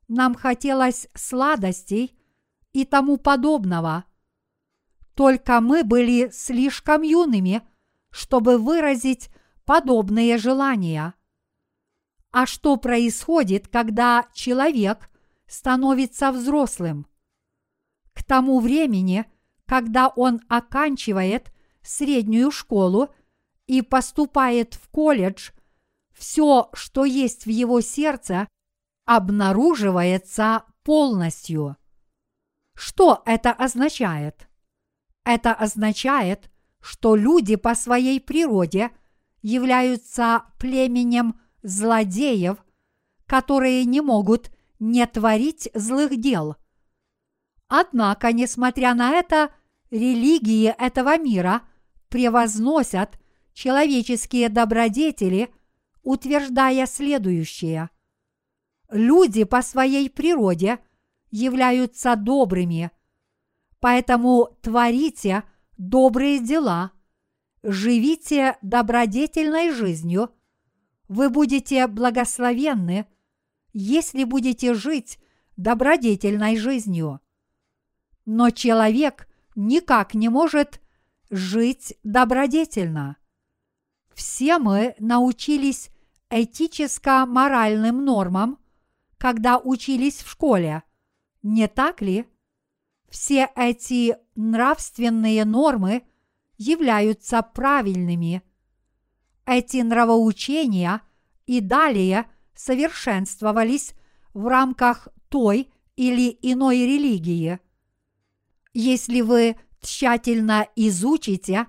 нам 0.08 0.36
хотелось 0.36 1.08
сладостей 1.14 2.18
и 2.74 2.86
тому 2.86 3.18
подобного. 3.18 4.06
Только 5.14 5.60
мы 5.60 5.84
были 5.84 6.30
слишком 6.32 7.02
юными, 7.02 7.62
чтобы 8.12 8.58
выразить 8.58 9.30
подобные 9.66 10.38
желания. 10.38 11.14
А 12.32 12.46
что 12.46 12.78
происходит, 12.78 13.68
когда 13.68 14.28
человек 14.34 15.10
становится 15.48 16.32
взрослым? 16.32 17.08
К 18.14 18.24
тому 18.24 18.60
времени, 18.60 19.26
когда 19.66 20.08
он 20.10 20.42
оканчивает 20.48 21.52
среднюю 21.82 22.52
школу 22.52 23.10
и 23.68 23.82
поступает 23.82 24.76
в 24.76 24.90
колледж, 24.90 25.52
все, 26.14 26.70
что 26.74 27.06
есть 27.06 27.46
в 27.46 27.50
его 27.50 27.82
сердце, 27.82 28.48
обнаруживается 29.06 30.64
полностью. 30.84 31.78
Что 32.76 33.24
это 33.26 33.52
означает? 33.52 34.48
Это 35.24 35.54
означает, 35.54 36.52
что 36.82 37.16
люди 37.16 37.56
по 37.56 37.76
своей 37.76 38.20
природе 38.20 38.92
являются 39.42 40.44
племенем 40.58 41.40
злодеев, 41.62 42.58
которые 43.26 43.86
не 43.86 44.02
могут 44.02 44.52
не 44.80 45.06
творить 45.06 45.70
злых 45.74 46.20
дел. 46.20 46.56
Однако, 47.68 48.32
несмотря 48.32 48.94
на 48.94 49.12
это, 49.12 49.52
религии 49.92 50.74
этого 50.78 51.18
мира 51.18 51.62
превозносят 52.10 53.20
человеческие 53.54 54.50
добродетели, 54.50 55.54
утверждая 56.02 56.86
следующее. 56.86 57.90
Люди 58.90 59.44
по 59.44 59.62
своей 59.62 60.10
природе 60.10 60.80
являются 61.30 62.16
добрыми, 62.16 62.90
поэтому 63.80 64.58
творите 64.62 65.44
добрые 65.80 66.40
дела, 66.40 66.92
живите 67.64 68.58
добродетельной 68.62 69.72
жизнью, 69.72 70.30
вы 71.08 71.30
будете 71.30 71.88
благословенны, 71.88 73.08
если 73.74 74.26
будете 74.26 74.76
жить 74.76 75.20
добродетельной 75.58 76.58
жизнью. 76.58 77.22
Но 78.26 78.52
человек 78.52 79.28
никак 79.56 80.14
не 80.14 80.30
может 80.30 80.82
жить 81.32 81.96
добродетельно. 82.04 83.16
Все 84.14 84.60
мы 84.60 84.96
научились 85.00 85.90
этическо-моральным 86.30 88.04
нормам, 88.04 88.60
когда 89.18 89.58
учились 89.58 90.22
в 90.22 90.30
школе, 90.30 90.84
не 91.42 91.68
так 91.68 92.02
ли? 92.02 92.28
Все 93.10 93.50
эти 93.56 94.16
нравственные 94.36 95.46
нормы 95.46 96.04
являются 96.58 97.42
правильными. 97.42 98.44
Эти 99.46 99.78
нравоучения 99.78 101.02
и 101.46 101.60
далее 101.60 102.30
совершенствовались 102.54 103.94
в 104.34 104.48
рамках 104.48 105.08
той 105.30 105.72
или 105.96 106.38
иной 106.42 106.80
религии– 106.86 107.60
если 108.74 109.22
вы 109.22 109.58
тщательно 109.82 110.68
изучите 110.76 111.68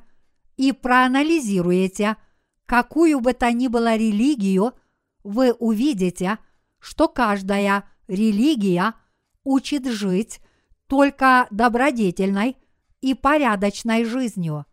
и 0.56 0.72
проанализируете 0.72 2.16
какую 2.66 3.20
бы 3.20 3.32
то 3.32 3.50
ни 3.52 3.66
было 3.66 3.96
религию, 3.96 4.74
вы 5.24 5.52
увидите, 5.52 6.38
что 6.78 7.08
каждая 7.08 7.88
религия 8.06 8.94
учит 9.42 9.86
жить 9.86 10.40
только 10.90 11.46
добродетельной 11.52 12.56
и 13.00 13.14
порядочной 13.14 14.04
жизнью. 14.04 14.66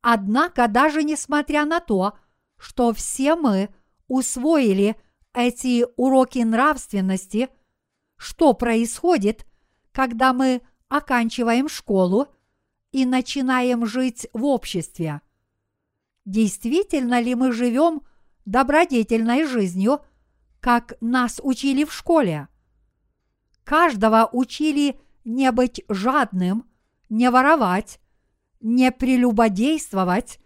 Однако 0.00 0.68
даже 0.68 1.02
несмотря 1.02 1.64
на 1.64 1.80
то, 1.80 2.16
что 2.56 2.92
все 2.92 3.34
мы 3.34 3.68
усвоили 4.06 4.94
эти 5.34 5.84
уроки 5.96 6.38
нравственности, 6.38 7.48
что 8.16 8.52
происходит, 8.52 9.44
когда 9.90 10.32
мы 10.32 10.62
оканчиваем 10.86 11.68
школу 11.68 12.28
и 12.92 13.04
начинаем 13.04 13.86
жить 13.86 14.28
в 14.32 14.44
обществе. 14.44 15.20
Действительно 16.26 17.20
ли 17.20 17.34
мы 17.34 17.50
живем 17.50 18.02
добродетельной 18.44 19.46
жизнью, 19.46 20.00
как 20.60 20.94
нас 21.00 21.40
учили 21.42 21.82
в 21.82 21.92
школе? 21.92 22.46
Каждого 23.64 24.28
учили 24.32 25.00
не 25.28 25.52
быть 25.52 25.84
жадным, 25.90 26.64
не 27.10 27.30
воровать, 27.30 28.00
не 28.60 28.90
прелюбодействовать 28.90 30.40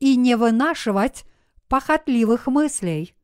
и 0.00 0.16
не 0.16 0.36
вынашивать 0.36 1.24
похотливых 1.66 2.46
мыслей. 2.46 3.16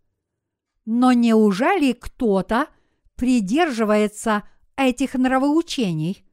Но 0.87 1.13
неужели 1.13 1.93
кто-то 1.93 2.69
придерживается 3.17 4.49
этих 4.77 5.13
нравоучений? 5.15 6.25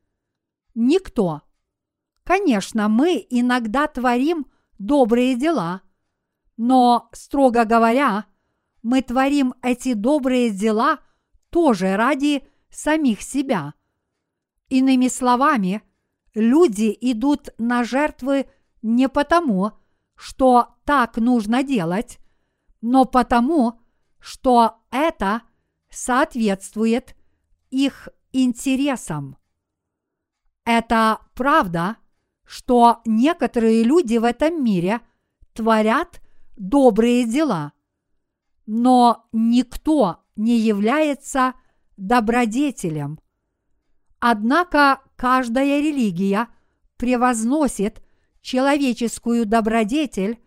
Никто. 0.74 1.41
Конечно, 2.24 2.88
мы 2.88 3.26
иногда 3.30 3.88
творим 3.88 4.45
добрые 4.80 5.36
дела, 5.36 5.82
но, 6.55 7.09
строго 7.12 7.66
говоря, 7.66 8.25
мы 8.83 9.01
творим 9.01 9.54
эти 9.62 9.93
добрые 9.93 10.50
дела 10.50 11.00
тоже 11.50 11.97
ради 11.97 12.47
самих 12.70 13.21
себя. 13.21 13.74
Иными 14.71 15.09
словами, 15.09 15.83
люди 16.33 16.97
идут 17.01 17.49
на 17.57 17.83
жертвы 17.83 18.47
не 18.81 19.09
потому, 19.09 19.73
что 20.15 20.75
так 20.85 21.17
нужно 21.17 21.61
делать, 21.61 22.19
но 22.79 23.03
потому, 23.03 23.81
что 24.21 24.77
это 24.89 25.41
соответствует 25.89 27.17
их 27.69 28.07
интересам. 28.31 29.35
Это 30.63 31.19
правда, 31.35 31.97
что 32.45 33.01
некоторые 33.03 33.83
люди 33.83 34.15
в 34.19 34.23
этом 34.23 34.63
мире 34.63 35.01
творят 35.51 36.21
добрые 36.55 37.25
дела, 37.25 37.73
но 38.65 39.27
никто 39.33 40.23
не 40.37 40.57
является 40.57 41.55
добродетелем. 41.97 43.19
Однако 44.21 45.01
каждая 45.17 45.81
религия 45.81 46.47
превозносит 46.95 48.01
человеческую 48.41 49.45
добродетель, 49.45 50.39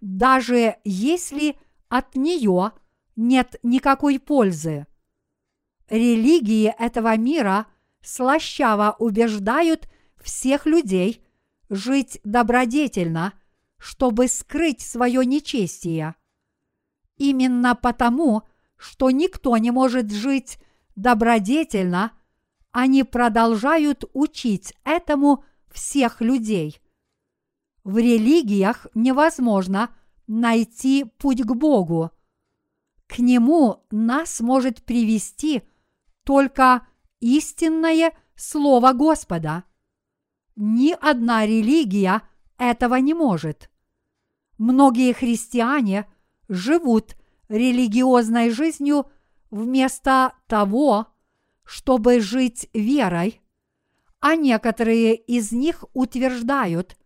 даже 0.00 0.76
если 0.84 1.58
от 1.88 2.14
нее 2.14 2.70
нет 3.16 3.56
никакой 3.64 4.20
пользы. 4.20 4.86
Религии 5.88 6.72
этого 6.78 7.16
мира– 7.16 7.66
слащаво 8.04 8.94
убеждают 8.98 9.88
всех 10.22 10.66
людей 10.66 11.24
жить 11.68 12.20
добродетельно, 12.22 13.32
чтобы 13.78 14.28
скрыть 14.28 14.80
свое 14.80 15.24
нечестие. 15.26 16.14
Именно 17.16 17.74
потому, 17.74 18.42
что 18.76 19.10
никто 19.10 19.56
не 19.56 19.70
может 19.70 20.12
жить 20.12 20.58
добродетельно, 20.96 22.12
они 22.74 23.04
продолжают 23.04 24.04
учить 24.14 24.74
этому 24.82 25.44
всех 25.70 26.20
людей. 26.20 26.82
В 27.84 27.98
религиях 27.98 28.88
невозможно 28.94 29.90
найти 30.26 31.04
путь 31.04 31.42
к 31.42 31.54
Богу. 31.54 32.10
К 33.06 33.20
Нему 33.20 33.84
нас 33.92 34.40
может 34.40 34.82
привести 34.82 35.62
только 36.24 36.84
истинное 37.20 38.12
Слово 38.34 38.92
Господа. 38.92 39.62
Ни 40.56 40.96
одна 41.00 41.46
религия 41.46 42.22
этого 42.58 42.96
не 42.96 43.14
может. 43.14 43.70
Многие 44.58 45.12
христиане 45.12 46.12
живут 46.48 47.14
религиозной 47.48 48.50
жизнью 48.50 49.06
вместо 49.52 50.32
того, 50.48 51.13
чтобы 51.64 52.20
жить 52.20 52.68
верой, 52.72 53.40
а 54.20 54.36
некоторые 54.36 55.16
из 55.16 55.52
них 55.52 55.84
утверждают, 55.92 56.96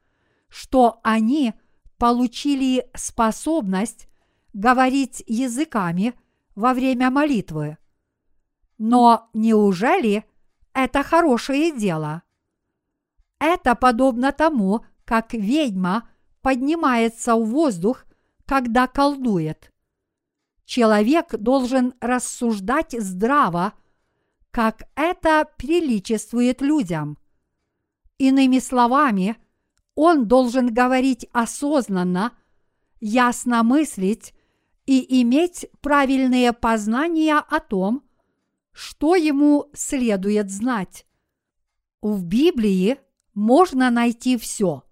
что 0.49 1.01
они 1.03 1.55
получили 1.99 2.89
способность 2.95 4.09
говорить 4.53 5.23
языками 5.27 6.15
во 6.55 6.75
время 6.75 7.11
молитвы. 7.11 7.79
Но 8.79 9.29
неужели 9.35 10.25
это 10.73 11.03
хорошее 11.03 11.77
дело? 11.77 12.23
Это 13.41 13.75
подобно 13.75 14.33
тому, 14.33 14.85
как 15.05 15.33
ведьма 15.33 16.09
поднимается 16.41 17.35
в 17.35 17.47
воздух, 17.47 18.05
когда 18.47 18.87
колдует. 18.87 19.73
Человек 20.65 21.35
должен 21.37 21.95
рассуждать 22.01 22.95
здраво, 22.99 23.73
как 24.51 24.89
это 24.95 25.49
приличествует 25.57 26.61
людям. 26.61 27.19
Иными 28.19 28.59
словами, 28.59 29.37
он 29.95 30.27
должен 30.27 30.73
говорить 30.73 31.27
осознанно, 31.33 32.33
ясно 33.01 33.63
мыслить 33.63 34.35
и 34.87 35.23
иметь 35.23 35.67
правильные 35.81 36.53
познания 36.53 37.37
о 37.37 37.61
том, 37.61 38.03
что 38.73 39.17
ему 39.17 39.71
следует 39.75 40.51
знать. 40.51 41.05
В 42.01 42.25
Библии 42.25 42.99
можно 43.35 43.91
найти 43.91 44.37
все. 44.37 44.85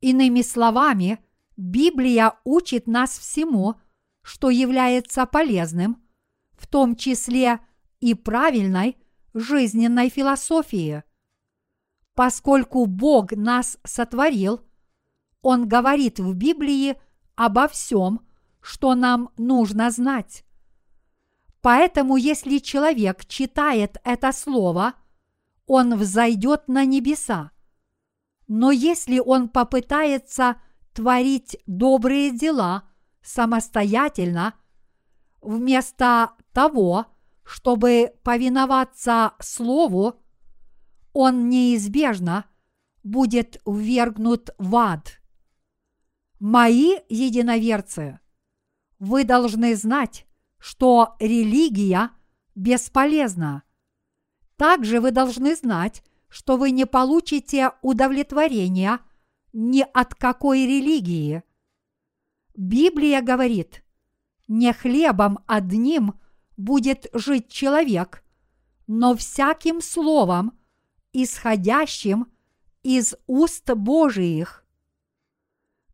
Иными 0.00 0.42
словами, 0.42 1.18
Библия 1.56 2.34
учит 2.44 2.86
нас 2.86 3.18
всему, 3.18 3.74
что 4.22 4.48
является 4.50 5.26
полезным, 5.26 6.02
в 6.52 6.66
том 6.66 6.96
числе 6.96 7.60
и 8.00 8.14
правильной 8.14 8.96
жизненной 9.34 10.08
философии. 10.08 11.04
Поскольку 12.14 12.86
Бог 12.86 13.32
нас 13.32 13.78
сотворил, 13.84 14.60
Он 15.42 15.68
говорит 15.68 16.18
в 16.18 16.34
Библии 16.34 17.00
обо 17.34 17.68
всем, 17.68 18.26
что 18.60 18.94
нам 18.94 19.30
нужно 19.38 19.90
знать. 19.90 20.44
Поэтому, 21.62 22.16
если 22.16 22.58
человек 22.58 23.24
читает 23.26 23.98
это 24.04 24.32
слово, 24.32 24.94
он 25.66 25.94
взойдет 25.96 26.68
на 26.68 26.84
небеса. 26.84 27.52
Но 28.48 28.70
если 28.70 29.18
он 29.18 29.48
попытается 29.48 30.60
творить 30.92 31.56
добрые 31.66 32.30
дела 32.30 32.84
самостоятельно, 33.22 34.54
вместо 35.40 36.32
того, 36.52 37.06
чтобы 37.50 38.12
повиноваться 38.22 39.32
Слову, 39.40 40.22
он 41.12 41.48
неизбежно 41.48 42.44
будет 43.02 43.60
ввергнут 43.66 44.50
в 44.56 44.76
ад. 44.76 45.20
Мои 46.38 46.98
единоверцы, 47.08 48.20
вы 49.00 49.24
должны 49.24 49.74
знать, 49.74 50.28
что 50.58 51.16
религия 51.18 52.12
бесполезна. 52.54 53.64
Также 54.56 55.00
вы 55.00 55.10
должны 55.10 55.56
знать, 55.56 56.04
что 56.28 56.56
вы 56.56 56.70
не 56.70 56.86
получите 56.86 57.72
удовлетворения 57.82 59.00
ни 59.52 59.84
от 59.92 60.14
какой 60.14 60.66
религии. 60.66 61.42
Библия 62.54 63.20
говорит, 63.22 63.82
не 64.46 64.72
хлебом 64.72 65.40
одним 65.48 66.14
будет 66.60 67.08
жить 67.12 67.48
человек, 67.50 68.22
но 68.86 69.16
всяким 69.16 69.80
словом, 69.80 70.58
исходящим 71.12 72.26
из 72.82 73.14
уст 73.26 73.68
Божиих. 73.70 74.64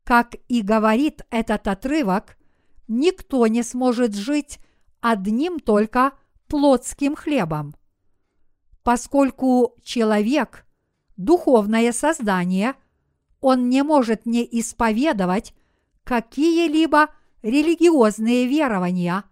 Как 0.05 0.34
и 0.48 0.62
говорит 0.62 1.22
этот 1.30 1.66
отрывок, 1.68 2.36
никто 2.88 3.47
не 3.47 3.62
сможет 3.62 4.14
жить 4.14 4.59
одним 5.01 5.59
только 5.59 6.12
плотским 6.48 7.16
хлебом. 7.16 7.74
Поскольку 8.82 9.74
человек– 9.82 10.64
духовное 11.16 11.93
создание, 11.93 12.74
он 13.40 13.68
не 13.68 13.82
может 13.82 14.26
не 14.26 14.47
исповедовать 14.60 15.55
какие-либо 16.05 17.09
религиозные 17.43 18.47
верования, 18.47 19.24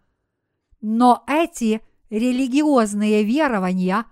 но 0.87 1.25
эти 1.27 1.81
религиозные 2.11 3.25
верования 3.25 4.05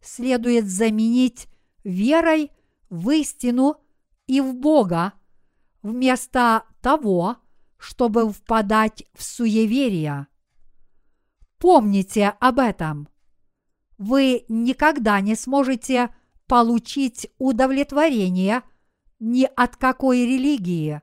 следует 0.00 0.68
заменить 0.68 1.48
верой 1.82 2.52
в 2.88 3.10
истину 3.10 3.78
и 4.28 4.40
в 4.40 4.54
Бога, 4.54 5.14
вместо 5.82 6.66
того, 6.82 7.38
чтобы 7.78 8.30
впадать 8.30 9.02
в 9.12 9.24
суеверие. 9.24 10.28
Помните 11.58 12.28
об 12.38 12.60
этом. 12.60 13.08
Вы 13.98 14.44
никогда 14.48 15.20
не 15.20 15.34
сможете 15.34 16.14
получить 16.46 17.28
удовлетворение 17.38 18.62
ни 19.18 19.48
от 19.56 19.74
какой 19.74 20.20
религии. 20.26 21.02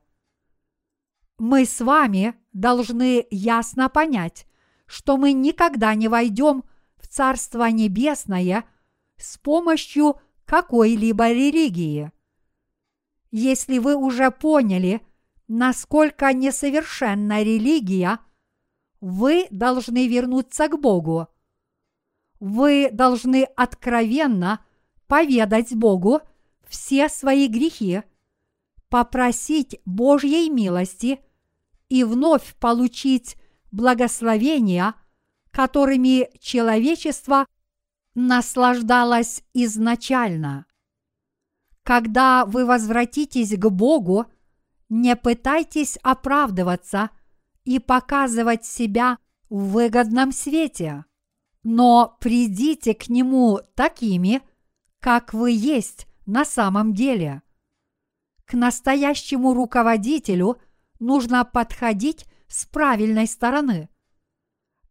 Мы 1.38 1.66
с 1.66 1.82
вами 1.82 2.34
должны 2.54 3.28
ясно 3.30 3.90
понять, 3.90 4.47
что 4.88 5.18
мы 5.18 5.34
никогда 5.34 5.94
не 5.94 6.08
войдем 6.08 6.64
в 6.98 7.08
Царство 7.08 7.66
Небесное 7.66 8.66
с 9.18 9.38
помощью 9.38 10.20
какой-либо 10.46 11.32
религии. 11.32 12.12
Если 13.30 13.78
вы 13.78 13.96
уже 13.96 14.32
поняли, 14.32 15.02
насколько 15.48 16.34
несовершенна 16.34 17.44
религия, 17.44 18.20
вы 19.02 19.48
должны 19.52 20.08
вернуться 20.08 20.70
к 20.70 20.80
Богу. 20.80 21.28
Вы 22.40 22.90
должны 22.92 23.44
откровенно 23.56 24.66
поведать 25.08 25.76
Богу 25.76 26.22
все 26.68 27.10
свои 27.10 27.48
грехи, 27.48 28.04
попросить 28.90 29.80
Божьей 29.86 30.50
милости 30.50 31.20
и 31.90 32.04
вновь 32.04 32.56
получить 32.56 33.36
благословения, 33.78 34.94
которыми 35.52 36.30
человечество 36.40 37.46
наслаждалось 38.16 39.44
изначально. 39.54 40.66
Когда 41.84 42.46
вы 42.46 42.66
возвратитесь 42.66 43.58
к 43.58 43.70
Богу– 43.70 44.26
не 44.90 45.16
пытайтесь 45.16 45.98
оправдываться 46.02 47.10
и 47.66 47.80
показывать 47.80 48.66
себя 48.66 49.18
в 49.50 49.72
выгодном 49.72 50.32
свете, 50.32 51.06
но 51.64 52.18
придите 52.20 52.94
к 52.94 53.10
Нему 53.10 53.60
такими, 53.76 54.42
как 55.00 55.34
вы 55.34 55.52
есть 55.52 56.08
на 56.26 56.46
самом 56.46 56.94
деле. 56.94 57.42
К 58.46 58.54
настоящему 58.54 59.54
руководителю 59.54 60.58
нужно 61.00 61.44
подходить 61.44 62.26
с 62.48 62.66
правильной 62.66 63.28
стороны. 63.28 63.90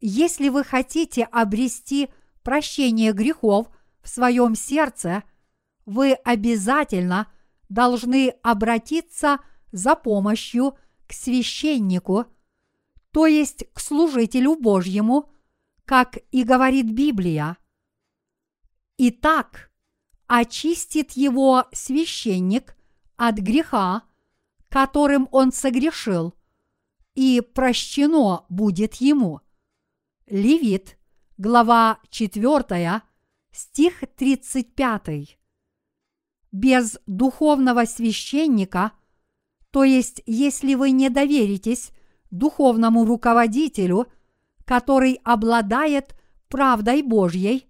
Если 0.01 0.49
вы 0.49 0.65
хотите 0.65 1.25
обрести 1.25 2.11
прощение 2.43 3.13
грехов 3.13 3.69
в 4.03 4.09
своем 4.09 4.55
сердце, 4.55 5.25
вы 5.85 6.13
обязательно 6.13 7.33
должны 7.69 8.31
обратиться 8.43 9.39
за 9.73 9.95
помощью 9.95 10.77
к 11.07 11.13
священнику, 11.13 12.27
то 13.11 13.27
есть 13.27 13.65
к 13.73 13.81
служителю 13.81 14.57
Божьему, 14.57 15.31
как 15.85 16.19
и 16.31 16.43
говорит 16.43 16.93
Библия. 16.93 17.57
Итак, 18.99 19.71
очистит 20.27 21.13
его 21.13 21.67
священник 21.73 22.77
от 23.17 23.37
греха, 23.37 24.03
которым 24.69 25.29
он 25.31 25.53
согрешил, 25.53 26.35
и 27.17 27.41
прощено 27.41 28.47
будет 28.49 28.95
ему. 28.95 29.41
Левит, 30.29 30.97
глава 31.37 31.99
4, 32.11 33.03
стих 33.51 34.05
35. 34.17 35.39
Без 36.53 36.99
духовного 37.07 37.85
священника– 37.85 38.93
то 39.77 39.85
есть, 39.85 40.23
если 40.25 40.73
вы 40.75 40.91
не 40.91 41.11
доверитесь 41.11 41.91
духовному 42.31 43.05
руководителю, 43.05 44.07
который 44.65 45.21
обладает 45.23 46.17
правдой 46.49 47.03
Божьей, 47.03 47.67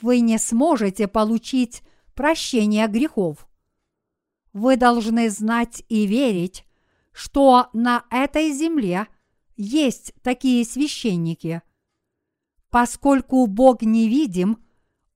вы 0.00 0.20
не 0.20 0.38
сможете 0.38 1.08
получить 1.08 1.82
прощение 2.14 2.86
грехов. 2.86 3.48
Вы 4.52 4.76
должны 4.76 5.28
знать 5.28 5.82
и 5.88 6.06
верить, 6.06 6.64
что 7.14 7.70
на 7.72 8.04
этой 8.10 8.52
земле 8.52 9.06
есть 9.56 10.12
такие 10.22 10.66
священники. 10.66 11.62
Поскольку 12.68 13.46
Бог 13.46 13.80
невидим, 13.80 14.62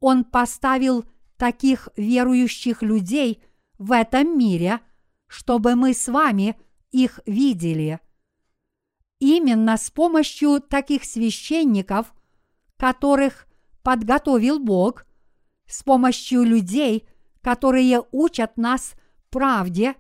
Он 0.01 0.25
поставил 0.25 1.05
таких 1.37 1.91
верующих 1.97 2.83
людей 2.83 3.43
в 3.79 3.93
этом 3.93 4.39
мире– 4.39 4.81
чтобы 5.29 5.77
мы 5.77 5.95
с 5.95 6.09
вами 6.09 6.57
их 6.91 7.21
видели. 7.27 8.01
Именно 9.21 9.77
с 9.77 9.91
помощью 9.91 10.61
таких 10.61 11.05
священников, 11.05 12.15
которых 12.77 13.47
подготовил 13.83 14.59
Бог, 14.59 15.07
с 15.67 15.83
помощью 15.83 16.45
людей, 16.45 17.07
которые 17.43 18.03
учат 18.11 18.57
нас 18.57 18.95
правде 19.31 19.95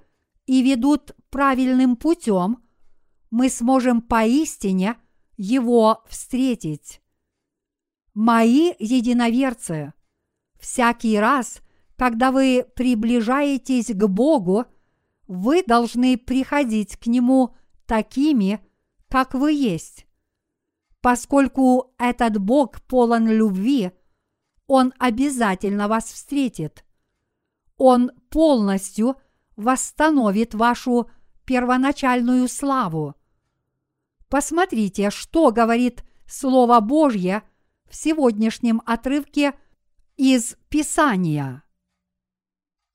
и 0.48 0.62
ведут 0.62 1.14
правильным 1.28 1.94
путем, 1.94 2.64
мы 3.30 3.50
сможем 3.50 4.00
поистине 4.00 4.96
его 5.36 6.02
встретить. 6.08 7.02
Мои 8.14 8.72
единоверцы, 8.78 9.92
всякий 10.58 11.18
раз, 11.18 11.60
когда 11.96 12.32
вы 12.32 12.66
приближаетесь 12.74 13.88
к 13.88 14.06
Богу, 14.06 14.64
вы 15.26 15.62
должны 15.62 16.16
приходить 16.16 16.96
к 16.96 17.06
Нему 17.08 17.54
такими, 17.84 18.66
как 19.08 19.34
вы 19.34 19.52
есть. 19.52 20.06
Поскольку 21.02 21.92
этот 21.98 22.38
Бог 22.38 22.80
полон 22.86 23.28
любви, 23.28 23.92
Он 24.66 24.94
обязательно 24.98 25.88
вас 25.88 26.06
встретит. 26.06 26.86
Он 27.76 28.12
полностью 28.30 29.16
восстановит 29.58 30.54
вашу 30.54 31.10
первоначальную 31.44 32.48
славу. 32.48 33.16
Посмотрите, 34.28 35.10
что 35.10 35.50
говорит 35.50 36.04
Слово 36.26 36.80
Божье 36.80 37.42
в 37.90 37.96
сегодняшнем 37.96 38.80
отрывке 38.86 39.54
из 40.16 40.56
Писания. 40.68 41.64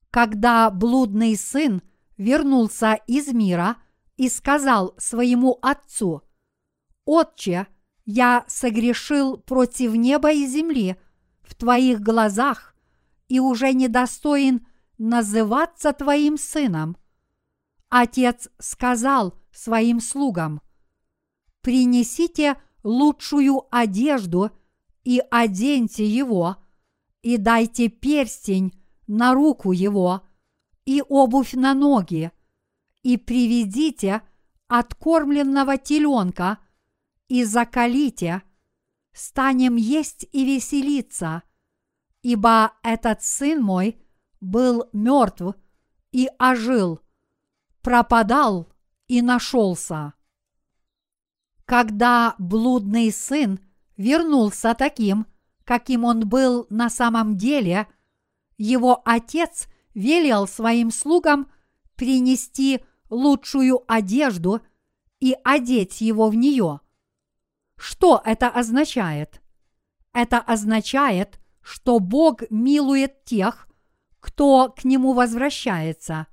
Когда 0.10 0.70
блудный 0.70 1.36
сын 1.36 1.82
вернулся 2.18 2.94
из 3.08 3.28
мира 3.28 3.78
и 4.16 4.30
сказал 4.30 4.96
своему 4.98 5.60
отцу, 5.62 6.22
«Отче, 7.04 7.68
я 8.06 8.46
согрешил 8.48 9.38
против 9.38 9.96
неба 9.96 10.32
и 10.32 10.46
земли 10.46 10.96
в 11.42 11.56
твоих 11.56 12.00
глазах 12.00 12.74
и 13.28 13.40
уже 13.40 13.74
недостоин 13.74 14.66
называться 15.04 15.92
твоим 15.92 16.38
сыном». 16.38 16.98
Отец 17.90 18.48
сказал 18.58 19.38
своим 19.52 20.00
слугам, 20.00 20.62
«Принесите 21.62 22.56
лучшую 22.84 23.64
одежду 23.70 24.52
и 25.04 25.22
оденьте 25.30 26.06
его, 26.06 26.58
и 27.22 27.38
дайте 27.38 27.90
перстень 27.90 28.74
на 29.08 29.34
руку 29.34 29.72
его 29.72 30.26
и 30.86 31.04
обувь 31.08 31.54
на 31.54 31.74
ноги, 31.74 32.32
и 33.04 33.18
приведите 33.18 34.22
откормленного 34.68 35.78
теленка 35.78 36.60
и 37.28 37.44
закалите, 37.44 38.42
станем 39.14 39.76
есть 39.76 40.26
и 40.32 40.46
веселиться, 40.46 41.44
ибо 42.22 42.74
этот 42.82 43.24
сын 43.24 43.62
мой 43.62 44.03
был 44.44 44.90
мертв 44.92 45.56
и 46.12 46.30
ожил, 46.38 47.00
пропадал 47.82 48.68
и 49.08 49.22
нашелся. 49.22 50.14
Когда 51.66 52.36
блудный 52.38 53.12
сын 53.12 53.60
вернулся 53.96 54.76
таким, 54.76 55.26
каким 55.64 56.04
он 56.04 56.28
был 56.28 56.68
на 56.70 56.90
самом 56.90 57.38
деле, 57.38 57.88
его 58.58 59.02
отец 59.06 59.68
велел 59.94 60.48
своим 60.48 60.92
слугам 60.92 61.50
принести 61.96 62.84
лучшую 63.10 63.82
одежду 63.88 64.62
и 65.20 65.36
одеть 65.44 66.02
его 66.02 66.28
в 66.28 66.36
нее. 66.36 66.82
Что 67.78 68.22
это 68.26 68.50
означает? 68.50 69.42
Это 70.12 70.40
означает, 70.40 71.40
что 71.62 72.00
Бог 72.00 72.44
милует 72.50 73.24
тех, 73.24 73.68
кто 74.24 74.70
к 74.70 74.86
Нему 74.86 75.12
возвращается. 75.12 76.28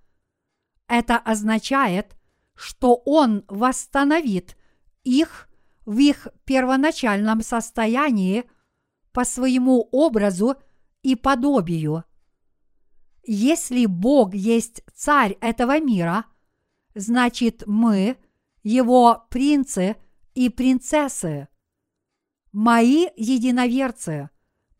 Это 0.86 1.18
означает, 1.18 2.16
что 2.54 2.94
Он 3.04 3.44
восстановит 3.48 4.56
их 5.02 5.48
в 5.86 5.98
их 5.98 6.28
первоначальном 6.44 7.42
состоянии 7.42 8.48
по 9.10 9.24
своему 9.24 9.88
образу 9.90 10.54
и 11.02 11.16
подобию. 11.16 12.04
Если 13.24 13.86
Бог 13.86 14.34
есть 14.34 14.84
царь 14.94 15.36
этого 15.40 15.80
мира, 15.80 16.26
значит 16.94 17.64
мы 17.66 18.18
его 18.62 19.26
принцы 19.30 19.96
и 20.34 20.48
принцессы. 20.48 21.48
Мои 22.52 23.08
единоверцы, 23.16 24.30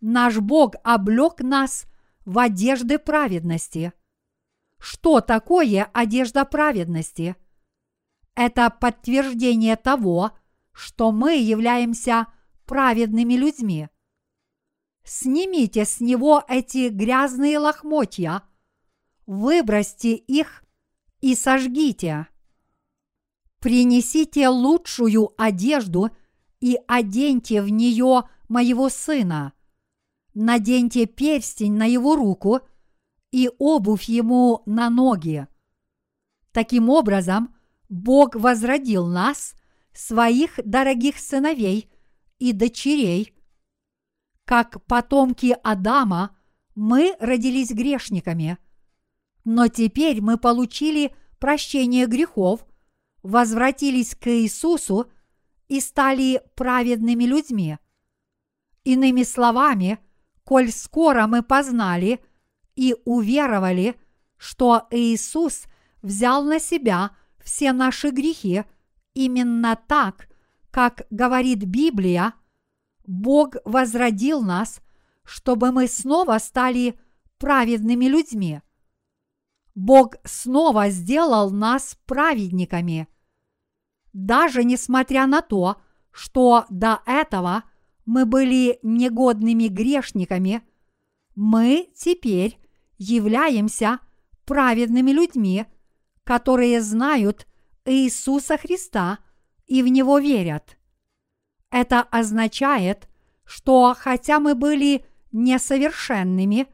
наш 0.00 0.38
Бог 0.38 0.74
облек 0.84 1.40
нас 1.40 1.86
в 2.24 2.38
одежды 2.38 2.98
праведности. 2.98 3.92
Что 4.78 5.20
такое 5.20 5.90
одежда 5.92 6.44
праведности? 6.44 7.36
Это 8.34 8.70
подтверждение 8.70 9.76
того, 9.76 10.32
что 10.72 11.12
мы 11.12 11.36
являемся 11.36 12.26
праведными 12.64 13.34
людьми– 13.34 13.88
Снимите 15.04 15.84
с 15.84 16.00
него 16.00 16.44
эти 16.48 16.88
грязные 16.88 17.58
лохмотья, 17.58 18.42
выбросьте 19.26 20.14
их 20.14 20.62
и 21.20 21.34
сожгите. 21.34 22.28
Принесите 23.58 24.48
лучшую 24.48 25.34
одежду 25.36 26.10
и 26.60 26.78
оденьте 26.86 27.62
в 27.62 27.68
нее 27.70 28.28
моего 28.48 28.88
сына. 28.88 29.52
Наденьте 30.34 31.06
перстень 31.06 31.74
на 31.74 31.86
его 31.86 32.16
руку 32.16 32.60
и 33.30 33.50
обувь 33.58 34.04
ему 34.04 34.62
на 34.66 34.90
ноги. 34.90 35.46
Таким 36.52 36.88
образом, 36.88 37.54
Бог 37.88 38.34
возродил 38.34 39.06
нас, 39.06 39.54
своих 39.92 40.60
дорогих 40.64 41.18
сыновей 41.18 41.90
и 42.38 42.52
дочерей– 42.52 43.34
как 44.50 44.84
потомки 44.86 45.56
Адама, 45.62 46.36
мы 46.74 47.14
родились 47.20 47.70
грешниками. 47.70 48.58
Но 49.44 49.68
теперь 49.68 50.20
мы 50.20 50.38
получили 50.38 51.14
прощение 51.38 52.08
грехов, 52.08 52.66
возвратились 53.22 54.16
к 54.16 54.26
Иисусу 54.26 55.08
и 55.68 55.78
стали 55.78 56.42
праведными 56.56 57.22
людьми. 57.22 57.78
Иными 58.82 59.22
словами, 59.22 60.00
коль 60.44 60.70
скоро 60.70 61.26
мы 61.26 61.42
познали 61.42 62.20
и 62.76 62.96
уверовали, 63.04 63.96
что 64.36 64.86
Иисус 64.90 65.64
взял 66.02 66.44
на 66.44 66.58
себя 66.58 67.10
все 67.38 67.72
наши 67.72 68.10
грехи 68.10 68.64
именно 69.14 69.78
так, 69.86 70.28
как 70.70 71.06
говорит 71.10 71.64
Библия– 71.64 72.34
Бог 73.10 73.56
возродил 73.64 74.40
нас, 74.40 74.80
чтобы 75.24 75.72
мы 75.72 75.88
снова 75.88 76.38
стали 76.38 76.96
праведными 77.38 78.04
людьми. 78.04 78.62
Бог 79.74 80.14
снова 80.22 80.90
сделал 80.90 81.50
нас 81.50 81.98
праведниками. 82.06 83.08
Даже 84.12 84.62
несмотря 84.62 85.26
на 85.26 85.42
то, 85.42 85.80
что 86.12 86.66
до 86.70 87.02
этого 87.04 87.64
мы 88.10 88.26
были 88.26 88.80
негодными 88.82 89.68
грешниками, 89.68 90.62
мы 91.36 91.92
теперь 91.94 92.58
являемся 92.98 94.00
праведными 94.44 95.12
людьми, 95.12 95.66
которые 96.24 96.82
знают 96.82 97.46
Иисуса 97.84 98.58
Христа 98.58 99.20
и 99.68 99.84
в 99.84 99.86
Него 99.86 100.18
верят. 100.18 100.76
Это 101.70 102.00
означает, 102.00 103.08
что 103.44 103.94
хотя 103.96 104.40
мы 104.40 104.56
были 104.56 105.06
несовершенными, 105.30 106.66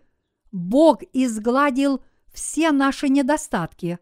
Бог 0.52 1.02
изгладил 1.12 2.02
все 2.32 2.72
наши 2.72 3.10
недостатки. 3.10 3.98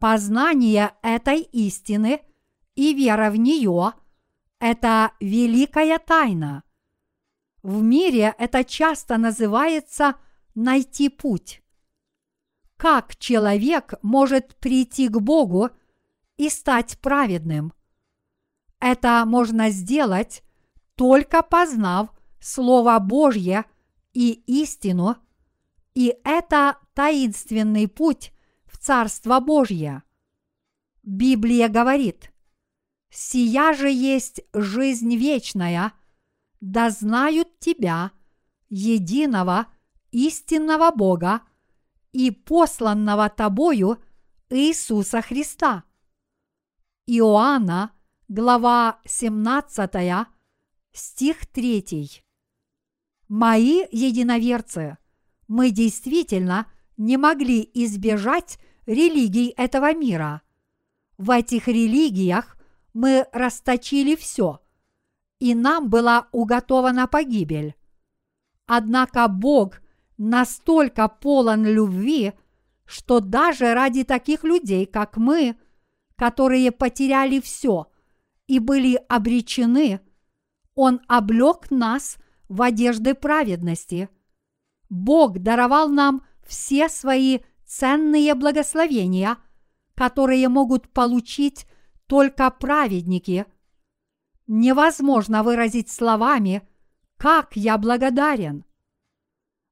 Познание 0.00 0.90
этой 1.02 1.42
истины 1.42 2.20
и 2.74 2.94
вера 2.94 3.30
в 3.30 3.36
нее– 3.36 3.92
это 4.58 5.12
великая 5.20 5.98
тайна. 5.98 6.62
В 7.62 7.82
мире 7.82 8.34
это 8.38 8.64
часто 8.64 9.16
называется 9.16 10.16
найти 10.54 11.08
путь. 11.08 11.62
Как 12.76 13.16
человек 13.16 13.94
может 14.02 14.56
прийти 14.56 15.08
к 15.08 15.18
Богу 15.18 15.70
и 16.36 16.48
стать 16.50 16.98
праведным? 17.00 17.72
Это 18.78 19.24
можно 19.26 19.70
сделать, 19.70 20.42
только 20.94 21.42
познав 21.42 22.10
Слово 22.40 22.98
Божье 22.98 23.64
и 24.12 24.32
истину, 24.46 25.16
и 25.94 26.14
это 26.24 26.78
таинственный 26.94 27.88
путь 27.88 28.32
в 28.66 28.78
Царство 28.78 29.40
Божье. 29.40 30.02
Библия 31.02 31.68
говорит, 31.68 32.32
«Сия 33.18 33.72
же 33.72 33.88
есть 33.88 34.42
жизнь 34.52 35.16
вечная, 35.16 35.94
да 36.60 36.90
знают 36.90 37.58
Тебя, 37.58 38.10
единого 38.68 39.68
истинного 40.10 40.90
Бога 40.90 41.40
и 42.12 42.30
посланного 42.30 43.30
тобою 43.30 44.02
Иисуса 44.50 45.22
Христа. 45.22 45.84
Иоанна, 47.06 47.92
глава 48.28 49.00
17, 49.06 50.26
стих 50.92 51.46
3. 51.46 52.22
Мои 53.28 53.86
единоверцы, 53.92 54.98
мы 55.48 55.70
действительно 55.70 56.70
не 56.98 57.16
могли 57.16 57.62
избежать 57.72 58.58
религий 58.84 59.54
этого 59.56 59.94
мира. 59.94 60.42
В 61.16 61.30
этих 61.30 61.66
религиях 61.66 62.55
мы 62.96 63.26
расточили 63.30 64.16
все, 64.16 64.60
и 65.38 65.54
нам 65.54 65.90
была 65.90 66.28
уготована 66.32 67.06
погибель. 67.06 67.74
Однако 68.66 69.28
Бог 69.28 69.82
настолько 70.16 71.06
полон 71.06 71.66
любви, 71.66 72.32
что 72.86 73.20
даже 73.20 73.74
ради 73.74 74.02
таких 74.02 74.44
людей, 74.44 74.86
как 74.86 75.18
мы, 75.18 75.58
которые 76.16 76.72
потеряли 76.72 77.38
все 77.40 77.92
и 78.46 78.60
были 78.60 78.98
обречены, 79.10 80.00
Он 80.74 81.02
облег 81.06 81.70
нас 81.70 82.16
в 82.48 82.62
одежды 82.62 83.14
праведности. 83.14 84.08
Бог 84.88 85.40
даровал 85.40 85.90
нам 85.90 86.24
все 86.46 86.88
свои 86.88 87.40
ценные 87.66 88.34
благословения, 88.34 89.36
которые 89.94 90.48
могут 90.48 90.88
получить 90.94 91.66
только 92.06 92.50
праведники. 92.50 93.46
Невозможно 94.46 95.42
выразить 95.42 95.90
словами, 95.90 96.66
как 97.16 97.56
я 97.56 97.78
благодарен. 97.78 98.64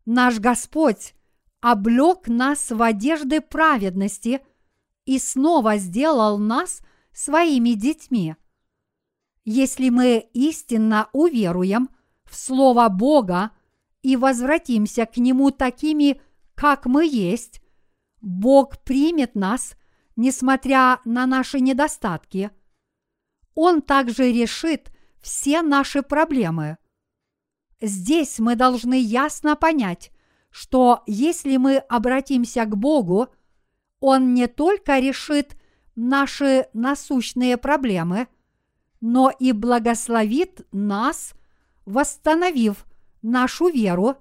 Наш 0.05 0.39
Господь 0.39 1.15
облег 1.61 2.29
нас 2.29 2.71
в 2.71 2.83
одежды 2.83 3.41
праведности 3.41 4.41
и 5.05 5.19
снова 5.19 5.79
сделал 5.79 6.39
нас 6.39 6.81
своими 7.13 7.71
детьми. 7.71 8.37
Если 9.45 9.91
мы 9.91 10.29
истинно 10.33 11.09
уверуем 11.13 11.91
в 12.25 12.35
Слово 12.35 12.89
Бога 12.89 13.51
и 14.03 14.17
возвратимся 14.17 15.07
к 15.07 15.19
Нему 15.19 15.51
такими, 15.51 16.21
как 16.55 16.87
мы 16.87 17.07
есть, 17.07 17.63
Бог 18.21 18.79
примет 18.83 19.35
нас, 19.35 19.77
несмотря 20.17 21.01
на 21.05 21.27
наши 21.27 21.61
недостатки. 21.61 22.51
Он 23.55 23.83
также 23.83 24.33
решит 24.33 24.91
все 25.21 25.63
наши 25.63 26.03
проблемы. 26.03 26.79
Здесь 27.81 28.39
мы 28.39 28.57
должны 28.57 29.01
ясно 29.01 29.57
понять, 29.57 30.11
что 30.51 31.03
если 31.07 31.57
мы 31.57 31.79
обратимся 31.79 32.65
к 32.65 32.77
Богу, 32.77 33.29
Он 34.01 34.35
не 34.35 34.47
только 34.47 34.99
решит 34.99 35.57
наши 35.97 36.69
насущные 36.73 37.57
проблемы, 37.57 38.29
но 39.01 39.31
и 39.31 39.53
благословит 39.53 40.67
нас, 40.73 41.35
восстановив 41.85 42.87
нашу 43.23 43.69
веру, 43.69 44.17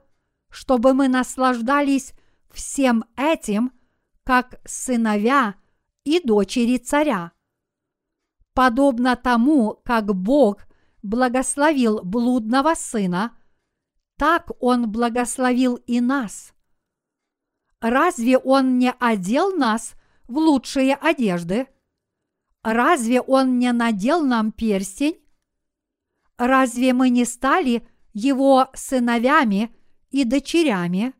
чтобы 0.50 0.94
мы 0.94 1.08
наслаждались 1.08 2.14
всем 2.52 3.06
этим, 3.16 3.72
как 4.24 4.60
сыновья 4.66 5.56
и 6.04 6.20
дочери 6.20 6.78
царя. 6.78 7.32
Подобно 8.54 9.16
тому, 9.16 9.82
как 9.84 10.14
Бог 10.16 10.68
благословил 11.02 12.02
блудного 12.04 12.76
сына– 12.76 13.38
так 14.18 14.52
Он 14.60 14.90
благословил 14.92 15.76
и 15.76 16.00
нас. 16.00 16.54
Разве 17.82 18.38
Он 18.38 18.78
не 18.78 18.92
одел 18.92 19.56
нас 19.56 19.96
в 20.28 20.38
лучшие 20.38 20.96
одежды? 20.96 21.68
Разве 22.62 23.22
Он 23.22 23.60
не 23.60 23.72
надел 23.72 24.24
нам 24.24 24.52
перстень? 24.52 25.20
Разве 26.38 26.94
мы 26.94 27.10
не 27.10 27.26
стали 27.26 27.88
Его 28.14 28.70
сыновьями 28.74 29.76
и 30.10 30.24
дочерями? 30.24 31.14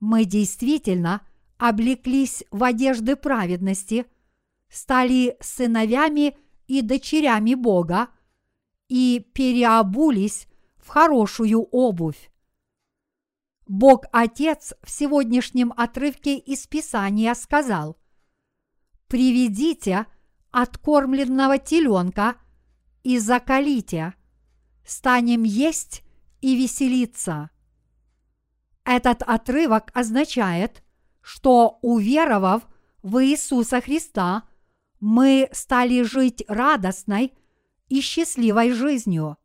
Мы 0.00 0.24
действительно 0.24 1.26
облеклись 1.62 2.42
в 2.50 2.64
одежды 2.64 3.14
праведности, 3.14 4.06
стали 4.68 5.36
сыновьями 5.38 6.36
и 6.66 6.82
дочерями 6.82 7.54
Бога 7.54 8.08
и 8.88 9.24
переобулись 9.32 10.48
в 10.76 10.88
хорошую 10.88 11.62
обувь. 11.70 12.32
Бог 13.68 14.06
Отец 14.10 14.74
в 14.82 14.90
сегодняшнем 14.90 15.72
отрывке 15.76 16.36
из 16.36 16.66
Писания 16.66 17.32
сказал 17.34 17.96
«Приведите 19.06 20.06
откормленного 20.50 21.58
теленка 21.58 22.38
и 23.04 23.18
закалите, 23.18 24.14
станем 24.84 25.44
есть 25.44 26.02
и 26.40 26.56
веселиться». 26.56 27.50
Этот 28.84 29.22
отрывок 29.22 29.92
означает, 29.94 30.81
что, 31.22 31.78
уверовав 31.82 32.62
в 33.02 33.24
Иисуса 33.24 33.80
Христа, 33.80 34.44
мы 35.00 35.48
стали 35.52 36.02
жить 36.02 36.44
радостной 36.48 37.32
и 37.88 38.00
счастливой 38.00 38.72
жизнью. 38.72 39.36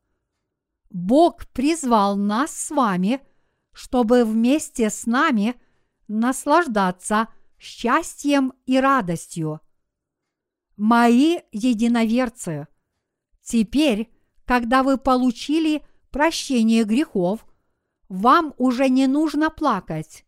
Бог 0.90 1.48
призвал 1.48 2.16
нас 2.18 2.52
с 2.52 2.72
вами, 2.72 3.22
чтобы 3.74 4.26
вместе 4.26 4.90
с 4.90 5.06
нами 5.06 5.56
наслаждаться 6.08 7.28
счастьем 7.60 8.54
и 8.66 8.80
радостью. 8.80 9.62
Мои 10.76 11.40
единоверцы, 11.52 12.68
теперь, 13.42 14.12
когда 14.46 14.84
вы 14.84 14.98
получили 14.98 15.84
прощение 16.12 16.84
грехов, 16.84 17.46
вам 18.10 18.54
уже 18.58 18.90
не 18.90 19.08
нужно 19.08 19.50
плакать. 19.50 20.27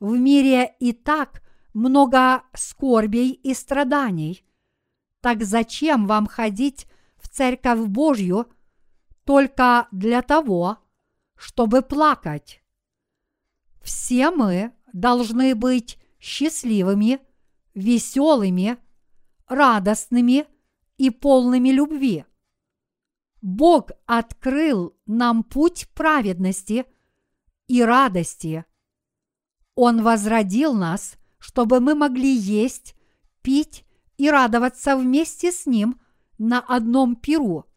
В 0.00 0.16
мире 0.16 0.74
и 0.80 0.92
так 0.92 1.42
много 1.74 2.42
скорбей 2.54 3.30
и 3.30 3.54
страданий. 3.54 4.44
Так 5.20 5.42
зачем 5.42 6.06
вам 6.06 6.26
ходить 6.26 6.86
в 7.16 7.28
Церковь 7.28 7.80
Божью– 7.86 8.46
только 9.28 9.88
для 9.92 10.22
того, 10.22 10.78
чтобы 11.36 11.82
плакать. 11.82 12.62
Все 13.82 14.30
мы 14.30 14.72
должны 14.94 15.54
быть 15.54 15.98
счастливыми, 16.18 17.20
веселыми, 17.74 18.78
радостными 19.46 20.46
и 20.96 21.10
полными 21.10 21.68
любви. 21.68 22.24
Бог 23.42 23.90
открыл 24.06 24.96
нам 25.04 25.44
путь 25.44 25.90
праведности 25.92 26.86
и 27.66 27.82
радости. 27.82 28.64
Он 29.78 30.02
возродил 30.02 30.74
нас, 30.74 31.16
чтобы 31.38 31.80
мы 31.80 31.94
могли 31.94 32.34
есть, 32.34 32.94
пить 33.42 33.84
и 34.16 34.30
радоваться 34.30 34.96
вместе 34.96 35.52
с 35.52 35.66
Ним 35.66 36.00
на 36.38 36.60
одном 36.60 37.14
пиру 37.14 37.68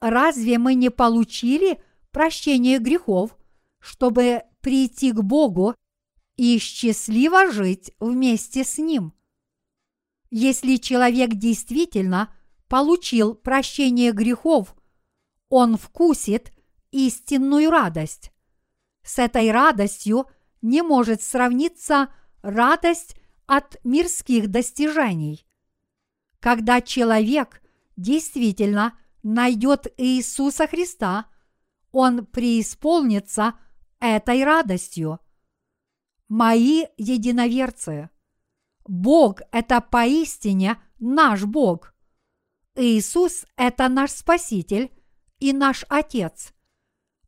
разве 0.00 0.58
мы 0.58 0.74
не 0.74 0.90
получили 0.90 1.82
прощение 2.10 2.78
грехов, 2.78 3.36
чтобы 3.80 4.42
прийти 4.60 5.12
к 5.12 5.20
Богу 5.22 5.74
и 6.36 6.58
счастливо 6.58 7.50
жить 7.50 7.92
вместе 8.00 8.64
с 8.64 8.78
Ним? 8.78 9.14
Если 10.30 10.76
человек 10.76 11.34
действительно 11.34 12.34
получил 12.68 13.34
прощение 13.34 14.12
грехов, 14.12 14.74
он 15.48 15.76
вкусит 15.76 16.52
истинную 16.90 17.70
радость. 17.70 18.32
С 19.02 19.18
этой 19.18 19.50
радостью 19.50 20.26
не 20.62 20.82
может 20.82 21.22
сравниться 21.22 22.08
радость 22.42 23.16
от 23.46 23.76
мирских 23.84 24.48
достижений. 24.48 25.46
Когда 26.40 26.80
человек 26.80 27.62
действительно– 27.96 28.98
найдет 29.22 29.92
Иисуса 29.96 30.66
Христа, 30.66 31.26
он 31.92 32.26
преисполнится 32.26 33.54
этой 34.00 34.44
радостью. 34.44 35.20
Мои 36.28 36.84
единоверцы, 36.96 38.10
Бог– 38.86 39.40
это 39.52 39.80
поистине 39.80 40.80
наш 40.98 41.44
Бог. 41.44 41.94
Иисус– 42.74 43.46
это 43.56 43.88
наш 43.88 44.12
Спаситель 44.12 44.92
и 45.38 45.52
наш 45.52 45.84
Отец, 45.88 46.52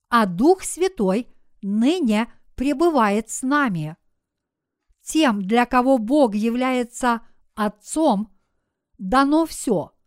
а 0.08 0.26
Дух 0.26 0.62
Святой 0.62 1.28
ныне 1.62 2.32
пребывает 2.60 3.30
с 3.30 3.40
нами. 3.40 3.96
Тем, 5.00 5.40
для 5.40 5.64
кого 5.64 5.96
Бог 5.96 6.34
является 6.34 7.22
Отцом, 7.54 8.30
дано 8.98 9.46
все– 9.46 9.94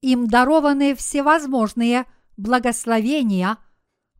им 0.00 0.26
дарованы 0.26 0.96
всевозможные 0.96 2.04
благословения, 2.36 3.58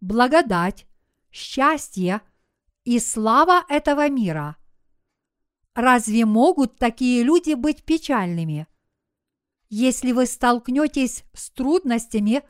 благодать, 0.01 0.86
счастье 1.32 2.20
и 2.85 3.01
слава 3.01 3.64
этого 3.68 4.09
мира. 4.09 4.56
Разве 5.74 6.26
могут 6.26 6.78
такие 6.78 7.24
люди 7.24 7.55
быть 7.55 7.85
печальными? 7.85 8.68
Если 9.68 10.12
вы 10.12 10.26
столкнетесь 10.26 11.24
с 11.32 11.51
трудностями, 11.51 12.43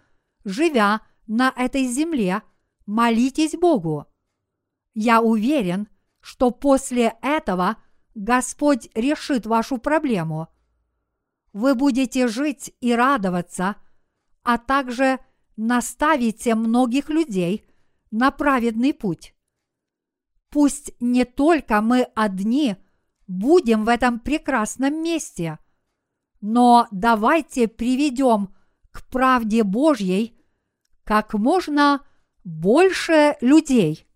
живя 0.44 1.01
на 1.26 1.52
этой 1.56 1.86
земле, 1.86 2.43
молитесь 2.86 3.52
Богу. 3.52 4.06
Я 5.00 5.20
уверен, 5.20 5.86
что 6.20 6.50
после 6.50 7.14
этого 7.22 7.76
Господь 8.16 8.88
решит 8.96 9.46
вашу 9.46 9.78
проблему. 9.78 10.48
Вы 11.52 11.76
будете 11.76 12.26
жить 12.26 12.74
и 12.80 12.92
радоваться, 12.92 13.76
а 14.42 14.58
также 14.58 15.20
наставите 15.56 16.56
многих 16.56 17.10
людей 17.10 17.64
на 18.10 18.32
праведный 18.32 18.92
путь. 18.92 19.36
Пусть 20.50 20.90
не 20.98 21.24
только 21.24 21.80
мы 21.80 22.08
одни 22.16 22.74
будем 23.28 23.84
в 23.84 23.88
этом 23.88 24.18
прекрасном 24.18 25.00
месте, 25.00 25.60
но 26.40 26.88
давайте 26.90 27.68
приведем 27.68 28.52
к 28.90 29.06
правде 29.06 29.62
Божьей 29.62 30.44
как 31.04 31.34
можно 31.34 32.04
больше 32.42 33.36
людей. 33.40 34.07